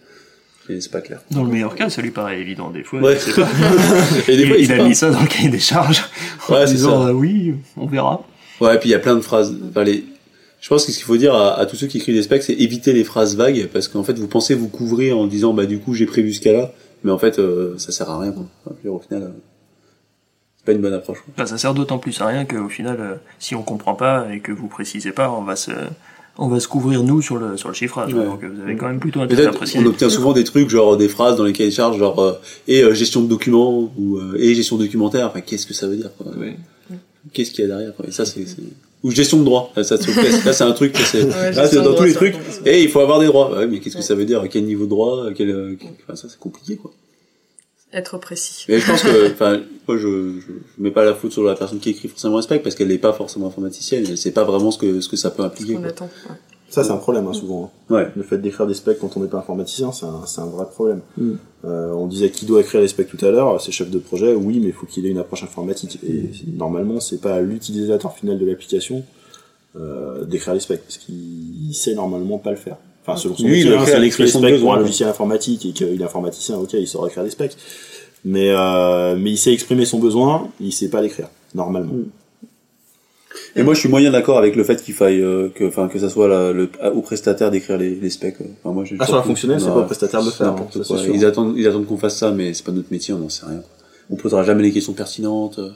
Et 0.69 0.79
c'est 0.79 0.91
pas 0.91 1.01
clair. 1.01 1.21
Dans 1.31 1.43
le 1.43 1.49
meilleur 1.49 1.75
cas, 1.75 1.89
ça 1.89 2.01
lui 2.01 2.11
paraît 2.11 2.39
évident. 2.39 2.69
Des 2.69 2.83
fois, 2.83 3.01
Ouais. 3.01 3.15
je 3.15 3.31
sais 3.31 3.41
pas. 3.41 3.47
Et 4.27 4.37
des 4.37 4.43
il, 4.43 4.47
fois, 4.47 4.57
il 4.57 4.61
il 4.61 4.67
sait 4.67 4.79
a 4.79 4.83
mis 4.83 4.95
ça 4.95 5.09
dans 5.09 5.19
le 5.21 5.27
cahier 5.27 5.49
des 5.49 5.59
charges. 5.59 6.03
en 6.47 6.53
Ouais, 6.53 6.67
c'est 6.67 6.73
disant, 6.75 7.01
ça. 7.03 7.07
euh, 7.09 7.13
oui, 7.13 7.55
on 7.77 7.87
verra. 7.87 8.23
Ouais, 8.61 8.75
et 8.75 8.77
puis 8.79 8.89
il 8.89 8.91
y 8.91 8.95
a 8.95 8.99
plein 8.99 9.15
de 9.15 9.21
phrases. 9.21 9.55
Enfin, 9.69 9.83
les... 9.83 10.03
Je 10.59 10.69
pense 10.69 10.85
que 10.85 10.91
ce 10.91 10.97
qu'il 10.97 11.05
faut 11.05 11.17
dire 11.17 11.33
à, 11.33 11.57
à 11.59 11.65
tous 11.65 11.75
ceux 11.75 11.87
qui 11.87 11.97
écrivent 11.97 12.15
des 12.15 12.21
specs, 12.21 12.43
c'est 12.43 12.53
éviter 12.53 12.93
les 12.93 13.03
phrases 13.03 13.35
vagues, 13.35 13.67
parce 13.73 13.87
qu'en 13.87 14.03
fait, 14.03 14.13
vous 14.19 14.27
pensez 14.27 14.53
vous 14.53 14.67
couvrir 14.69 15.17
en 15.17 15.25
disant, 15.25 15.53
bah 15.53 15.65
du 15.65 15.79
coup, 15.79 15.95
j'ai 15.95 16.05
prévu 16.05 16.31
ce 16.31 16.39
cas-là, 16.41 16.71
mais 17.03 17.11
en 17.11 17.17
fait, 17.17 17.39
euh, 17.39 17.75
ça 17.79 17.91
sert 17.91 18.07
à 18.11 18.19
rien. 18.19 18.31
Quoi. 18.31 18.45
Enfin, 18.65 18.75
au 18.89 18.99
final, 18.99 19.23
euh, 19.23 19.29
c'est 20.57 20.65
pas 20.65 20.71
une 20.73 20.81
bonne 20.81 20.93
approche. 20.93 21.17
Enfin, 21.35 21.47
ça 21.47 21.57
sert 21.57 21.73
d'autant 21.73 21.97
plus 21.97 22.21
à 22.21 22.27
rien 22.27 22.45
qu'au 22.45 22.69
final, 22.69 22.97
euh, 22.99 23.15
si 23.39 23.55
on 23.55 23.63
comprend 23.63 23.95
pas 23.95 24.27
et 24.31 24.39
que 24.39 24.51
vous 24.51 24.67
précisez 24.67 25.11
pas, 25.11 25.31
on 25.31 25.41
va 25.41 25.55
se, 25.55 25.71
on 26.37 26.47
va 26.47 26.59
se 26.59 26.67
couvrir 26.67 27.03
nous 27.03 27.21
sur 27.21 27.37
le 27.37 27.57
sur 27.57 27.69
le 27.69 27.75
chiffrage. 27.75 28.13
Ouais. 28.13 28.25
Donc 28.25 28.43
euh, 28.43 28.49
vous 28.55 28.61
avez 28.61 28.75
quand 28.75 28.87
même 28.87 28.99
plutôt 28.99 29.21
intérêt 29.21 29.45
à 29.45 29.51
préciser. 29.51 29.79
on 29.83 29.85
obtient 29.85 30.09
souvent 30.09 30.33
des 30.33 30.43
trucs, 30.43 30.69
genre 30.69 30.97
des 30.97 31.07
phrases 31.09 31.35
dans 31.37 31.43
les 31.43 31.53
cahiers 31.53 31.69
de 31.69 31.75
charges, 31.75 31.97
genre 31.99 32.19
euh, 32.21 32.33
et 32.67 32.83
euh, 32.83 32.93
gestion 32.93 33.21
de 33.21 33.27
documents 33.27 33.91
ou 33.97 34.17
euh, 34.17 34.37
et 34.39 34.55
gestion 34.55 34.77
documentaire. 34.77 35.27
Enfin, 35.27 35.41
qu'est-ce 35.41 35.65
que 35.67 35.73
ça 35.73 35.87
veut 35.87 35.95
dire 35.97 36.09
quoi 36.17 36.27
Ouais. 36.37 36.57
Qu'est-ce 37.33 37.51
qu'il 37.51 37.61
y 37.61 37.65
a 37.65 37.67
derrière 37.67 37.95
quoi? 37.95 38.05
Et 38.07 38.11
ça, 38.11 38.25
c'est 38.25 38.45
c'est- 38.47 38.57
ou 39.03 39.09
gestion 39.11 39.39
de 39.39 39.43
droit. 39.45 39.71
Ça, 39.75 39.83
ça, 39.83 39.97
c'est- 39.97 40.45
là, 40.45 40.53
c'est 40.53 40.63
un 40.63 40.71
truc 40.73 40.93
que 40.93 40.99
c'est. 41.03 41.23
Ouais, 41.23 41.51
là, 41.53 41.67
dans 41.67 41.81
droit, 41.83 41.95
tous 41.95 42.03
les 42.03 42.13
trucs. 42.13 42.35
Et 42.65 42.81
il 42.83 42.89
faut 42.89 42.99
avoir 42.99 43.19
des 43.19 43.25
droits. 43.27 43.51
Ouais, 43.57 43.67
mais 43.67 43.79
qu'est-ce 43.79 43.97
que 43.97 44.03
ça 44.03 44.13
veut 44.15 44.25
dire? 44.25 44.43
Quel 44.49 44.63
niveau 44.65 44.85
de 44.85 44.89
droit? 44.89 45.25
Quel, 45.35 45.49
euh, 45.49 45.75
quel- 45.79 45.89
enfin, 46.03 46.15
ça, 46.15 46.27
c'est 46.29 46.39
compliqué 46.39 46.75
quoi. 46.77 46.91
Être 47.93 48.17
précis. 48.17 48.65
Mais 48.69 48.79
je 48.79 48.87
pense 48.89 49.03
que, 49.03 49.31
enfin, 49.33 49.59
moi, 49.87 49.97
je, 49.97 50.39
je, 50.39 50.39
je 50.41 50.81
mets 50.83 50.91
pas 50.91 51.03
la 51.03 51.13
faute 51.13 51.31
sur 51.33 51.43
la 51.43 51.55
personne 51.55 51.79
qui 51.79 51.89
écrit 51.89 52.07
forcément 52.07 52.37
un 52.37 52.41
spec 52.41 52.63
parce 52.63 52.75
qu'elle 52.75 52.87
n'est 52.87 52.97
pas 52.97 53.13
forcément 53.13 53.47
informaticienne. 53.47 54.05
Elle 54.07 54.17
sait 54.17 54.31
pas 54.31 54.43
vraiment 54.45 54.71
ce 54.71 54.77
que 54.77 55.01
ce 55.01 55.09
que 55.09 55.17
ça 55.17 55.29
peut 55.31 55.43
Ce 55.43 55.47
impliquer. 55.47 55.77
attend. 55.85 56.05
ouais. 56.29 56.35
Ça, 56.69 56.85
c'est 56.85 56.91
un 56.91 56.97
problème, 56.97 57.27
hein, 57.27 57.33
souvent. 57.33 57.69
hein. 57.89 57.93
Ouais. 57.93 58.07
Le 58.15 58.23
fait 58.23 58.37
d'écrire 58.37 58.65
des 58.65 58.73
specs 58.73 58.97
quand 58.97 59.17
on 59.17 59.19
n'est 59.19 59.27
pas 59.27 59.39
informaticien, 59.39 59.91
c'est 59.91 60.05
un, 60.05 60.25
c'est 60.25 60.39
un 60.39 60.45
vrai 60.45 60.65
problème. 60.71 61.01
Mm. 61.17 61.31
Euh, 61.65 61.91
on 61.91 62.07
disait 62.07 62.29
qui 62.31 62.45
doit 62.45 62.61
écrire 62.61 62.79
les 62.79 62.87
specs 62.87 63.09
tout 63.09 63.25
à 63.25 63.29
l'heure, 63.29 63.59
c'est 63.59 63.73
chef 63.73 63.89
de 63.89 63.99
projet, 63.99 64.33
oui, 64.33 64.59
mais 64.61 64.67
il 64.67 64.73
faut 64.73 64.85
qu'il 64.85 65.05
ait 65.05 65.09
une 65.09 65.17
approche 65.17 65.43
informatique. 65.43 65.99
Et 66.07 66.29
normalement, 66.55 67.01
c'est 67.01 67.19
pas 67.19 67.33
à 67.35 67.41
l'utilisateur 67.41 68.13
final 68.15 68.39
de 68.39 68.45
l'application 68.45 69.03
euh, 69.75 70.23
d'écrire 70.23 70.53
les 70.53 70.61
specs, 70.61 70.81
parce 70.81 70.97
qu'il 70.97 71.73
sait 71.75 71.93
normalement 71.93 72.37
pas 72.37 72.51
le 72.51 72.55
faire. 72.57 72.77
Enfin, 73.05 73.17
selon 73.17 73.35
son 73.35 73.43
métier, 73.47 73.73
hein, 73.75 73.83
les 73.85 73.99
l'expression 73.99 74.39
de 74.41 74.47
specs 74.47 74.61
pour 74.61 74.73
un 74.73 74.79
logiciel 74.79 75.09
informatique 75.09 75.65
et 75.65 75.71
qu'il 75.71 75.99
est 75.99 76.03
informaticien, 76.03 76.57
ok, 76.57 76.73
il 76.73 76.87
saura 76.87 77.07
écrire 77.07 77.23
des 77.23 77.29
specs. 77.31 77.57
Mais, 78.23 78.49
euh, 78.51 79.15
mais 79.17 79.31
il 79.31 79.37
sait 79.37 79.51
exprimer 79.51 79.85
son 79.85 79.97
besoin, 79.97 80.49
il 80.59 80.71
sait 80.71 80.89
pas 80.89 81.01
l'écrire, 81.01 81.27
normalement. 81.55 81.93
Mm. 81.93 82.05
Et 83.55 83.63
moi, 83.63 83.73
je 83.73 83.79
suis 83.79 83.89
moyen 83.89 84.11
d'accord 84.11 84.37
avec 84.37 84.55
le 84.55 84.63
fait 84.63 84.81
qu'il 84.83 84.93
faille 84.93 85.21
euh, 85.21 85.49
que, 85.53 85.63
enfin, 85.65 85.87
que 85.87 85.97
ça 85.99 86.09
soit 86.09 86.27
la- 86.27 86.51
le, 86.53 86.69
au 86.93 87.01
prestataire 87.01 87.49
d'écrire 87.49 87.77
les, 87.77 87.95
les 87.95 88.09
specs. 88.09 88.37
quoi. 88.37 88.45
Enfin, 88.63 88.73
moi, 88.73 88.83
Ah, 88.99 89.05
sur 89.05 89.15
la 89.15 89.23
fonctionnelle, 89.23 89.59
c'est 89.59 89.67
pas 89.67 89.77
au 89.79 89.83
prestataire 89.85 90.21
de 90.21 90.25
le 90.27 90.31
faire, 90.31 90.47
n'importe 90.47 90.75
hein, 90.77 90.83
ça, 90.83 90.87
quoi. 90.87 90.97
c'est 90.97 91.03
sûr. 91.05 91.15
Ils 91.15 91.25
attendent, 91.25 91.53
ils 91.57 91.67
attendent 91.67 91.87
qu'on 91.87 91.97
fasse 91.97 92.17
ça, 92.17 92.31
mais 92.31 92.53
c'est 92.53 92.63
pas 92.65 92.71
notre 92.71 92.91
métier, 92.91 93.13
on 93.13 93.17
n'en 93.19 93.29
sait 93.29 93.45
rien. 93.45 93.61
On 94.09 94.15
posera 94.15 94.43
jamais 94.43 94.63
les 94.63 94.71
questions 94.71 94.93
pertinentes. 94.93 95.59
euh, 95.59 95.69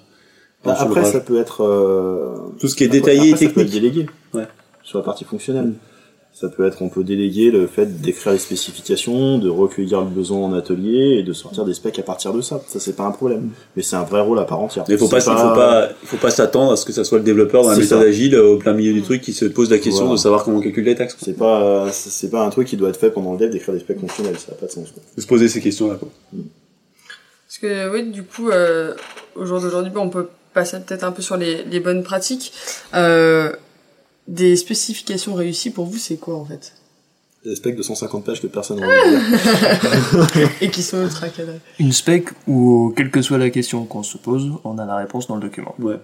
Bah, 0.63 0.75
après, 0.77 1.05
ça 1.05 1.19
peut 1.21 1.39
être 1.39 1.63
euh, 1.63 2.35
tout 2.59 2.67
ce 2.67 2.75
qui 2.75 2.83
est 2.83 2.87
Après- 2.87 2.99
détaillé 2.99 3.29
et 3.29 3.33
après, 3.33 3.45
ça 3.47 3.51
peut 3.51 3.61
être 3.61 3.67
technique. 3.71 3.93
délégué. 3.93 4.09
Ouais. 4.33 4.47
Sur 4.83 4.99
la 4.99 5.03
partie 5.05 5.23
fonctionnelle. 5.25 5.73
Ça 6.37 6.49
peut 6.49 6.67
être, 6.67 6.81
on 6.81 6.89
peut 6.89 7.05
déléguer 7.05 7.49
le 7.49 7.65
fait 7.65 8.01
d'écrire 8.01 8.33
les 8.33 8.39
spécifications, 8.39 9.37
de 9.39 9.47
recueillir 9.47 10.01
le 10.01 10.07
besoin 10.07 10.39
en 10.39 10.53
atelier 10.53 11.15
et 11.19 11.23
de 11.23 11.31
sortir 11.31 11.63
des 11.63 11.73
specs 11.73 11.97
à 11.97 12.03
partir 12.03 12.33
de 12.33 12.41
ça. 12.41 12.61
Ça, 12.67 12.77
c'est 12.81 12.93
pas 12.97 13.05
un 13.05 13.11
problème. 13.11 13.51
Mais 13.77 13.83
c'est 13.83 13.95
un 13.95 14.03
vrai 14.03 14.19
rôle 14.19 14.37
à 14.39 14.43
part 14.43 14.59
entière. 14.59 14.83
Mais 14.89 14.97
faut 14.97 15.07
pas, 15.07 15.21
faut 15.21 15.31
pas, 15.31 15.87
il 16.03 16.07
faut 16.09 16.17
pas 16.17 16.31
s'attendre 16.31 16.73
à 16.73 16.75
ce 16.75 16.83
que 16.85 16.91
ça 16.91 17.05
soit 17.05 17.19
le 17.19 17.23
développeur 17.23 17.63
dans 17.63 17.69
la 17.69 17.77
méthode 17.77 18.01
ça. 18.01 18.05
agile 18.05 18.35
euh, 18.35 18.55
au 18.55 18.57
plein 18.57 18.73
milieu 18.73 18.91
du 18.91 19.01
truc 19.01 19.21
qui 19.21 19.31
se 19.31 19.45
pose 19.45 19.71
la 19.71 19.77
question 19.77 20.03
Voilà. 20.07 20.17
de 20.17 20.21
savoir 20.21 20.43
comment 20.43 20.57
on 20.57 20.61
calcule 20.61 20.83
les 20.83 20.95
taxes. 20.95 21.15
C'est 21.21 21.37
pas, 21.37 21.89
c'est 21.93 22.29
pas 22.29 22.43
un 22.45 22.49
truc 22.49 22.67
qui 22.67 22.75
doit 22.75 22.89
être 22.89 22.99
fait 22.99 23.11
pendant 23.11 23.31
le 23.31 23.37
dev 23.39 23.49
d'écrire 23.49 23.73
des 23.73 23.79
specs 23.79 24.01
fonctionnels. 24.01 24.37
Ça 24.37 24.51
a 24.51 24.55
pas 24.55 24.65
de 24.65 24.71
sens. 24.71 24.91
quoi. 24.91 25.01
Faut 25.15 25.21
se 25.21 25.27
poser 25.27 25.47
ces 25.47 25.61
questions-là. 25.61 25.95
quoi. 25.95 26.09
Parce 26.33 27.59
que 27.61 27.89
oui, 27.93 28.11
du 28.11 28.23
coup, 28.23 28.49
euh, 28.49 28.93
au 29.37 29.45
jour 29.45 29.61
d'aujourd'hui, 29.61 29.89
bon, 29.91 30.01
on 30.01 30.09
peut 30.09 30.27
passer 30.53 30.77
peut-être 30.85 31.05
un 31.05 31.13
peu 31.13 31.21
sur 31.21 31.37
les, 31.37 31.63
les 31.63 31.79
bonnes 31.79 32.03
pratiques. 32.03 32.51
Euh, 32.93 33.53
des 34.27 34.55
spécifications 34.55 35.33
réussies 35.33 35.69
pour 35.69 35.85
vous, 35.85 35.97
c'est 35.97 36.17
quoi 36.17 36.35
en 36.35 36.45
fait? 36.45 36.73
Des 37.43 37.55
specs 37.55 37.75
de 37.75 37.83
150 37.83 38.25
pages 38.25 38.41
que 38.41 38.47
personne 38.47 38.79
n'a 38.79 38.87
envie 38.87 39.11
de 39.11 40.39
lire. 40.39 40.49
Et 40.61 40.69
qui 40.71 40.81
sont 40.81 40.99
ultra 41.03 41.29
cadrés. 41.29 41.59
Une 41.77 41.91
spec 41.91 42.29
où, 42.47 42.91
quelle 42.97 43.11
que 43.11 43.21
soit 43.21 43.37
la 43.37 43.51
question 43.51 43.85
qu'on 43.85 44.01
se 44.01 44.17
pose, 44.17 44.51
on 44.63 44.79
a 44.79 44.85
la 44.85 44.95
réponse 44.95 45.27
dans 45.27 45.35
le 45.35 45.41
document. 45.41 45.75
Ouais. 45.77 45.99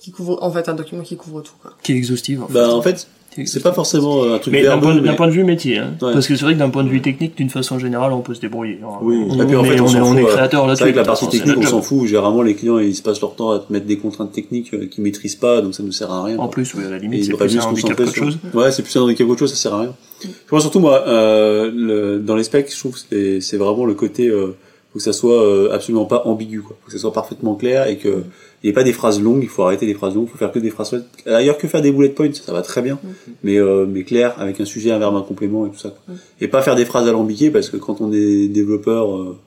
Qui 0.00 0.10
couvre, 0.10 0.42
en 0.42 0.50
fait, 0.50 0.70
un 0.70 0.74
document 0.74 1.02
qui 1.02 1.18
couvre 1.18 1.42
tout. 1.42 1.52
Quoi. 1.60 1.74
Qui 1.82 1.92
est 1.92 1.96
exhaustive. 1.96 2.42
En 2.42 2.48
fait. 2.48 2.54
Bah, 2.54 2.74
en 2.74 2.80
fait, 2.80 3.06
c'est 3.46 3.62
pas 3.62 3.72
forcément 3.72 4.24
euh, 4.24 4.34
un 4.34 4.38
truc 4.38 4.52
Mais 4.52 4.62
d'un 4.62 4.70
verbeux, 4.70 4.82
point, 4.82 4.94
d'un 4.96 5.10
mais- 5.10 5.16
point 5.16 5.26
de 5.26 5.32
vue 5.32 5.44
métier, 5.44 5.78
hein. 5.78 5.94
Ouais. 6.02 6.12
parce 6.12 6.26
que 6.26 6.36
c'est 6.36 6.44
vrai 6.44 6.54
que 6.54 6.58
d'un 6.58 6.70
point 6.70 6.84
de 6.84 6.88
vue 6.88 7.00
technique, 7.00 7.36
d'une 7.36 7.48
façon 7.50 7.78
générale, 7.78 8.12
on 8.12 8.20
peut 8.20 8.34
se 8.34 8.40
débrouiller. 8.40 8.78
hein. 8.84 8.88
Oui. 9.02 9.24
on, 9.28 9.40
Et 9.42 9.46
puis, 9.46 9.56
en 9.56 9.64
fait, 9.64 9.76
est, 9.76 9.80
on 9.80 9.86
est, 9.88 10.00
on 10.00 10.16
est 10.16 10.20
fout, 10.20 10.28
euh, 10.30 10.32
créateur 10.34 10.62
C'est 10.62 10.66
là-dessus. 10.68 10.82
vrai 10.84 10.92
que 10.92 10.96
la 10.98 11.04
partie 11.04 11.24
c'est 11.26 11.30
technique, 11.38 11.56
on 11.58 11.62
s'en 11.62 11.82
fout. 11.82 12.06
Généralement, 12.06 12.42
les 12.42 12.54
clients, 12.54 12.78
ils 12.78 12.94
se 12.94 13.02
passent 13.02 13.20
leur 13.20 13.34
temps 13.34 13.50
à 13.50 13.58
te 13.60 13.72
mettre 13.72 13.86
des 13.86 13.96
contraintes 13.98 14.32
techniques 14.32 14.72
euh, 14.74 14.86
qu'ils 14.86 15.02
maîtrisent 15.04 15.36
pas, 15.36 15.60
donc 15.60 15.74
ça 15.74 15.82
nous 15.82 15.92
sert 15.92 16.10
à 16.10 16.24
rien. 16.24 16.34
En 16.36 16.42
quoi. 16.42 16.50
plus, 16.50 16.74
oui, 16.74 16.84
à 16.84 16.90
la 16.90 16.98
limite, 16.98 17.24
c'est 17.24 17.32
plus 17.32 17.58
un 17.58 17.62
handicap 17.62 17.96
qu'autre 17.96 18.12
sur- 18.12 18.24
chose. 18.24 18.38
Ouais, 18.54 18.70
c'est 18.72 18.82
plus 18.82 18.96
un 18.96 19.00
handicap 19.02 19.26
qu'autre 19.26 19.40
chose, 19.40 19.50
ça 19.50 19.56
sert 19.56 19.74
à 19.74 19.80
rien. 19.80 19.94
Je 20.22 20.28
vois 20.50 20.60
surtout, 20.60 20.80
moi, 20.80 21.02
euh, 21.08 21.70
le, 21.74 22.18
dans 22.20 22.36
les 22.36 22.44
specs, 22.44 22.72
je 22.72 22.78
trouve 22.78 22.92
que 22.92 23.00
c'est- 23.10 23.40
c'est 23.40 23.56
vraiment 23.56 23.84
le 23.86 23.94
côté 23.94 24.28
euh, 24.28 24.54
faut 24.92 24.98
que 24.98 25.04
ça 25.04 25.14
soit 25.14 25.42
euh, 25.42 25.72
absolument 25.72 26.04
pas 26.04 26.22
ambigu, 26.26 26.60
quoi. 26.60 26.76
Faut 26.82 26.86
que 26.86 26.92
ça 26.92 26.98
soit 26.98 27.12
parfaitement 27.12 27.54
clair 27.54 27.86
et 27.86 27.96
que 27.96 28.24
il 28.62 28.66
n'y 28.66 28.70
ait 28.70 28.74
pas 28.74 28.84
des 28.84 28.92
phrases 28.92 29.20
longues. 29.20 29.42
Il 29.42 29.48
faut 29.48 29.62
arrêter 29.62 29.86
les 29.86 29.94
phrases 29.94 30.14
longues. 30.14 30.26
Il 30.28 30.32
faut 30.32 30.38
faire 30.38 30.52
que 30.52 30.58
des 30.58 30.70
phrases. 30.70 31.02
D'ailleurs, 31.24 31.56
que 31.56 31.66
faire 31.66 31.80
des 31.80 31.90
bullet 31.90 32.10
points, 32.10 32.32
ça 32.32 32.52
va 32.52 32.62
très 32.62 32.82
bien, 32.82 32.98
mais 33.42 33.58
euh, 33.58 33.86
mais 33.88 34.04
clair 34.04 34.34
avec 34.38 34.60
un 34.60 34.64
sujet, 34.66 34.90
un 34.90 34.98
verbe, 34.98 35.16
un 35.16 35.22
complément 35.22 35.66
et 35.66 35.70
tout 35.70 35.78
ça. 35.78 35.90
quoi. 35.90 36.14
Et 36.40 36.48
pas 36.48 36.62
faire 36.62 36.76
des 36.76 36.84
phrases 36.84 37.08
alambiquées 37.08 37.50
parce 37.50 37.70
que 37.70 37.78
quand 37.78 38.00
on 38.00 38.12
est 38.12 38.48
développeur 38.48 39.16
euh, 39.16 39.38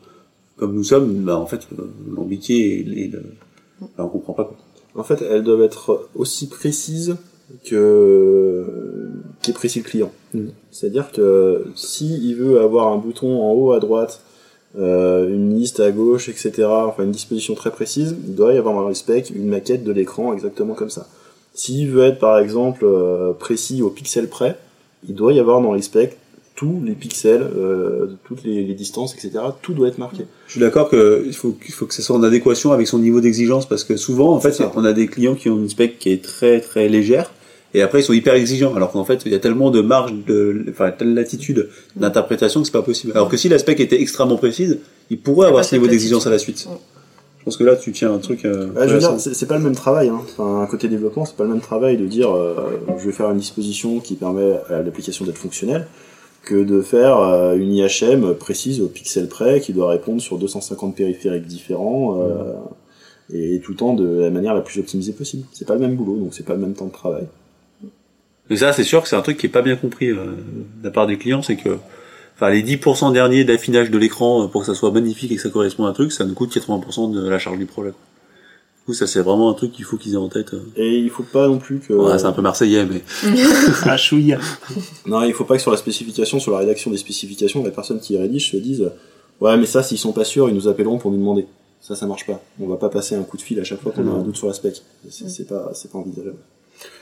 comme 0.57 0.73
nous 0.73 0.83
sommes, 0.83 1.23
bah 1.23 1.37
en 1.37 1.45
fait, 1.45 1.67
euh, 1.77 1.83
l'alambiqué, 2.09 2.79
et, 2.79 3.03
et 3.03 3.07
le, 3.09 3.21
bah, 3.81 3.87
on 3.99 4.07
comprend 4.07 4.33
pas. 4.33 4.45
Quoi. 4.45 4.57
En 4.95 5.03
fait, 5.03 5.21
elles 5.21 5.43
doivent 5.43 5.63
être 5.63 6.09
aussi 6.15 6.47
précises 6.47 7.17
que 7.65 8.65
qu'est 9.41 9.53
précis 9.53 9.79
le 9.79 9.85
client. 9.85 10.11
Mm. 10.33 10.47
C'est-à-dire 10.71 11.11
que 11.11 11.65
si 11.75 12.17
il 12.17 12.35
veut 12.35 12.59
avoir 12.59 12.91
un 12.91 12.97
bouton 12.97 13.41
en 13.41 13.53
haut 13.53 13.71
à 13.73 13.79
droite, 13.79 14.21
euh, 14.77 15.29
une 15.29 15.57
liste 15.57 15.79
à 15.79 15.91
gauche, 15.91 16.27
etc., 16.29 16.67
enfin 16.67 17.03
une 17.03 17.11
disposition 17.11 17.55
très 17.55 17.71
précise, 17.71 18.15
il 18.27 18.35
doit 18.35 18.53
y 18.53 18.57
avoir 18.57 18.73
dans 18.75 18.87
le 18.87 18.93
spec 18.93 19.31
une 19.33 19.47
maquette 19.47 19.83
de 19.83 19.91
l'écran 19.91 20.33
exactement 20.33 20.73
comme 20.73 20.89
ça. 20.89 21.07
S'il 21.53 21.89
veut 21.89 22.03
être 22.03 22.19
par 22.19 22.37
exemple 22.39 22.83
euh, 22.83 23.31
précis 23.31 23.81
au 23.81 23.89
pixel 23.89 24.27
près, 24.27 24.57
il 25.07 25.15
doit 25.15 25.33
y 25.33 25.39
avoir 25.39 25.61
dans 25.61 25.73
les 25.73 25.81
specs 25.81 26.17
tous 26.55 26.81
les 26.85 26.93
pixels, 26.93 27.41
euh, 27.41 28.17
toutes 28.25 28.43
les, 28.43 28.63
les 28.63 28.73
distances, 28.73 29.13
etc. 29.13 29.43
Tout 29.61 29.73
doit 29.73 29.89
être 29.89 29.97
marqué. 29.97 30.25
Je 30.47 30.53
suis 30.53 30.61
d'accord 30.61 30.89
que 30.89 31.23
il 31.25 31.33
faut, 31.33 31.51
qu'il 31.51 31.73
faut 31.73 31.85
que 31.85 31.93
ça 31.93 32.01
soit 32.01 32.15
en 32.15 32.23
adéquation 32.23 32.71
avec 32.71 32.87
son 32.87 32.99
niveau 32.99 33.19
d'exigence 33.19 33.67
parce 33.67 33.83
que 33.83 33.97
souvent, 33.97 34.33
en 34.33 34.39
fait, 34.39 34.61
on 34.75 34.85
a 34.85 34.93
des 34.93 35.07
clients 35.07 35.35
qui 35.35 35.49
ont 35.49 35.57
une 35.57 35.69
spec 35.69 35.99
qui 35.99 36.11
est 36.11 36.23
très 36.23 36.61
très 36.61 36.87
légère 36.87 37.31
et 37.75 37.81
après 37.81 37.99
ils 37.99 38.03
sont 38.03 38.13
hyper 38.13 38.33
exigeants 38.33 38.73
alors 38.75 38.91
qu'en 38.91 39.05
fait 39.05 39.21
il 39.25 39.31
y 39.31 39.35
a 39.35 39.39
tellement 39.39 39.69
de 39.69 39.81
marge 39.81 40.13
de, 40.25 40.65
enfin 40.69 40.91
telle 40.91 41.13
latitude 41.13 41.69
d'interprétation 41.95 42.61
que 42.61 42.67
c'est 42.67 42.71
pas 42.71 42.81
possible. 42.81 43.13
Alors 43.15 43.29
que 43.29 43.37
si 43.37 43.49
la 43.49 43.59
spec 43.59 43.79
était 43.79 44.01
extrêmement 44.01 44.37
précise, 44.37 44.79
il 45.09 45.19
pourrait 45.19 45.47
avoir 45.47 45.63
ce 45.65 45.75
niveau 45.75 45.87
d'exigence 45.87 46.25
à 46.25 46.29
la 46.29 46.39
suite. 46.39 46.67
Je 47.39 47.43
pense 47.43 47.57
que 47.57 47.63
là 47.63 47.75
tu 47.75 47.91
tiens 47.91 48.13
un 48.13 48.17
truc. 48.17 48.45
Euh, 48.45 48.69
Ouais, 48.75 48.87
je 48.87 48.93
veux 48.93 48.99
dire, 48.99 49.19
c'est 49.19 49.47
pas 49.47 49.57
le 49.57 49.63
même 49.63 49.75
travail. 49.75 50.09
Hein. 50.09 50.21
Enfin, 50.23 50.65
côté 50.71 50.87
développement, 50.87 51.25
c'est 51.25 51.35
pas 51.35 51.43
le 51.43 51.51
même 51.51 51.61
travail 51.61 51.95
de 51.97 52.07
dire 52.07 52.33
euh, 52.33 52.55
je 52.97 53.05
vais 53.05 53.11
faire 53.11 53.29
une 53.29 53.37
disposition 53.37 53.99
qui 53.99 54.15
permet 54.15 54.53
à 54.69 54.81
l'application 54.81 55.25
d'être 55.25 55.37
fonctionnelle 55.37 55.85
que 56.45 56.63
de 56.63 56.81
faire 56.81 57.19
euh, 57.19 57.55
une 57.55 57.73
IHM 57.73 58.35
précise 58.35 58.79
au 58.79 58.87
pixel 58.87 59.27
près 59.27 59.59
qui 59.59 59.73
doit 59.73 59.89
répondre 59.89 60.21
sur 60.21 60.37
250 60.37 60.95
périphériques 60.95 61.47
différents 61.47 62.21
euh, 62.21 62.53
et 63.33 63.59
tout 63.59 63.71
le 63.71 63.77
temps 63.77 63.93
de 63.93 64.21
la 64.21 64.29
manière 64.29 64.53
la 64.53 64.61
plus 64.61 64.79
optimisée 64.79 65.11
possible. 65.11 65.45
C'est 65.51 65.67
pas 65.67 65.73
le 65.73 65.81
même 65.81 65.95
boulot, 65.95 66.17
donc 66.17 66.33
c'est 66.33 66.45
pas 66.45 66.53
le 66.53 66.59
même 66.59 66.73
temps 66.73 66.85
de 66.85 66.91
travail. 66.91 67.25
Mais 68.49 68.57
ça, 68.57 68.73
c'est 68.73 68.83
sûr 68.83 69.01
que 69.01 69.07
c'est 69.09 69.15
un 69.15 69.21
truc 69.21 69.37
qui 69.37 69.45
est 69.47 69.49
pas 69.49 69.61
bien 69.61 69.75
compris 69.75 70.09
euh, 70.09 70.25
de 70.79 70.83
la 70.83 70.91
part 70.91 71.07
des 71.07 71.17
clients, 71.17 71.41
c'est 71.41 71.55
que 71.55 71.77
enfin 72.35 72.49
les 72.49 72.61
10% 72.63 73.11
derniers 73.13 73.43
d'affinage 73.43 73.89
de 73.89 73.97
l'écran 73.97 74.43
euh, 74.43 74.47
pour 74.47 74.61
que 74.61 74.67
ça 74.67 74.75
soit 74.75 74.91
magnifique 74.91 75.31
et 75.31 75.35
que 75.37 75.41
ça 75.41 75.49
corresponde 75.49 75.87
à 75.87 75.89
un 75.89 75.93
truc, 75.93 76.11
ça 76.11 76.25
nous 76.25 76.33
coûte 76.35 76.55
80% 76.55 77.11
de 77.13 77.27
la 77.27 77.39
charge 77.39 77.57
du 77.57 77.65
projet. 77.65 77.89
Du 77.89 78.85
coup, 78.85 78.93
ça 78.93 79.07
c'est 79.07 79.21
vraiment 79.21 79.49
un 79.49 79.55
truc 79.55 79.71
qu'il 79.71 79.83
faut 79.83 79.97
qu'ils 79.97 80.13
aient 80.13 80.17
en 80.17 80.29
tête. 80.29 80.53
euh. 80.53 80.61
Et 80.75 80.97
il 80.99 81.09
faut 81.09 81.23
pas 81.23 81.47
non 81.47 81.57
plus 81.57 81.79
que 81.79 81.93
Ouais, 81.93 82.19
c'est 82.19 82.25
un 82.25 82.33
peu 82.33 82.43
marseillais, 82.43 82.85
mais 82.85 83.01
Ah, 83.83 83.97
chouïa. 83.97 84.37
non, 85.07 85.23
il 85.23 85.33
faut 85.33 85.43
pas 85.45 85.55
que 85.55 85.61
sur 85.61 85.71
la 85.71 85.77
spécification, 85.77 86.39
sur 86.39 86.51
la 86.51 86.59
rédaction 86.59 86.91
des 86.91 86.97
spécifications, 86.97 87.63
la 87.63 87.71
personne 87.71 87.99
qui 87.99 88.15
rédige 88.17 88.51
se 88.51 88.57
dise 88.57 88.91
ouais 89.41 89.57
mais 89.57 89.65
ça 89.65 89.81
s'ils 89.83 89.97
sont 89.97 90.13
pas 90.13 90.23
sûrs, 90.23 90.47
ils 90.49 90.55
nous 90.55 90.67
appelleront 90.67 90.99
pour 90.99 91.09
nous 91.11 91.17
demander. 91.17 91.47
Ça, 91.81 91.95
ça 91.95 92.05
marche 92.07 92.25
pas. 92.25 92.41
On 92.59 92.67
va 92.67 92.77
pas 92.77 92.89
passer 92.89 93.15
un 93.15 93.23
coup 93.23 93.37
de 93.37 93.41
fil 93.43 93.59
à 93.59 93.63
chaque 93.63 93.79
fois 93.81 93.91
qu'on 93.91 94.07
a 94.07 94.11
un 94.11 94.21
doute 94.21 94.37
sur 94.37 94.47
la 94.47 94.53
spec. 94.53 94.81
C'est 95.09 95.29
c'est 95.29 95.45
pas, 95.45 95.71
c'est 95.73 95.91
pas 95.91 95.97
envisageable. 95.99 96.37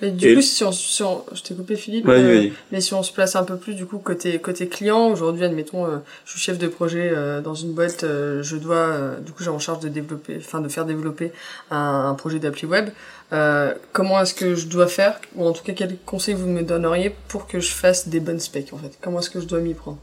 Et 0.02 0.12
du 0.12 0.28
Et- 0.28 0.36
coup, 0.36 0.42
si 0.42 0.64
on, 0.64 0.72
si 0.72 1.02
on- 1.04 1.24
je 1.34 1.42
t'ai 1.42 1.56
coupé 1.56 1.76
Philippe, 1.76 2.06
Vas-y, 2.06 2.22
euh, 2.24 2.36
vas-y. 2.38 2.54
mais 2.72 2.82
si 2.82 2.94
on 2.94 3.04
se 3.04 3.12
place 3.14 3.36
un 3.36 3.44
peu 3.44 3.58
plus 3.58 3.74
du 3.76 3.86
coup 3.86 3.98
côté 4.00 4.38
côté 4.40 4.68
client, 4.68 5.08
aujourd'hui, 5.10 5.44
admettons, 5.46 5.86
euh, 5.86 5.98
je 6.26 6.32
suis 6.32 6.40
chef 6.40 6.58
de 6.58 6.68
projet 6.68 7.10
euh, 7.12 7.42
dans 7.42 7.56
une 7.56 7.74
boîte, 7.74 8.04
euh, 8.04 8.44
je 8.44 8.56
dois, 8.58 8.76
euh, 8.76 9.20
du 9.20 9.32
coup, 9.32 9.44
j'ai 9.44 9.50
en 9.50 9.60
charge 9.60 9.80
de 9.80 9.90
développer, 9.90 10.38
enfin 10.38 10.62
de 10.62 10.68
faire 10.70 10.86
développer 10.86 11.32
un, 11.72 12.06
un 12.10 12.14
projet 12.16 12.40
d'appli 12.40 12.68
web. 12.68 12.90
Euh, 13.32 13.74
comment 13.94 14.22
est-ce 14.22 14.34
que 14.36 14.56
je 14.56 14.68
dois 14.68 14.88
faire, 14.88 15.20
ou 15.36 15.46
en 15.46 15.54
tout 15.54 15.64
cas, 15.64 15.74
quels 15.74 15.98
conseils 16.06 16.36
vous 16.36 16.48
me 16.48 16.62
donneriez 16.62 17.16
pour 17.30 17.48
que 17.48 17.60
je 17.60 17.72
fasse 17.72 18.08
des 18.08 18.20
bonnes 18.20 18.40
specs 18.40 18.74
en 18.74 18.78
fait? 18.78 18.92
Comment 19.02 19.20
est-ce 19.20 19.30
que 19.30 19.42
je 19.42 19.46
dois 19.48 19.60
m'y 19.60 19.74
prendre? 19.74 19.98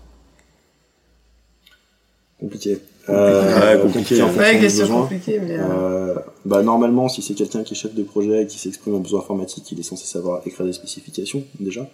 Compliqué. 2.39 2.81
Ouais, 3.09 3.81
compliqué. 3.83 4.23
en 4.23 4.33
Ouais, 4.35 4.59
question 4.61 5.03
compliquée, 5.03 5.41
mais 5.41 5.59
euh, 5.59 5.63
Euh, 5.63 6.15
bah, 6.45 6.63
normalement, 6.63 7.09
si 7.09 7.23
c'est 7.23 7.35
quelqu'un 7.35 7.63
qui 7.63 7.75
est 7.75 7.77
chef 7.77 7.95
de 7.95 8.03
projet 8.03 8.43
et 8.43 8.47
qui 8.47 8.59
s'exprime 8.59 8.95
un 8.95 9.01
besoin 9.01 9.21
informatique, 9.21 9.71
il 9.73 9.81
est 9.81 9.85
censé 9.85 10.07
savoir 10.07 10.43
écrire 10.47 10.67
des 10.67 10.73
spécifications, 10.73 11.45
déjà. 11.59 11.89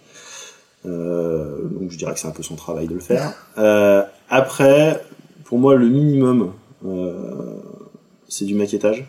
Euh, 0.85 1.63
donc 1.63 1.91
je 1.91 1.97
dirais 1.97 2.13
que 2.13 2.19
c'est 2.19 2.27
un 2.27 2.31
peu 2.31 2.43
son 2.43 2.55
travail 2.55 2.87
de 2.87 2.93
le 2.93 2.99
faire. 2.99 3.33
Euh, 3.57 4.03
après, 4.29 5.01
pour 5.43 5.57
moi, 5.57 5.75
le 5.75 5.87
minimum, 5.87 6.53
euh, 6.85 7.55
c'est 8.27 8.45
du 8.45 8.55
maquettage. 8.55 9.05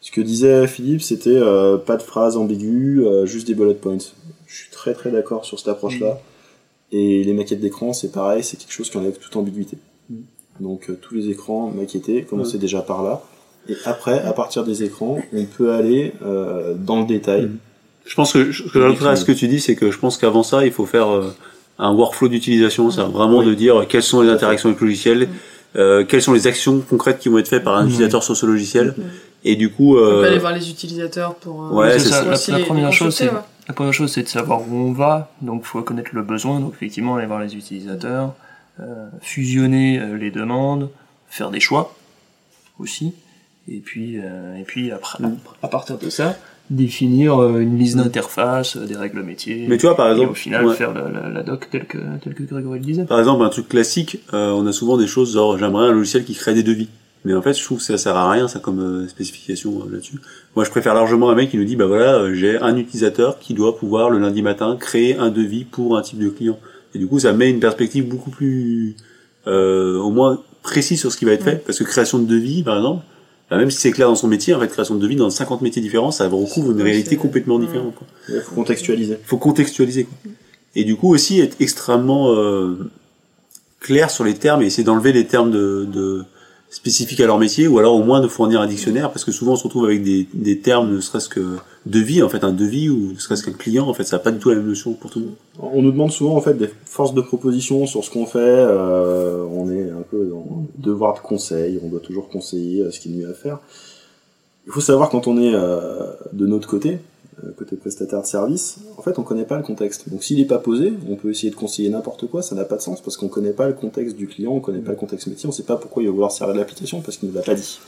Ce 0.00 0.12
que 0.12 0.20
disait 0.20 0.66
Philippe, 0.68 1.02
c'était 1.02 1.30
euh, 1.30 1.76
pas 1.76 1.96
de 1.96 2.02
phrases 2.02 2.36
ambiguës, 2.36 3.04
euh, 3.04 3.26
juste 3.26 3.46
des 3.48 3.54
bullet 3.54 3.74
points. 3.74 3.98
Je 4.46 4.54
suis 4.54 4.70
très 4.70 4.94
très 4.94 5.10
d'accord 5.10 5.44
sur 5.44 5.58
cette 5.58 5.68
approche-là. 5.68 6.20
Et 6.92 7.24
les 7.24 7.32
maquettes 7.34 7.60
d'écran, 7.60 7.92
c'est 7.92 8.12
pareil, 8.12 8.42
c'est 8.44 8.56
quelque 8.56 8.72
chose 8.72 8.88
qui 8.88 8.96
enlève 8.96 9.18
toute 9.18 9.34
ambiguïté. 9.36 9.76
Donc 10.60 10.90
euh, 10.90 10.98
tous 11.00 11.14
les 11.14 11.28
écrans 11.30 11.70
maquettés, 11.74 12.22
commencez 12.28 12.58
déjà 12.58 12.80
par 12.80 13.02
là. 13.02 13.22
Et 13.68 13.74
après, 13.84 14.20
à 14.22 14.32
partir 14.32 14.64
des 14.64 14.82
écrans, 14.82 15.18
on 15.34 15.44
peut 15.44 15.72
aller 15.72 16.12
euh, 16.24 16.74
dans 16.74 17.00
le 17.00 17.06
détail. 17.06 17.42
Mhm. 17.42 17.58
Je 18.06 18.14
pense 18.14 18.32
que 18.32 18.50
ce 18.52 18.62
que 18.62 18.80
j'ajouterais 18.80 19.10
à 19.10 19.16
ce 19.16 19.24
que 19.26 19.32
tu 19.32 19.48
dis, 19.48 19.60
c'est 19.60 19.76
que 19.76 19.90
je 19.90 19.98
pense 19.98 20.16
qu'avant 20.16 20.42
ça, 20.42 20.64
il 20.64 20.72
faut 20.72 20.86
faire 20.86 21.12
euh, 21.14 21.34
un 21.78 21.92
workflow 21.92 22.28
d'utilisation, 22.28 22.90
c'est 22.90 23.02
vraiment 23.02 23.38
Oui. 23.40 23.46
de 23.46 23.54
dire 23.54 23.86
quelles 23.86 24.02
sont 24.02 24.22
les 24.22 24.30
interactions 24.30 24.70
avec 24.70 24.80
le 24.80 24.86
logiciel, 24.86 25.28
euh, 25.76 26.04
quelles 26.06 26.22
sont 26.22 26.32
les 26.32 26.46
actions 26.46 26.80
concrètes 26.80 27.18
qui 27.18 27.28
vont 27.28 27.36
être 27.38 27.48
faites 27.48 27.62
par 27.64 27.76
un 27.76 27.84
utilisateur 27.84 28.22
sur 28.22 28.34
ce 28.34 28.46
logiciel, 28.46 28.94
et 29.44 29.54
du 29.56 29.70
coup, 29.70 29.96
on 29.98 30.00
peut 30.00 30.24
euh, 30.24 30.26
aller 30.26 30.38
voir 30.38 30.54
les 30.54 30.70
utilisateurs 30.70 31.34
pour. 31.34 31.66
euh, 31.66 31.70
Ouais, 31.74 31.92
c'est 31.98 32.06
c'est 32.08 32.10
ça. 32.10 32.34
ça. 32.36 32.58
La, 32.58 32.64
première 32.64 32.92
chose, 32.92 33.14
c'est 33.14 33.26
ouais. 33.28 33.36
la 33.68 33.74
première 33.74 33.92
chose, 33.92 34.10
c'est 34.10 34.22
de 34.22 34.28
savoir 34.28 34.62
où 34.62 34.74
on 34.74 34.92
va. 34.92 35.30
Donc, 35.42 35.64
faut 35.64 35.82
connaître 35.82 36.10
le 36.14 36.22
besoin. 36.22 36.58
Donc, 36.60 36.72
effectivement, 36.74 37.16
aller 37.16 37.26
voir 37.26 37.40
les 37.40 37.54
utilisateurs, 37.54 38.24
euh, 38.24 38.47
fusionner 39.20 39.98
euh, 40.00 40.16
les 40.16 40.30
demandes, 40.30 40.90
faire 41.28 41.50
des 41.50 41.60
choix 41.60 41.94
aussi. 42.78 43.12
Et 43.70 43.80
puis, 43.80 44.18
euh, 44.18 44.56
et 44.56 44.62
puis 44.64 44.90
après, 44.92 45.22
Mm. 45.22 45.36
à 45.62 45.68
partir 45.68 45.98
de 45.98 46.08
ça, 46.08 46.36
définir 46.70 47.38
euh, 47.42 47.60
une 47.60 47.78
liste 47.78 47.96
d'interface, 47.96 48.76
euh, 48.76 48.86
des 48.86 48.96
règles 48.96 49.22
métiers. 49.22 49.66
mais 49.68 49.76
tu 49.78 49.86
vois, 49.86 49.96
par 49.96 50.08
et 50.08 50.12
exemple, 50.12 50.30
au 50.30 50.34
final, 50.34 50.66
ouais. 50.66 50.74
faire 50.74 50.92
la, 50.94 51.08
la, 51.08 51.28
la 51.28 51.42
doc 51.42 51.68
telle 51.70 51.86
que, 51.86 51.98
telle 52.22 52.34
que 52.34 52.42
Grégory 52.44 52.78
le 52.78 52.84
disait. 52.84 53.04
Par 53.04 53.18
exemple, 53.18 53.42
un 53.44 53.48
truc 53.48 53.68
classique, 53.68 54.20
euh, 54.32 54.52
on 54.52 54.66
a 54.66 54.72
souvent 54.72 54.96
des 54.96 55.06
choses 55.06 55.32
genre 55.34 55.58
j'aimerais 55.58 55.88
un 55.88 55.92
logiciel 55.92 56.24
qui 56.24 56.34
crée 56.34 56.54
des 56.54 56.62
devis. 56.62 56.88
Mais 57.24 57.34
en 57.34 57.42
fait, 57.42 57.52
je 57.52 57.64
trouve 57.64 57.78
que 57.78 57.84
ça 57.84 57.98
sert 57.98 58.16
à 58.16 58.30
rien, 58.30 58.48
ça 58.48 58.58
comme 58.60 58.80
euh, 58.80 59.08
spécification 59.08 59.82
euh, 59.82 59.90
là-dessus. 59.92 60.18
Moi, 60.56 60.64
je 60.64 60.70
préfère 60.70 60.94
largement 60.94 61.30
un 61.30 61.34
mec 61.34 61.50
qui 61.50 61.56
nous 61.58 61.64
dit 61.64 61.74
bah 61.76 61.86
voilà, 61.86 62.14
euh, 62.14 62.32
j'ai 62.34 62.58
un 62.58 62.76
utilisateur 62.76 63.38
qui 63.38 63.54
doit 63.54 63.76
pouvoir 63.76 64.08
le 64.08 64.18
lundi 64.18 64.40
matin 64.40 64.76
créer 64.78 65.16
un 65.18 65.30
devis 65.30 65.64
pour 65.64 65.98
un 65.98 66.02
type 66.02 66.18
de 66.20 66.28
client. 66.28 66.58
Et 66.94 66.98
du 66.98 67.06
coup, 67.06 67.18
ça 67.18 67.32
met 67.32 67.50
une 67.50 67.60
perspective 67.60 68.06
beaucoup 68.06 68.30
plus, 68.30 68.96
euh, 69.46 69.98
au 69.98 70.10
moins 70.10 70.42
précise 70.62 71.00
sur 71.00 71.12
ce 71.12 71.16
qui 71.16 71.24
va 71.24 71.32
être 71.32 71.44
fait, 71.44 71.64
parce 71.64 71.78
que 71.78 71.84
création 71.84 72.18
de 72.18 72.26
devis, 72.26 72.62
par 72.62 72.76
exemple, 72.76 73.04
bah, 73.50 73.56
même 73.56 73.70
si 73.70 73.78
c'est 73.78 73.92
clair 73.92 74.08
dans 74.08 74.14
son 74.14 74.28
métier, 74.28 74.54
en 74.54 74.60
fait, 74.60 74.68
création 74.68 74.94
de 74.94 75.00
devis 75.00 75.16
dans 75.16 75.30
50 75.30 75.62
métiers 75.62 75.80
différents, 75.80 76.10
ça 76.10 76.28
recouvre 76.28 76.72
une 76.72 76.82
réalité 76.82 77.16
complètement 77.16 77.58
différente. 77.58 77.94
Quoi. 77.94 78.06
Il 78.28 78.40
faut 78.40 78.54
contextualiser. 78.54 79.18
Il 79.22 79.26
faut 79.26 79.38
contextualiser. 79.38 80.04
Quoi. 80.04 80.32
Et 80.74 80.84
du 80.84 80.96
coup 80.96 81.12
aussi 81.12 81.40
être 81.40 81.56
extrêmement 81.60 82.32
euh, 82.34 82.90
clair 83.80 84.10
sur 84.10 84.24
les 84.24 84.34
termes 84.34 84.62
et 84.62 84.66
essayer 84.66 84.84
d'enlever 84.84 85.12
les 85.12 85.26
termes 85.26 85.50
de, 85.50 85.88
de 85.90 86.24
spécifiques 86.70 87.20
à 87.20 87.26
leur 87.26 87.38
métier 87.38 87.66
ou 87.66 87.78
alors 87.78 87.94
au 87.94 88.02
moins 88.02 88.20
de 88.20 88.28
fournir 88.28 88.60
un 88.60 88.66
dictionnaire 88.66 89.10
parce 89.10 89.24
que 89.24 89.32
souvent 89.32 89.52
on 89.52 89.56
se 89.56 89.64
retrouve 89.64 89.86
avec 89.86 90.02
des, 90.02 90.28
des 90.34 90.58
termes 90.58 90.94
ne 90.94 91.00
serait-ce 91.00 91.28
que 91.28 91.56
devis 91.86 92.22
en 92.22 92.28
fait 92.28 92.44
un 92.44 92.52
devis 92.52 92.90
ou 92.90 93.12
ne 93.12 93.18
serait-ce 93.18 93.42
qu'un 93.42 93.52
client 93.52 93.88
en 93.88 93.94
fait 93.94 94.04
ça 94.04 94.16
n'a 94.16 94.22
pas 94.22 94.30
du 94.30 94.38
tout 94.38 94.50
la 94.50 94.56
même 94.56 94.66
notion 94.66 94.92
pour 94.92 95.10
tout 95.10 95.20
le 95.20 95.24
monde. 95.26 95.34
On 95.60 95.82
nous 95.82 95.90
demande 95.90 96.12
souvent 96.12 96.36
en 96.36 96.40
fait 96.40 96.54
des 96.54 96.68
forces 96.84 97.14
de 97.14 97.20
proposition 97.22 97.86
sur 97.86 98.04
ce 98.04 98.10
qu'on 98.10 98.26
fait. 98.26 98.38
euh, 98.38 99.44
on 99.50 99.70
est 99.70 99.90
un 99.90 100.04
peu 100.10 100.26
dans 100.26 100.66
le 100.76 100.82
devoir 100.82 101.14
de 101.14 101.20
conseil. 101.20 101.80
On 101.82 101.88
doit 101.88 102.00
toujours 102.00 102.28
conseiller 102.28 102.82
euh, 102.82 102.90
ce 102.90 103.00
qui 103.00 103.08
est 103.08 103.16
mieux 103.16 103.30
à 103.30 103.34
faire. 103.34 103.58
Il 104.66 104.72
faut 104.72 104.82
savoir 104.82 105.08
quand 105.08 105.26
on 105.26 105.40
est 105.40 105.54
euh, 105.54 106.12
de 106.32 106.46
notre 106.46 106.68
côté, 106.68 106.98
côté 107.56 107.76
prestataire 107.76 108.22
de 108.22 108.26
service, 108.26 108.78
en 108.96 109.02
fait 109.02 109.18
on 109.18 109.22
connaît 109.22 109.44
pas 109.44 109.56
le 109.56 109.62
contexte. 109.62 110.08
Donc 110.08 110.22
s'il 110.22 110.40
est 110.40 110.46
pas 110.46 110.58
posé, 110.58 110.92
on 111.08 111.16
peut 111.16 111.30
essayer 111.30 111.50
de 111.50 111.56
conseiller 111.56 111.88
n'importe 111.88 112.26
quoi, 112.26 112.42
ça 112.42 112.54
n'a 112.54 112.64
pas 112.64 112.76
de 112.76 112.82
sens 112.82 113.00
parce 113.00 113.16
qu'on 113.16 113.28
connaît 113.28 113.52
pas 113.52 113.66
le 113.66 113.74
contexte 113.74 114.16
du 114.16 114.26
client, 114.26 114.52
on 114.52 114.60
connaît 114.60 114.80
pas 114.80 114.92
le 114.92 114.96
contexte 114.96 115.26
métier, 115.26 115.48
on 115.48 115.52
sait 115.52 115.62
pas 115.62 115.76
pourquoi 115.76 116.02
il 116.02 116.06
va 116.06 116.12
vouloir 116.12 116.32
servir 116.32 116.54
de 116.54 116.60
l'application 116.60 117.00
parce 117.00 117.16
qu'il 117.16 117.28
nous 117.28 117.34
l'a 117.34 117.42
pas 117.42 117.54
dit. 117.54 117.78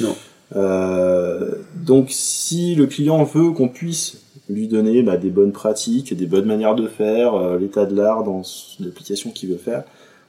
Non. 0.00 0.14
Euh, 0.56 1.56
donc 1.86 2.06
si 2.10 2.74
le 2.74 2.86
client 2.86 3.22
veut 3.24 3.50
qu'on 3.52 3.68
puisse 3.68 4.22
lui 4.48 4.66
donner 4.66 5.02
bah, 5.02 5.16
des 5.16 5.30
bonnes 5.30 5.52
pratiques, 5.52 6.14
des 6.14 6.26
bonnes 6.26 6.46
manières 6.46 6.74
de 6.74 6.86
faire, 6.86 7.34
euh, 7.34 7.58
l'état 7.58 7.86
de 7.86 7.94
l'art 7.94 8.24
dans 8.24 8.42
l'application 8.80 9.30
qu'il 9.30 9.50
veut 9.50 9.58
faire, 9.58 9.84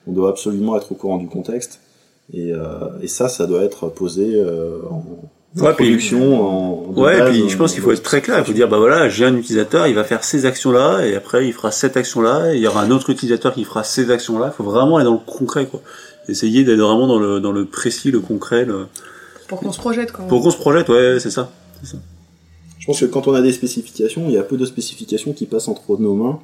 on 0.07 0.11
doit 0.11 0.29
absolument 0.29 0.75
être 0.77 0.91
au 0.91 0.95
courant 0.95 1.17
du 1.17 1.27
contexte. 1.27 1.81
Et, 2.33 2.51
euh, 2.51 2.99
et 3.01 3.07
ça, 3.07 3.27
ça 3.29 3.47
doit 3.47 3.63
être 3.63 3.89
posé 3.89 4.35
euh, 4.35 4.81
en 4.89 5.03
Ouais, 5.57 5.73
puis- 5.73 5.85
production. 5.87 6.41
En, 6.87 6.91
de 6.91 6.99
Ouais, 6.99 7.17
et 7.19 7.23
puis 7.31 7.49
je 7.49 7.57
pense 7.57 7.71
en- 7.71 7.73
qu'il 7.73 7.83
faut 7.83 7.91
être 7.91 8.03
très 8.03 8.21
clair. 8.21 8.37
Il 8.39 8.45
faut 8.45 8.53
dire, 8.53 8.67
bah 8.69 8.77
voilà, 8.77 9.09
j'ai 9.09 9.25
un 9.25 9.35
utilisateur, 9.35 9.87
il 9.87 9.95
va 9.95 10.03
faire 10.03 10.23
ces 10.23 10.45
actions-là, 10.45 11.05
et 11.05 11.15
après 11.15 11.47
il 11.47 11.53
fera 11.53 11.71
cette 11.71 11.97
action-là, 11.97 12.53
et 12.53 12.57
il 12.57 12.61
y 12.61 12.67
aura 12.67 12.81
un 12.83 12.91
autre 12.91 13.09
utilisateur 13.09 13.53
qui 13.53 13.63
fera 13.63 13.83
ces 13.83 14.11
actions-là. 14.11 14.51
Il 14.53 14.55
faut 14.55 14.63
vraiment 14.63 14.97
aller 14.97 15.05
dans 15.05 15.13
le 15.13 15.19
concret, 15.25 15.65
quoi. 15.65 15.81
essayer 16.27 16.63
d'être 16.63 16.79
vraiment 16.79 17.07
dans 17.07 17.17
le, 17.19 17.39
dans 17.39 17.51
le 17.51 17.65
précis, 17.65 18.11
le 18.11 18.19
concret, 18.19 18.65
le... 18.65 18.85
Pour 19.47 19.59
qu'on 19.59 19.71
se 19.71 19.79
projette, 19.79 20.11
quand 20.11 20.19
même. 20.19 20.27
pour 20.29 20.43
qu'on 20.43 20.51
se 20.51 20.57
projette, 20.57 20.87
ouais, 20.89 21.17
c'est 21.19 21.31
ça. 21.31 21.49
Je 22.77 22.85
pense 22.85 22.99
que 22.99 23.05
quand 23.05 23.27
on 23.27 23.33
a 23.33 23.41
des 23.41 23.51
spécifications, 23.51 24.25
il 24.27 24.33
y 24.33 24.37
a 24.37 24.43
peu 24.43 24.57
de 24.57 24.65
spécifications 24.65 25.33
qui 25.33 25.45
passent 25.47 25.67
entre 25.67 25.97
nos 25.99 26.13
mains 26.13 26.39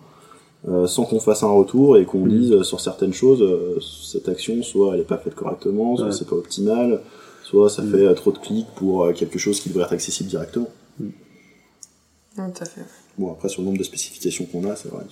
euh, 0.67 0.87
sans 0.87 1.03
qu'on 1.03 1.19
fasse 1.19 1.43
un 1.43 1.51
retour 1.51 1.97
et 1.97 2.05
qu'on 2.05 2.25
Mm. 2.25 2.29
dise 2.29 2.51
euh, 2.53 2.63
sur 2.63 2.79
certaines 2.81 3.13
choses, 3.13 3.41
euh, 3.43 3.77
cette 4.03 4.27
action, 4.29 4.63
soit 4.63 4.93
elle 4.93 4.99
n'est 4.99 5.05
pas 5.05 5.17
faite 5.19 5.35
correctement, 5.35 5.95
soit 5.95 6.07
Ouais. 6.07 6.11
c'est 6.11 6.27
pas 6.27 6.35
optimal, 6.35 7.01
ça 7.69 7.81
Mm. 7.81 7.91
fait 7.91 8.05
euh, 8.05 8.13
trop 8.13 8.31
de 8.31 8.37
clics 8.39 8.67
pour 8.75 9.03
euh, 9.05 9.13
quelque 9.13 9.37
chose 9.39 9.59
qui 9.59 9.69
devrait 9.69 9.83
être 9.85 9.93
accessible 9.93 10.29
directement. 10.29 10.67
Ouais, 12.37 12.51
tout 12.51 12.63
à 12.63 12.65
fait. 12.65 12.81
Bon, 13.17 13.31
après, 13.31 13.47
sur 13.47 13.61
le 13.61 13.67
nombre 13.67 13.77
de 13.77 13.83
spécifications 13.83 14.45
qu'on 14.45 14.69
a, 14.69 14.75
c'est 14.75 14.89
vrai. 14.89 15.03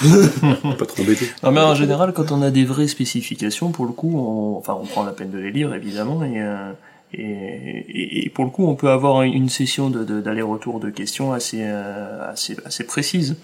Pas 0.78 0.86
trop 0.86 1.02
embêté. 1.02 1.26
Non, 1.42 1.50
mais 1.52 1.60
en 1.60 1.74
général, 1.74 2.12
quand 2.14 2.32
on 2.32 2.40
a 2.40 2.50
des 2.50 2.64
vraies 2.64 2.88
spécifications, 2.88 3.72
pour 3.72 3.84
le 3.84 3.92
coup, 3.92 4.12
on, 4.18 4.56
enfin, 4.56 4.78
on 4.80 4.86
prend 4.86 5.04
la 5.04 5.12
peine 5.12 5.30
de 5.30 5.38
les 5.38 5.50
lire, 5.52 5.74
évidemment, 5.74 6.24
et, 6.24 6.40
euh, 6.40 6.72
et, 7.12 7.20
et, 7.22 8.24
et 8.24 8.30
pour 8.30 8.46
le 8.46 8.50
coup, 8.50 8.64
on 8.66 8.74
peut 8.74 8.88
avoir 8.88 9.20
une 9.22 9.50
session 9.50 9.90
de, 9.90 10.02
de- 10.02 10.22
d'aller-retour 10.22 10.80
de 10.80 10.88
questions 10.88 11.34
assez, 11.34 11.60
euh, 11.62 12.30
assez, 12.30 12.56
assez 12.64 12.84
précise 12.84 13.36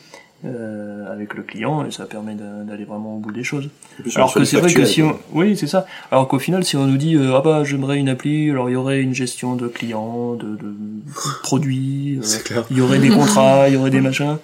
euh, 0.44 1.12
avec 1.12 1.34
le 1.34 1.42
client, 1.42 1.84
et 1.84 1.90
ça 1.90 2.06
permet 2.06 2.34
d'aller 2.34 2.84
vraiment 2.84 3.16
au 3.16 3.18
bout 3.18 3.32
des 3.32 3.42
choses. 3.42 3.70
Alors 4.14 4.32
que 4.32 4.44
c'est 4.44 4.58
vrai 4.58 4.72
que 4.72 4.84
si 4.84 5.02
on, 5.02 5.18
oui, 5.32 5.56
c'est 5.56 5.66
ça. 5.66 5.84
Alors 6.12 6.28
qu'au 6.28 6.38
final, 6.38 6.64
si 6.64 6.76
on 6.76 6.86
nous 6.86 6.96
dit, 6.96 7.16
euh, 7.16 7.34
ah 7.36 7.40
bah, 7.40 7.64
j'aimerais 7.64 7.98
une 7.98 8.08
appli, 8.08 8.50
alors 8.50 8.70
il 8.70 8.74
y 8.74 8.76
aurait 8.76 9.00
une 9.00 9.14
gestion 9.14 9.56
de 9.56 9.66
clients, 9.66 10.34
de, 10.34 10.56
de 10.56 10.74
produits, 11.42 12.20
euh, 12.22 12.62
il 12.70 12.76
y 12.76 12.80
aurait 12.80 13.00
des 13.00 13.08
contrats, 13.08 13.68
il 13.68 13.74
y 13.74 13.76
aurait 13.76 13.90
des 13.90 14.00
machins. 14.02 14.38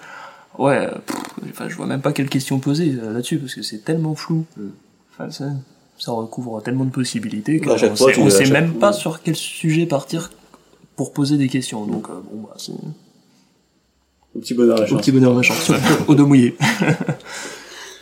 Ouais, 0.59 0.89
pff, 1.07 1.17
enfin, 1.51 1.69
je 1.69 1.75
vois 1.77 1.87
même 1.87 2.01
pas 2.01 2.13
quelle 2.13 2.29
question 2.29 2.59
poser 2.59 2.95
euh, 3.01 3.13
là-dessus 3.13 3.39
parce 3.39 3.55
que 3.55 3.63
c'est 3.63 3.85
tellement 3.85 4.15
flou. 4.15 4.45
Mm. 4.57 4.63
Enfin, 5.13 5.31
ça, 5.31 5.45
ça 5.99 6.13
recouvre 6.13 6.61
tellement 6.63 6.85
de 6.85 6.91
possibilités 6.91 7.61
qu'on 7.61 7.71
À 7.73 7.77
chaque 7.77 7.97
fois, 7.97 8.13
sait, 8.13 8.21
on 8.21 8.31
sait 8.31 8.51
même 8.51 8.71
fois- 8.73 8.81
pas 8.81 8.93
sur 8.93 9.23
quel 9.23 9.37
sujet 9.37 9.87
partir 9.87 10.31
pour 10.97 11.13
poser 11.13 11.37
des 11.37 11.49
questions. 11.49 11.87
Donc, 11.87 12.09
euh, 12.09 12.15
bon, 12.33 12.43
bah, 12.43 12.55
c'est 12.57 12.73
Au 14.35 14.41
petit 14.41 14.55
bonheur 14.55 14.77
la 14.79 14.85
au 14.85 14.87
chance. 14.87 15.01
petit 15.01 15.13
bonheur 15.13 15.33
de 15.33 15.37
la 15.39 15.43
chance, 15.43 15.69
ouais, 15.69 15.77
au 16.09 16.15
dos 16.15 16.27
mouillé. 16.27 16.57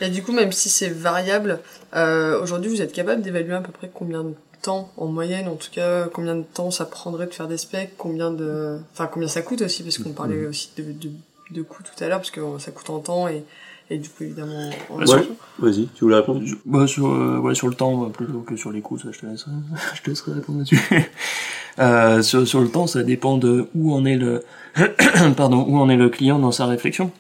Et 0.01 0.09
du 0.09 0.23
coup, 0.23 0.33
même 0.33 0.51
si 0.53 0.69
c'est 0.69 0.89
variable, 0.89 1.61
euh, 1.95 2.41
aujourd'hui, 2.43 2.71
vous 2.71 2.83
êtes 2.83 2.93
capable 2.93 3.23
d'évaluer 3.23 3.55
à 3.55 3.61
peu 3.61 3.71
près 3.73 3.91
combien 3.93 4.25
de 4.25 4.35
temps, 4.61 4.91
en 4.97 5.07
moyenne, 5.07 5.47
en 5.49 5.55
tout 5.57 5.71
cas, 5.73 6.07
combien 6.13 6.35
de 6.37 6.43
temps 6.43 6.71
ça 6.71 6.85
prendrait 6.87 7.27
de 7.27 7.35
faire 7.35 7.49
des 7.49 7.57
specs, 7.59 7.93
combien 7.99 8.31
de, 8.33 8.79
enfin, 8.93 9.09
combien 9.13 9.29
ça 9.29 9.43
coûte 9.43 9.63
aussi, 9.63 9.83
parce 9.83 9.99
qu'on 9.99 10.11
parlait 10.13 10.47
aussi 10.47 10.71
de, 10.77 10.85
de, 10.85 11.11
de 11.51 11.63
coûts 11.63 11.83
tout 11.83 12.03
à 12.05 12.09
l'heure, 12.09 12.19
parce 12.19 12.31
que 12.31 12.41
euh, 12.41 12.59
ça 12.59 12.71
coûte 12.73 12.91
en 12.91 12.99
temps 13.01 13.29
et, 13.29 13.45
et 13.91 13.99
du 13.99 14.09
coup, 14.09 14.25
évidemment, 14.25 14.71
en 14.91 14.99
Bah, 14.99 15.07
sur- 15.07 15.17
argent. 15.19 15.29
Vas-y, 15.61 15.89
tu 15.95 16.05
voulais 16.05 16.17
répondre? 16.17 16.41
Bah, 16.65 16.87
sur, 16.89 17.07
euh, 17.13 17.39
ouais, 17.39 17.55
sur 17.55 17.69
le 17.69 17.75
temps, 17.75 18.05
euh, 18.05 18.09
plutôt 18.09 18.41
que 18.41 18.57
sur 18.57 18.73
les 18.73 18.81
coûts, 18.81 18.99
ça, 18.99 19.09
je 19.13 19.19
te 19.21 19.27
laisserai, 19.27 19.51
je 19.95 20.03
te 20.03 20.11
laisserai 20.11 20.33
répondre 20.33 20.59
là-dessus. 20.61 20.81
euh, 21.79 22.23
sur, 22.23 22.47
sur 22.49 22.61
le 22.61 22.69
temps, 22.69 22.87
ça 22.89 23.03
dépend 23.05 23.39
de 23.39 23.69
où 23.77 23.93
en 23.95 24.05
est 24.05 24.17
le, 24.17 24.43
pardon, 25.37 25.65
où 25.69 25.79
en 25.79 25.89
est 25.89 25.97
le 25.97 26.09
client 26.09 26.39
dans 26.39 26.53
sa 26.53 26.67
réflexion? 26.67 27.11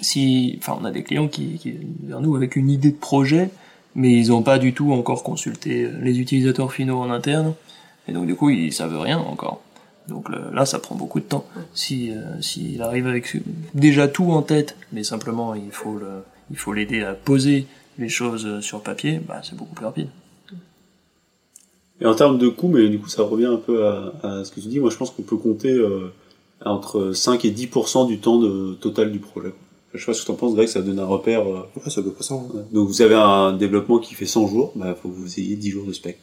Si, 0.00 0.56
enfin, 0.58 0.78
on 0.80 0.84
a 0.84 0.90
des 0.90 1.02
clients 1.02 1.28
qui, 1.28 1.58
qui 1.58 1.70
viennent 1.70 1.94
vers 2.04 2.20
nous 2.20 2.36
avec 2.36 2.56
une 2.56 2.70
idée 2.70 2.90
de 2.90 2.96
projet, 2.96 3.50
mais 3.94 4.12
ils 4.12 4.28
n'ont 4.28 4.42
pas 4.42 4.58
du 4.58 4.74
tout 4.74 4.92
encore 4.92 5.22
consulté 5.22 5.88
les 6.00 6.18
utilisateurs 6.18 6.72
finaux 6.72 6.98
en 6.98 7.10
interne, 7.10 7.54
et 8.08 8.12
donc 8.12 8.26
du 8.26 8.34
coup, 8.34 8.50
ils 8.50 8.72
savent 8.72 9.00
rien 9.00 9.18
encore. 9.18 9.60
Donc 10.08 10.28
là, 10.52 10.66
ça 10.66 10.78
prend 10.78 10.94
beaucoup 10.94 11.20
de 11.20 11.24
temps. 11.24 11.46
Si 11.72 12.10
euh, 12.10 12.40
s'il 12.40 12.82
arrive 12.82 13.06
avec 13.06 13.36
déjà 13.72 14.06
tout 14.06 14.32
en 14.32 14.42
tête, 14.42 14.76
mais 14.92 15.02
simplement 15.02 15.54
il 15.54 15.70
faut 15.70 15.96
le, 15.96 16.22
il 16.50 16.56
faut 16.58 16.72
l'aider 16.72 17.02
à 17.02 17.14
poser 17.14 17.66
les 17.98 18.08
choses 18.08 18.60
sur 18.60 18.82
papier, 18.82 19.20
bah 19.26 19.40
c'est 19.42 19.56
beaucoup 19.56 19.74
plus 19.74 19.86
rapide. 19.86 20.08
Et 22.00 22.06
en 22.06 22.14
termes 22.14 22.38
de 22.38 22.48
coût, 22.48 22.68
mais 22.68 22.88
du 22.88 22.98
coup 22.98 23.08
ça 23.08 23.22
revient 23.22 23.46
un 23.46 23.56
peu 23.56 23.86
à, 23.86 24.12
à 24.22 24.44
ce 24.44 24.50
que 24.50 24.60
tu 24.60 24.68
dis, 24.68 24.80
moi 24.80 24.90
je 24.90 24.96
pense 24.96 25.10
qu'on 25.10 25.22
peut 25.22 25.36
compter 25.36 25.72
euh, 25.72 26.12
entre 26.64 27.12
5 27.12 27.44
et 27.44 27.50
10% 27.50 28.06
du 28.06 28.18
temps 28.18 28.38
de, 28.38 28.74
total 28.74 29.12
du 29.12 29.18
projet. 29.18 29.52
Je 29.92 30.00
sais 30.00 30.06
pas 30.06 30.14
ce 30.14 30.22
que 30.22 30.26
tu 30.26 30.32
en 30.32 30.34
penses, 30.34 30.54
Greg, 30.54 30.66
ça 30.68 30.82
donne 30.82 30.98
un 30.98 31.04
repère. 31.06 31.42
euh, 31.42 31.60
Ouais, 31.76 31.82
c'est 31.88 32.00
à 32.00 32.02
peu 32.02 32.10
près 32.10 32.24
ça. 32.24 32.34
hein. 32.34 32.42
Donc 32.72 32.88
vous 32.88 33.00
avez 33.02 33.14
un 33.14 33.52
développement 33.52 33.98
qui 33.98 34.14
fait 34.14 34.26
100 34.26 34.48
jours, 34.48 34.72
bah 34.74 34.96
faut 35.00 35.08
que 35.08 35.14
vous 35.14 35.38
ayez 35.38 35.54
10 35.56 35.70
jours 35.70 35.86
de 35.86 35.92
spec. 35.92 36.18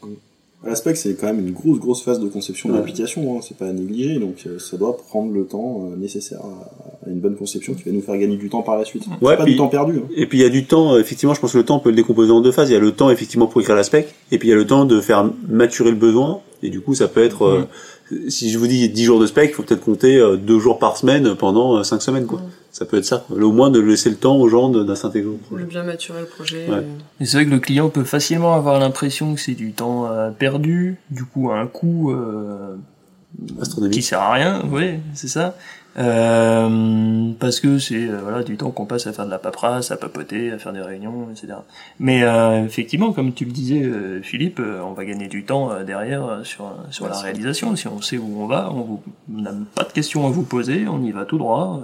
L'aspect, 0.63 0.93
c'est 0.93 1.15
quand 1.19 1.25
même 1.25 1.39
une 1.39 1.53
grosse, 1.53 1.79
grosse 1.79 2.03
phase 2.03 2.19
de 2.19 2.27
conception 2.27 2.69
Ouais. 2.69 2.75
d'application, 2.75 3.35
hein, 3.35 3.39
c'est 3.41 3.57
pas 3.57 3.65
à 3.65 3.73
négliger, 3.73 4.19
donc 4.19 4.35
euh, 4.45 4.59
ça 4.59 4.77
doit 4.77 4.95
prendre 4.95 5.33
le 5.33 5.45
temps 5.45 5.89
euh, 5.91 5.95
nécessaire 5.95 6.41
à, 6.41 7.07
à 7.07 7.09
une 7.09 7.19
bonne 7.19 7.35
conception 7.35 7.73
qui 7.73 7.81
va 7.81 7.91
nous 7.91 8.01
faire 8.01 8.15
gagner 8.15 8.35
du 8.37 8.47
temps 8.47 8.61
par 8.61 8.77
la 8.77 8.85
suite. 8.85 9.05
Ouais, 9.23 9.35
pas 9.37 9.43
puis- 9.45 9.53
du 9.53 9.57
temps 9.57 9.69
perdu. 9.69 9.93
hein. 9.97 10.07
Et 10.15 10.27
puis 10.27 10.37
il 10.37 10.41
y 10.41 10.45
a 10.45 10.49
du 10.49 10.65
temps, 10.65 10.99
effectivement, 10.99 11.33
je 11.33 11.39
pense 11.41 11.53
que 11.53 11.57
le 11.57 11.65
temps 11.65 11.77
on 11.77 11.79
peut 11.79 11.89
le 11.89 11.95
décomposer 11.95 12.31
en 12.31 12.41
deux 12.41 12.51
phases. 12.51 12.69
Il 12.69 12.73
y 12.73 12.75
a 12.75 12.79
le 12.79 12.91
temps 12.91 13.09
effectivement 13.09 13.47
pour 13.47 13.59
écrire 13.61 13.75
la 13.75 13.83
spec, 13.83 14.13
et 14.31 14.37
puis 14.37 14.49
il 14.49 14.51
y 14.51 14.53
a 14.53 14.57
le 14.57 14.67
temps 14.67 14.85
de 14.85 15.01
faire 15.01 15.27
maturer 15.49 15.89
le 15.89 15.97
besoin. 15.97 16.41
Et 16.61 16.69
du 16.69 16.79
coup, 16.79 16.93
ça 16.93 17.07
peut 17.07 17.23
être, 17.23 17.41
euh, 17.43 17.63
si 18.29 18.49
je 18.51 18.57
vous 18.57 18.67
dis 18.67 18.87
10 18.89 19.03
jours 19.05 19.19
de 19.19 19.25
spec, 19.25 19.51
il 19.51 19.53
faut 19.53 19.63
peut-être 19.63 19.83
compter 19.83 20.17
euh, 20.17 20.35
deux 20.37 20.59
jours 20.59 20.79
par 20.79 20.97
semaine 20.97 21.35
pendant 21.35 21.83
5 21.83 22.01
semaines, 22.01 22.25
quoi. 22.25 22.39
Mm. 22.39 22.49
Ça 22.71 22.85
peut 22.85 22.97
être 22.97 23.05
ça. 23.05 23.25
Au 23.29 23.51
moins 23.51 23.69
de 23.69 23.79
laisser 23.81 24.09
le 24.09 24.15
temps 24.15 24.37
aux 24.37 24.47
gens 24.47 24.69
de, 24.69 24.83
de 24.83 24.95
s'intégrer 24.95 25.29
au 25.29 25.33
De 25.33 25.37
projet. 25.39 25.63
bien 25.65 25.83
maturer 25.83 26.21
le 26.21 26.25
projet. 26.25 26.67
Ouais. 26.69 26.75
euh, 26.77 26.81
Et 27.19 27.25
c'est 27.25 27.37
vrai 27.37 27.45
que 27.45 27.51
le 27.51 27.59
client 27.59 27.89
peut 27.89 28.05
facilement 28.05 28.53
avoir 28.55 28.79
l'impression 28.79 29.33
que 29.35 29.41
c'est 29.41 29.53
du 29.55 29.73
temps 29.73 30.07
euh, 30.09 30.29
perdu, 30.31 30.97
du 31.09 31.25
coup 31.25 31.51
à 31.51 31.59
un 31.59 31.67
coût 31.67 32.11
euh, 32.11 32.75
qui 33.91 34.01
sert 34.01 34.19
à 34.21 34.33
rien, 34.33 34.63
oui, 34.71 34.99
c'est 35.13 35.27
ça. 35.27 35.55
Euh, 35.97 37.31
parce 37.39 37.59
que 37.59 37.77
c'est 37.77 38.07
euh, 38.07 38.19
voilà 38.21 38.43
du 38.43 38.55
temps 38.55 38.71
qu'on 38.71 38.85
passe 38.85 39.07
à 39.07 39.13
faire 39.13 39.25
de 39.25 39.31
la 39.31 39.39
paperasse, 39.39 39.91
à 39.91 39.97
papoter, 39.97 40.51
à 40.51 40.57
faire 40.57 40.71
des 40.71 40.81
réunions, 40.81 41.27
etc. 41.31 41.53
Mais 41.99 42.23
euh, 42.23 42.65
effectivement, 42.65 43.11
comme 43.11 43.33
tu 43.33 43.43
le 43.43 43.51
disais, 43.51 43.83
euh, 43.83 44.21
Philippe, 44.21 44.59
on 44.59 44.93
va 44.93 45.03
gagner 45.03 45.27
du 45.27 45.43
temps 45.43 45.83
derrière 45.83 46.41
sur 46.43 46.73
sur 46.91 47.07
la 47.07 47.19
réalisation. 47.19 47.75
Si 47.75 47.87
on 47.87 48.01
sait 48.01 48.17
où 48.17 48.41
on 48.41 48.47
va, 48.47 48.71
on 48.71 48.99
n'a 49.29 49.51
pas 49.75 49.83
de 49.83 49.91
questions 49.91 50.25
à 50.25 50.29
vous 50.29 50.43
poser, 50.43 50.87
on 50.87 51.03
y 51.03 51.11
va 51.11 51.25
tout 51.25 51.37
droit 51.37 51.81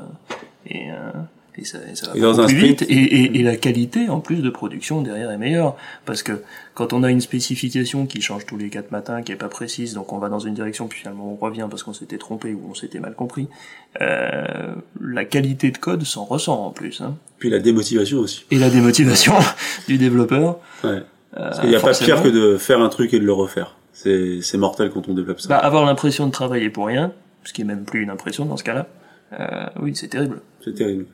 et 0.69 0.91
euh, 0.91 1.11
et 1.57 1.65
ça, 1.65 1.79
et 1.91 1.95
ça 1.95 2.11
va 2.11 2.17
Et 2.17 2.21
dans 2.21 2.33
plus 2.35 2.55
sprint- 2.55 2.79
vite. 2.79 2.81
Et, 2.83 2.93
et, 2.93 3.39
et 3.39 3.43
la 3.43 3.55
qualité 3.55 4.09
en 4.09 4.19
plus 4.19 4.37
de 4.41 4.49
production 4.49 5.01
derrière 5.01 5.31
est 5.31 5.37
meilleure 5.37 5.75
parce 6.05 6.23
que 6.23 6.41
quand 6.73 6.93
on 6.93 7.03
a 7.03 7.09
une 7.11 7.21
spécification 7.21 8.05
qui 8.05 8.21
change 8.21 8.45
tous 8.45 8.57
les 8.57 8.69
quatre 8.69 8.91
matins, 8.91 9.21
qui 9.23 9.31
est 9.31 9.35
pas 9.37 9.47
précise, 9.49 9.93
donc 9.93 10.13
on 10.13 10.19
va 10.19 10.29
dans 10.29 10.39
une 10.39 10.53
direction 10.53 10.87
puis 10.87 10.99
finalement 10.99 11.31
on 11.31 11.35
revient 11.35 11.67
parce 11.69 11.83
qu'on 11.83 11.93
s'était 11.93 12.17
trompé 12.17 12.53
ou 12.53 12.61
on 12.69 12.73
s'était 12.75 12.99
mal 12.99 13.15
compris. 13.15 13.47
Euh, 14.01 14.75
la 15.01 15.25
qualité 15.25 15.71
de 15.71 15.77
code 15.77 16.03
s'en 16.03 16.25
ressent 16.25 16.65
en 16.65 16.71
plus, 16.71 17.01
hein. 17.01 17.15
Puis 17.39 17.49
la 17.49 17.59
démotivation 17.59 18.19
aussi. 18.19 18.45
et 18.51 18.57
la 18.57 18.69
démotivation 18.69 19.33
du 19.87 19.97
développeur. 19.97 20.59
Ouais. 20.83 21.01
Euh, 21.35 21.51
qu'il 21.59 21.69
n'y 21.69 21.75
a 21.75 21.79
pas 21.79 21.87
forcément. 21.87 22.21
pire 22.21 22.31
que 22.31 22.35
de 22.35 22.57
faire 22.57 22.79
un 22.81 22.89
truc 22.89 23.13
et 23.13 23.19
de 23.19 23.25
le 23.25 23.33
refaire. 23.33 23.75
C'est, 23.93 24.41
c'est 24.41 24.57
mortel 24.57 24.89
quand 24.91 25.07
on 25.07 25.13
développe 25.13 25.39
ça. 25.39 25.49
Bah, 25.49 25.57
avoir 25.57 25.85
l'impression 25.85 26.25
de 26.27 26.31
travailler 26.31 26.69
pour 26.69 26.87
rien, 26.87 27.11
ce 27.43 27.53
qui 27.53 27.61
est 27.61 27.65
même 27.65 27.83
plus 27.83 28.01
une 28.03 28.09
impression 28.11 28.45
dans 28.45 28.57
ce 28.57 28.63
cas-là. 28.63 28.87
Euh, 29.39 29.65
oui, 29.81 29.91
c'est 29.95 30.07
terrible. 30.07 30.41
C'est 30.63 30.73
terrible. 30.73 31.05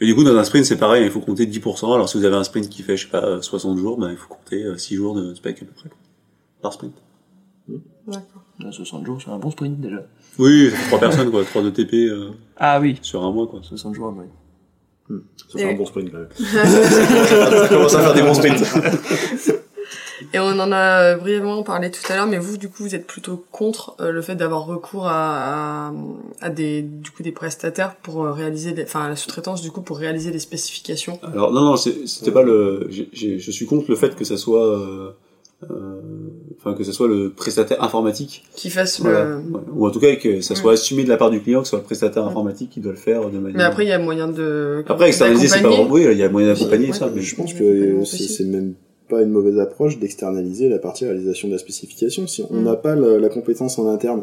Et 0.00 0.06
du 0.06 0.14
coup, 0.14 0.22
dans 0.24 0.36
un 0.36 0.44
sprint, 0.44 0.64
c'est 0.64 0.78
pareil, 0.78 1.04
il 1.04 1.10
faut 1.10 1.20
compter 1.20 1.44
10%. 1.46 1.92
Alors, 1.94 2.08
si 2.08 2.16
vous 2.18 2.24
avez 2.24 2.36
un 2.36 2.44
sprint 2.44 2.68
qui 2.68 2.82
fait, 2.82 2.96
je 2.96 3.04
sais 3.06 3.10
pas, 3.10 3.42
60 3.42 3.78
jours, 3.78 3.98
bah, 3.98 4.08
il 4.10 4.16
faut 4.16 4.28
compter 4.28 4.62
euh, 4.64 4.76
6 4.76 4.94
jours 4.94 5.14
de 5.16 5.34
spec 5.34 5.60
à 5.62 5.64
peu 5.64 5.72
près. 5.72 5.88
quoi. 5.88 5.98
Par 6.62 6.72
sprint. 6.72 6.94
D'accord. 8.06 8.42
Là, 8.60 8.72
60 8.72 9.04
jours, 9.06 9.20
c'est 9.22 9.30
un 9.30 9.38
bon 9.38 9.50
sprint 9.50 9.80
déjà. 9.80 10.02
Oui, 10.38 10.70
ça 10.70 10.76
fait 10.76 10.86
3 10.86 11.00
personnes, 11.00 11.30
quoi. 11.30 11.44
3 11.44 11.62
de 11.62 11.70
TP 11.70 11.94
euh, 12.08 12.30
Ah 12.56 12.80
oui, 12.80 12.98
sur 13.02 13.24
un 13.24 13.32
mois, 13.32 13.46
quoi. 13.48 13.60
60 13.62 13.94
jours, 13.94 14.14
oui. 14.16 14.24
Ça 15.36 15.58
fait 15.58 15.64
Et- 15.64 15.72
un 15.74 15.76
bon 15.76 15.86
sprint 15.86 16.10
quand 16.12 16.18
même. 16.18 16.28
Ça 16.38 17.68
commence 17.68 17.94
à 17.94 18.00
faire 18.02 18.14
des 18.14 18.22
bons 18.22 18.34
sprints. 18.34 18.64
Et 20.34 20.38
on 20.38 20.46
en 20.58 20.72
a 20.72 21.14
brièvement 21.16 21.62
parlé 21.62 21.90
tout 21.90 22.00
à 22.10 22.16
l'heure, 22.16 22.26
mais 22.26 22.38
vous, 22.38 22.56
du 22.56 22.68
coup, 22.68 22.82
vous 22.82 22.94
êtes 22.94 23.06
plutôt 23.06 23.44
contre 23.52 23.94
euh, 24.00 24.10
le 24.10 24.22
fait 24.22 24.34
d'avoir 24.34 24.66
recours 24.66 25.06
à, 25.06 25.88
à, 25.88 25.92
à 26.40 26.50
des, 26.50 26.82
du 26.82 27.10
coup, 27.10 27.22
des 27.22 27.32
prestataires 27.32 27.96
pour 27.96 28.24
euh, 28.24 28.32
réaliser, 28.32 28.72
des, 28.72 28.82
enfin, 28.84 29.04
à 29.04 29.08
la 29.08 29.16
sous-traitance, 29.16 29.62
du 29.62 29.70
coup, 29.70 29.82
pour 29.82 29.98
réaliser 29.98 30.30
des 30.30 30.38
spécifications. 30.38 31.18
Alors, 31.22 31.52
non, 31.52 31.62
non, 31.62 31.76
c'est- 31.76 32.06
c'était 32.06 32.30
pas 32.32 32.42
le, 32.42 32.86
j'ai- 32.90 33.08
j'ai- 33.12 33.38
je 33.38 33.50
suis 33.50 33.66
contre 33.66 33.86
le 33.88 33.96
fait 33.96 34.14
que 34.16 34.24
ça 34.24 34.36
soit, 34.36 34.66
euh, 34.66 35.10
euh, 35.70 36.00
enfin, 36.58 36.74
que 36.74 36.84
ça 36.84 36.92
soit 36.92 37.08
le 37.08 37.30
prestataire 37.32 37.82
informatique. 37.82 38.44
Qui 38.54 38.68
Voilà. 39.00 39.24
le... 39.24 39.36
Ouais. 39.36 39.60
Ou 39.72 39.86
en 39.86 39.90
tout 39.90 40.00
cas, 40.00 40.14
que 40.16 40.40
ça 40.40 40.54
soit 40.54 40.72
assumé 40.72 41.04
de 41.04 41.08
la 41.08 41.16
part 41.16 41.30
du 41.30 41.40
client, 41.40 41.60
que 41.60 41.66
ce 41.66 41.70
soit 41.70 41.78
le 41.80 41.84
prestataire 41.84 42.24
informatique 42.24 42.70
qui 42.70 42.80
doit 42.80 42.92
le 42.92 42.98
faire 42.98 43.28
de 43.28 43.38
manière. 43.38 43.56
Mais 43.56 43.64
après, 43.64 43.84
il 43.84 43.88
y 43.88 43.92
a 43.92 43.98
moyen 43.98 44.28
de... 44.28 44.84
Après, 44.88 45.08
externaliser, 45.08 45.48
c'est 45.48 45.62
pas 45.62 45.70
oui, 45.88 46.06
il 46.10 46.16
y 46.18 46.22
a 46.22 46.28
moyen 46.28 46.48
d'accompagner 46.48 46.88
Ouais. 46.88 46.92
ça, 46.92 47.10
mais 47.14 47.20
Je 47.22 47.34
pense 47.36 47.52
que 47.54 48.04
c'est 48.04 48.18
c'est 48.28 48.44
même 48.44 48.74
pas 49.08 49.22
une 49.22 49.30
mauvaise 49.30 49.58
approche 49.58 49.98
d'externaliser 49.98 50.68
la 50.68 50.78
partie 50.78 51.04
réalisation 51.04 51.48
de 51.48 51.52
la 51.54 51.58
spécification. 51.58 52.26
Si 52.26 52.42
on 52.50 52.54
Mm. 52.60 52.64
n'a 52.64 52.76
pas 52.76 52.94
la, 52.94 53.18
la 53.18 53.28
compétence 53.28 53.78
en 53.78 53.88
interne 53.88 54.22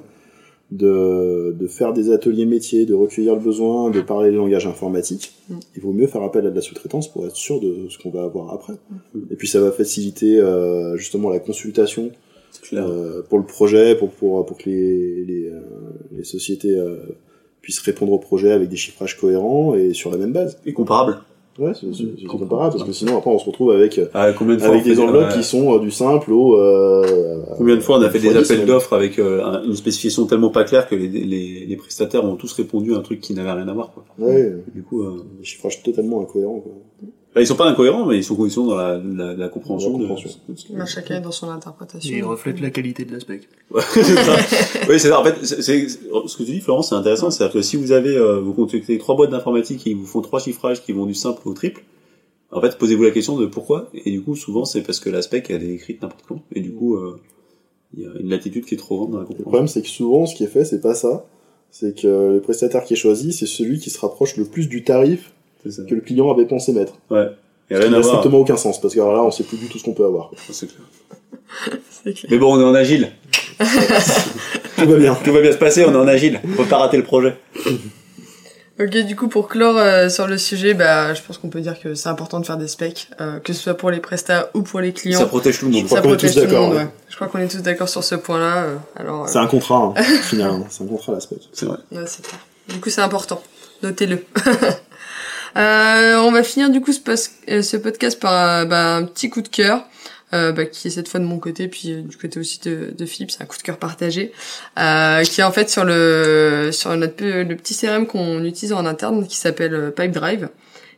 de, 0.71 1.55
de 1.57 1.67
faire 1.67 1.93
des 1.93 2.11
ateliers 2.11 2.45
métiers, 2.45 2.85
de 2.85 2.93
recueillir 2.95 3.35
le 3.35 3.41
besoin, 3.41 3.91
de 3.91 4.01
parler 4.01 4.31
le 4.31 4.37
langage 4.37 4.65
informatique, 4.67 5.33
Mm. 5.49 5.53
il 5.75 5.81
vaut 5.81 5.93
mieux 5.93 6.07
faire 6.07 6.23
appel 6.23 6.45
à 6.47 6.49
de 6.49 6.55
la 6.55 6.61
sous-traitance 6.61 7.07
pour 7.11 7.25
être 7.27 7.35
sûr 7.35 7.59
de 7.59 7.87
ce 7.89 7.97
qu'on 7.99 8.09
va 8.09 8.23
avoir 8.23 8.51
après. 8.53 8.73
Et 9.31 9.35
puis 9.35 9.47
ça 9.47 9.59
va 9.61 9.71
faciliter 9.71 10.39
euh, 10.39 10.97
justement 10.97 11.29
la 11.29 11.39
consultation 11.39 12.09
euh, 12.73 13.21
pour 13.29 13.37
le 13.37 13.45
projet, 13.45 13.95
pour, 13.95 14.09
pour, 14.09 14.43
pour 14.45 14.57
que 14.57 14.69
les, 14.69 15.23
les, 15.25 15.45
euh, 15.49 15.59
les 16.17 16.23
sociétés 16.23 16.71
euh, 16.75 16.95
puissent 17.61 17.79
répondre 17.79 18.11
au 18.13 18.17
projet 18.19 18.51
avec 18.51 18.69
des 18.69 18.75
chiffrages 18.75 19.17
cohérents 19.19 19.75
et 19.75 19.93
sur 19.93 20.09
la 20.09 20.17
même 20.17 20.31
base. 20.33 20.57
Et 20.65 20.73
comparable. 20.73 21.17
Ouais, 21.57 21.71
c'est 21.73 21.93
c'est- 21.95 22.03
c'est 22.19 22.25
comparable, 22.25 22.73
parce 22.75 22.83
que 22.83 22.91
sinon 22.91 23.17
après 23.17 23.29
on 23.31 23.39
se 23.39 23.45
retrouve 23.45 23.71
avec, 23.71 23.99
Ah, 24.13 24.33
combien 24.33 24.55
de 24.55 24.59
fois 24.61 24.71
avec 24.71 24.83
des 24.83 24.99
enveloppes 24.99 25.29
ouais. 25.29 25.35
qui 25.37 25.43
sont 25.43 25.75
euh, 25.75 25.79
du 25.79 25.89
simple 25.89 26.33
au... 26.33 26.59
Euh, 26.59 27.41
Combien 27.57 27.75
de 27.75 27.79
fois 27.81 27.97
on 27.97 28.01
a 28.01 28.09
fait 28.09 28.19
des 28.19 28.35
appels 28.35 28.65
d'offres 28.65 28.91
avec 28.93 29.17
euh, 29.19 29.41
un- 29.43 29.63
une 29.63 29.75
spécification 29.75 30.25
tellement 30.25 30.49
pas 30.49 30.65
claire 30.65 30.85
que 30.87 30.95
les, 30.95 31.07
les, 31.07 31.65
les 31.65 31.75
prestataires 31.77 32.25
ont 32.25 32.35
tous 32.35 32.51
répondu 32.53 32.93
à 32.93 32.97
un 32.97 33.01
truc 33.01 33.21
qui 33.21 33.33
n'avait 33.33 33.51
rien 33.53 33.67
à 33.69 33.73
voir. 33.73 33.91
Quoi. 33.93 34.03
Ouais, 34.19 34.53
Du 34.73 34.83
coup, 34.83 35.01
euh, 35.03 35.23
des 35.39 35.45
chiffrages 35.45 35.81
totalement 35.81 36.21
incohérents. 36.21 36.59
Quoi. 36.59 36.73
Bah, 37.35 37.41
ils 37.41 37.47
sont 37.47 37.55
pas 37.55 37.65
incohérents, 37.69 38.05
mais 38.05 38.17
ils 38.17 38.23
sont 38.23 38.43
ils 38.45 38.51
sont 38.51 38.65
dans 38.65 38.75
la, 38.77 38.97
la, 38.97 39.33
la 39.35 39.49
compréhension. 39.49 39.91
La 39.91 39.97
de- 40.05 40.07
compréhension. 40.07 40.39
Bah, 40.71 40.85
chacun 40.85 41.17
est 41.17 41.21
dans 41.21 41.31
son 41.31 41.49
interprétation. 41.49 42.13
Et 42.13 42.19
il 42.19 42.23
reflète 42.23 42.59
la 42.61 42.69
qualité 42.71 43.03
de 43.05 43.11
l'aspect. 43.13 43.41
Oui, 44.89 44.99
c'est 44.99 45.09
ça. 45.09 45.19
En 45.19 45.23
fait, 45.23 45.35
c'est, 45.45 45.61
c'est- 45.61 45.87
ce 45.89 46.37
que 46.37 46.43
tu 46.43 46.51
dis, 46.51 46.59
Florence, 46.61 46.89
c'est 46.89 46.95
intéressant. 46.95 47.29
C'est-à-dire 47.31 47.53
que 47.53 47.61
si 47.61 47.75
vous 47.77 47.91
avez, 47.91 48.15
euh, 48.15 48.39
vous 48.39 48.53
contactez 48.53 48.97
trois 48.97 49.15
boîtes 49.15 49.31
d'informatique 49.31 49.85
et 49.87 49.91
ils 49.91 49.95
vous 49.97 50.05
font 50.05 50.21
trois 50.21 50.39
chiffrages 50.39 50.83
qui 50.83 50.91
vont 50.93 51.05
du 51.05 51.13
simple 51.13 51.41
au 51.47 51.53
triple, 51.53 51.83
en 52.51 52.61
fait, 52.61 52.77
posez-vous 52.77 53.03
la 53.03 53.11
question 53.11 53.37
de 53.37 53.45
pourquoi. 53.47 53.89
Et 53.93 54.11
du 54.11 54.21
coup, 54.21 54.35
souvent, 54.35 54.63
c'est 54.65 54.81
parce 54.81 54.99
que 54.99 55.09
la 55.09 55.21
spec, 55.21 55.49
elle 55.49 55.63
est 55.63 55.73
écrite 55.73 56.01
n'importe 56.01 56.23
comment. 56.27 56.43
Et 56.53 56.61
du 56.61 56.71
coup, 56.73 56.95
euh, 56.95 57.19
il 57.97 58.03
y 58.03 58.05
a 58.05 58.09
une 58.19 58.29
latitude 58.29 58.65
qui 58.65 58.75
est 58.75 58.77
trop 58.77 58.97
grande 58.97 59.11
dans 59.11 59.17
la 59.17 59.23
Le 59.23 59.27
compréhension. 59.27 59.49
problème, 59.51 59.67
c'est 59.67 59.81
que 59.81 59.87
souvent, 59.89 60.25
ce 60.25 60.35
qui 60.35 60.43
est 60.43 60.47
fait, 60.47 60.63
c'est 60.65 60.81
pas 60.81 60.95
ça. 60.95 61.25
C'est 61.71 61.99
que 61.99 62.07
le 62.33 62.39
prestataire 62.41 62.85
qui 62.85 62.93
est 62.93 62.97
choisi, 62.97 63.33
c'est 63.33 63.45
celui 63.47 63.79
qui 63.79 63.89
se 63.89 63.99
rapproche 63.99 64.37
le 64.37 64.45
plus 64.45 64.67
du 64.69 64.83
tarif 64.85 65.33
ça. 65.71 65.83
que 65.83 65.95
le 65.95 66.01
client 66.01 66.31
avait 66.31 66.45
pensé 66.45 66.71
mettre. 66.73 66.93
Ouais. 67.09 67.27
Et 67.69 67.75
rien 67.75 67.89
n'a 67.89 67.99
voir. 67.99 68.15
strictement 68.17 68.39
aucun 68.39 68.57
sens, 68.57 68.79
parce 68.79 68.93
que 68.93 68.99
alors 68.99 69.13
là, 69.13 69.23
on 69.23 69.31
sait 69.31 69.43
plus 69.43 69.57
du 69.57 69.67
tout 69.67 69.79
ce 69.79 69.83
qu'on 69.83 69.93
peut 69.93 70.05
avoir. 70.05 70.31
C'est 70.51 70.67
clair. 70.67 70.81
Mais 72.29 72.37
bon, 72.37 72.55
on 72.55 72.59
est 72.59 72.63
en 72.63 72.75
agile. 72.75 73.11
Tout 73.59 74.85
va 74.89 74.97
bien. 74.97 75.15
Tout 75.15 75.31
va 75.33 75.41
bien 75.41 75.51
se 75.51 75.57
passer, 75.57 75.85
on 75.85 75.91
est 75.93 75.95
en 75.97 76.07
agile. 76.07 76.39
On 76.43 76.55
peut 76.57 76.65
pas 76.65 76.77
rater 76.77 76.97
le 76.97 77.03
projet. 77.03 77.35
Ok, 78.77 78.89
du 79.05 79.15
coup, 79.15 79.29
pour 79.29 79.47
clore 79.47 79.77
euh, 79.77 80.09
sur 80.09 80.27
le 80.27 80.37
sujet, 80.37 80.73
bah, 80.73 81.13
je 81.13 81.21
pense 81.21 81.37
qu'on 81.37 81.47
peut 81.47 81.61
dire 81.61 81.79
que 81.79 81.95
c'est 81.95 82.09
important 82.09 82.41
de 82.41 82.45
faire 82.45 82.57
des 82.57 82.67
specs, 82.67 83.07
euh, 83.21 83.39
que 83.39 83.53
ce 83.53 83.61
soit 83.61 83.75
pour 83.75 83.89
les 83.89 84.01
prestats 84.01 84.49
ou 84.53 84.63
pour 84.63 84.81
les 84.81 84.91
clients. 84.91 85.17
Ça 85.17 85.27
protège 85.27 85.59
tout 85.59 85.67
le 85.67 85.71
monde. 85.71 85.83
Je 85.83 85.85
crois 85.87 85.99
Ça 85.99 86.01
qu'on 86.01 86.09
est 86.09 86.11
protège 86.17 86.33
tous 86.33 86.39
tout 86.41 86.45
le 86.45 86.51
d'accord, 86.51 86.67
monde, 86.67 86.75
ouais. 86.75 86.83
ouais. 86.83 86.89
Je 87.07 87.15
crois 87.15 87.27
qu'on 87.29 87.39
est 87.39 87.47
tous 87.47 87.61
d'accord 87.61 87.87
sur 87.87 88.03
ce 88.03 88.15
point-là. 88.15 88.63
euh, 88.65 88.75
alors, 88.97 89.23
euh, 89.23 89.27
C'est 89.27 89.37
un 89.37 89.47
contrat, 89.47 89.77
hein, 89.77 89.93
au 89.97 90.03
final. 90.23 90.51
hein. 90.51 90.65
C'est 90.69 90.83
un 90.83 90.87
contrat, 90.87 91.13
la 91.13 91.21
spec. 91.21 91.37
C'est 91.53 91.65
vrai. 91.67 91.77
ouais, 91.93 92.03
c'est 92.05 92.27
clair. 92.27 92.39
Du 92.67 92.81
coup, 92.81 92.89
c'est 92.89 92.99
important. 92.99 93.41
Notez-le. 93.81 94.25
Euh, 95.57 96.17
on 96.17 96.31
va 96.31 96.43
finir 96.43 96.69
du 96.69 96.81
coup 96.81 96.91
ce, 96.91 96.99
euh, 97.49 97.79
podcast 97.79 98.19
par 98.19 98.33
euh, 98.33 98.65
bah, 98.65 98.95
un 98.95 99.03
petit 99.03 99.29
coup 99.29 99.41
de 99.41 99.47
cœur. 99.47 99.85
Euh, 100.33 100.51
bah, 100.51 100.65
qui 100.65 100.87
est 100.87 100.91
cette 100.91 101.07
fois 101.07 101.19
de 101.19 101.25
mon 101.25 101.37
côté, 101.37 101.67
puis 101.67 101.93
euh, 101.93 102.01
du 102.01 102.17
côté 102.17 102.39
aussi 102.39 102.59
de, 102.59 103.05
Philippe, 103.05 103.29
c'est 103.29 103.43
un 103.43 103.45
coup 103.45 103.57
de 103.57 103.61
cœur 103.61 103.77
partagé, 103.77 104.33
euh, 104.77 105.23
qui 105.23 105.39
est 105.39 105.43
en 105.43 105.51
fait 105.51 105.69
sur 105.69 105.85
le 105.85 106.71
sur 106.73 106.95
le 106.95 107.07
petit 107.07 107.77
CRM 107.77 108.07
qu'on 108.07 108.43
utilise 108.43 108.73
en 108.73 108.87
interne, 108.87 109.27
qui 109.27 109.37
s'appelle 109.37 109.93
Pipedrive, 109.95 110.49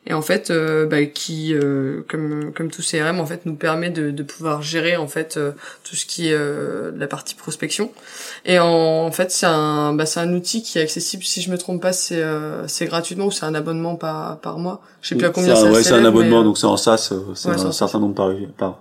et 0.09 0.13
en 0.13 0.21
fait, 0.21 0.49
euh, 0.49 0.85
bah, 0.87 1.03
qui 1.05 1.53
euh, 1.53 2.01
comme 2.07 2.51
comme 2.55 2.71
tout 2.71 2.81
CRM 2.81 3.19
en 3.19 3.25
fait 3.25 3.45
nous 3.45 3.55
permet 3.55 3.89
de, 3.89 4.09
de 4.09 4.23
pouvoir 4.23 4.61
gérer 4.61 4.95
en 4.97 5.07
fait 5.07 5.37
euh, 5.37 5.51
tout 5.83 5.95
ce 5.95 6.05
qui 6.05 6.29
est 6.29 6.33
euh, 6.33 6.91
la 6.97 7.07
partie 7.07 7.35
prospection. 7.35 7.91
Et 8.45 8.57
en, 8.59 8.65
en 8.67 9.11
fait, 9.11 9.31
c'est 9.31 9.45
un 9.45 9.93
bah, 9.93 10.05
c'est 10.05 10.19
un 10.21 10.33
outil 10.33 10.63
qui 10.63 10.79
est 10.79 10.81
accessible, 10.81 11.23
si 11.23 11.41
je 11.41 11.51
me 11.51 11.57
trompe 11.57 11.81
pas, 11.81 11.93
c'est 11.93 12.21
euh, 12.23 12.67
c'est 12.67 12.85
gratuitement 12.85 13.25
ou 13.27 13.31
c'est 13.31 13.45
un 13.45 13.53
abonnement 13.55 13.95
par 13.97 14.39
par 14.39 14.57
mois. 14.57 14.81
Je 15.01 15.09
sais 15.09 15.15
plus 15.15 15.27
à 15.27 15.29
combien 15.29 15.53
C'est 15.55 15.61
un- 15.61 15.65
ça 15.65 15.71
Ouais, 15.71 15.83
c'est 15.83 15.93
un 15.93 16.05
abonnement, 16.05 16.37
mais, 16.37 16.41
euh, 16.41 16.43
donc 16.45 16.57
c'est 16.57 16.65
en 16.65 16.77
SaaS, 16.77 17.09
euh, 17.11 17.19
c'est 17.35 17.49
Ouais, 17.49 17.53
un 17.55 17.57
c'est 17.57 17.77
certain 17.77 17.99
nombre 17.99 18.15
par, 18.15 18.31
par, 18.57 18.79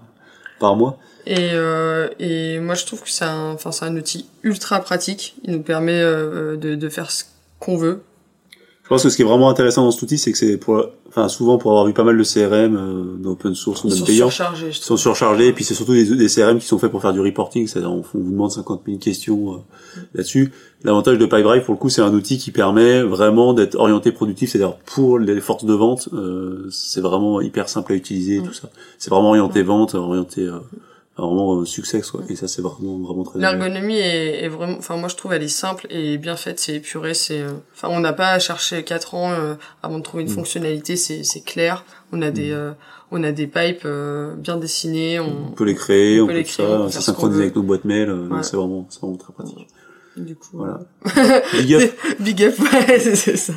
par 0.60 0.76
mois. 0.76 0.98
Et, 1.28 1.50
euh, 1.54 2.08
et 2.20 2.60
moi, 2.60 2.76
je 2.76 2.86
trouve 2.86 3.02
que 3.02 3.10
c'est 3.10 3.24
un, 3.24 3.50
enfin, 3.50 3.72
c'est 3.72 3.84
un 3.84 3.96
outil 3.96 4.28
ultra 4.44 4.78
pratique. 4.78 5.34
Il 5.42 5.50
nous 5.54 5.62
permet 5.62 6.00
euh, 6.00 6.56
de, 6.56 6.76
de 6.76 6.88
faire 6.88 7.10
ce 7.10 7.24
qu'on 7.58 7.76
veut. 7.76 8.02
Je 8.86 8.88
pense 8.88 9.02
que 9.02 9.08
ce 9.08 9.16
qui 9.16 9.22
est 9.22 9.24
vraiment 9.24 9.50
intéressant 9.50 9.82
dans 9.82 9.90
cet 9.90 10.02
outil, 10.02 10.16
c'est 10.16 10.30
que 10.30 10.38
c'est 10.38 10.58
pour, 10.58 10.80
enfin, 11.08 11.28
souvent 11.28 11.58
pour 11.58 11.72
avoir 11.72 11.86
vu 11.86 11.92
pas 11.92 12.04
mal 12.04 12.16
de 12.16 12.22
CRM, 12.22 12.76
euh, 12.76 13.16
d'open 13.18 13.52
source 13.56 13.82
ou 13.82 13.88
Ils 13.88 13.90
même 13.90 13.98
sont 13.98 14.04
payants, 14.06 14.30
surchargés, 14.30 14.70
je 14.70 14.78
sont 14.78 14.96
surchargés, 14.96 15.48
et 15.48 15.52
puis 15.52 15.64
c'est 15.64 15.74
surtout 15.74 15.92
des, 15.92 16.14
des 16.14 16.28
CRM 16.28 16.60
qui 16.60 16.68
sont 16.68 16.78
faits 16.78 16.92
pour 16.92 17.02
faire 17.02 17.12
du 17.12 17.18
reporting, 17.18 17.66
c'est-à-dire 17.66 17.90
on, 17.90 18.04
on 18.14 18.18
vous 18.20 18.30
demande 18.30 18.52
50 18.52 18.82
000 18.86 18.98
questions 18.98 19.54
euh, 19.54 19.56
là-dessus. 20.14 20.52
L'avantage 20.84 21.18
de 21.18 21.26
Pipedrive, 21.26 21.64
pour 21.64 21.74
le 21.74 21.80
coup, 21.80 21.88
c'est 21.88 22.00
un 22.00 22.14
outil 22.14 22.38
qui 22.38 22.52
permet 22.52 23.02
vraiment 23.02 23.54
d'être 23.54 23.74
orienté 23.74 24.12
productif, 24.12 24.52
c'est-à-dire 24.52 24.76
pour 24.76 25.18
les 25.18 25.40
forces 25.40 25.64
de 25.64 25.74
vente, 25.74 26.08
euh, 26.12 26.68
c'est 26.70 27.00
vraiment 27.00 27.40
hyper 27.40 27.68
simple 27.68 27.92
à 27.92 27.96
utiliser, 27.96 28.40
tout 28.40 28.52
ça. 28.52 28.68
C'est 28.98 29.10
vraiment 29.10 29.30
orienté 29.30 29.64
vente, 29.64 29.96
orienté 29.96 30.42
euh, 30.42 30.60
vraiment 31.18 31.54
euh, 31.60 31.64
succès, 31.64 32.00
quoi. 32.02 32.22
Et 32.28 32.36
ça, 32.36 32.46
c'est 32.48 32.60
vraiment, 32.62 32.98
vraiment 32.98 33.22
très. 33.24 33.38
L'ergonomie 33.38 33.96
est, 33.96 34.44
est 34.44 34.48
vraiment, 34.48 34.76
enfin, 34.78 34.96
moi, 34.96 35.08
je 35.08 35.16
trouve 35.16 35.32
elle 35.32 35.42
est 35.42 35.48
simple 35.48 35.86
et 35.90 36.18
bien 36.18 36.36
faite. 36.36 36.58
C'est 36.60 36.74
épuré. 36.74 37.14
C'est, 37.14 37.40
euh, 37.40 37.52
enfin, 37.74 37.88
on 37.90 38.00
n'a 38.00 38.12
pas 38.12 38.30
à 38.32 38.38
chercher 38.38 38.82
quatre 38.84 39.14
ans 39.14 39.32
euh, 39.32 39.54
avant 39.82 39.98
de 39.98 40.02
trouver 40.02 40.24
une 40.24 40.30
Mm. 40.30 40.34
fonctionnalité. 40.34 40.96
C'est, 40.96 41.22
c'est 41.24 41.40
clair. 41.40 41.84
On 42.12 42.20
a 42.22 42.30
des, 42.30 42.50
euh, 42.52 42.72
on 43.10 43.22
a 43.24 43.32
des 43.32 43.46
pipes 43.46 43.82
euh, 43.86 44.34
bien 44.36 44.56
dessinés. 44.58 45.18
On, 45.20 45.48
On 45.48 45.52
peut 45.52 45.64
les 45.64 45.74
créer, 45.74 46.20
On 46.20 46.26
peut 46.26 46.34
les 46.34 46.44
créer, 46.44 46.66
ça, 46.90 47.00
synchronise 47.00 47.38
avec 47.40 47.56
nos 47.56 47.62
boîtes 47.62 47.84
mail, 47.84 48.10
euh, 48.10 48.28
Ouais. 48.28 48.42
c'est 48.42 48.56
vraiment, 48.56 48.86
c'est 48.90 49.00
vraiment 49.00 49.16
très 49.16 49.32
pratique. 49.32 49.68
du 50.16 50.34
coup, 50.36 50.48
Voilà. 50.58 50.80
Big 51.54 51.74
up. 51.74 51.92
Big 52.20 52.42
up, 52.44 52.58
ouais, 52.58 52.98
c'est- 53.14 53.36
ça. 53.36 53.52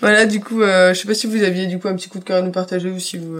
Voilà, 0.00 0.26
du 0.26 0.40
coup, 0.40 0.62
euh, 0.62 0.94
je 0.94 1.00
sais 1.00 1.06
pas 1.08 1.14
si 1.14 1.26
vous 1.26 1.42
aviez 1.42 1.66
du 1.66 1.78
coup 1.78 1.88
un 1.88 1.96
petit 1.96 2.08
coup 2.08 2.18
de 2.18 2.24
cœur 2.24 2.38
à 2.38 2.42
nous 2.42 2.50
partager 2.52 2.90
ou 2.90 2.98
si 2.98 3.18
vous. 3.18 3.36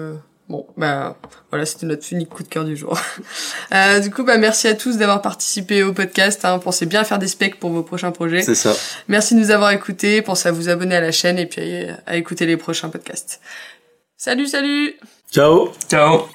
Euh, 0.48 0.52
Bon, 0.52 0.66
bah 0.76 1.16
voilà, 1.50 1.66
c'était 1.66 1.86
notre 1.86 2.06
unique 2.12 2.28
coup 2.28 2.42
de 2.42 2.48
cœur 2.48 2.64
du 2.64 2.76
jour. 2.76 2.98
Euh, 3.72 3.98
du 3.98 4.12
coup, 4.12 4.22
bah 4.22 4.38
merci 4.38 4.68
à 4.68 4.74
tous 4.74 4.96
d'avoir 4.96 5.22
participé 5.22 5.82
au 5.82 5.92
podcast. 5.92 6.44
Hein. 6.44 6.60
Pensez 6.60 6.86
bien 6.86 7.00
à 7.00 7.04
faire 7.04 7.18
des 7.18 7.26
specs 7.26 7.58
pour 7.58 7.70
vos 7.70 7.82
prochains 7.82 8.12
projets. 8.12 8.42
C'est 8.42 8.54
ça. 8.54 8.72
Merci 9.08 9.34
de 9.34 9.40
nous 9.40 9.50
avoir 9.50 9.72
écoutés. 9.72 10.22
Pensez 10.22 10.48
à 10.48 10.52
vous 10.52 10.68
abonner 10.68 10.94
à 10.94 11.00
la 11.00 11.10
chaîne 11.10 11.36
et 11.36 11.46
puis 11.46 11.84
à 12.06 12.16
écouter 12.16 12.46
les 12.46 12.56
prochains 12.56 12.90
podcasts. 12.90 13.40
Salut, 14.16 14.46
salut 14.46 14.94
Ciao 15.32 15.72
Ciao 15.90 16.28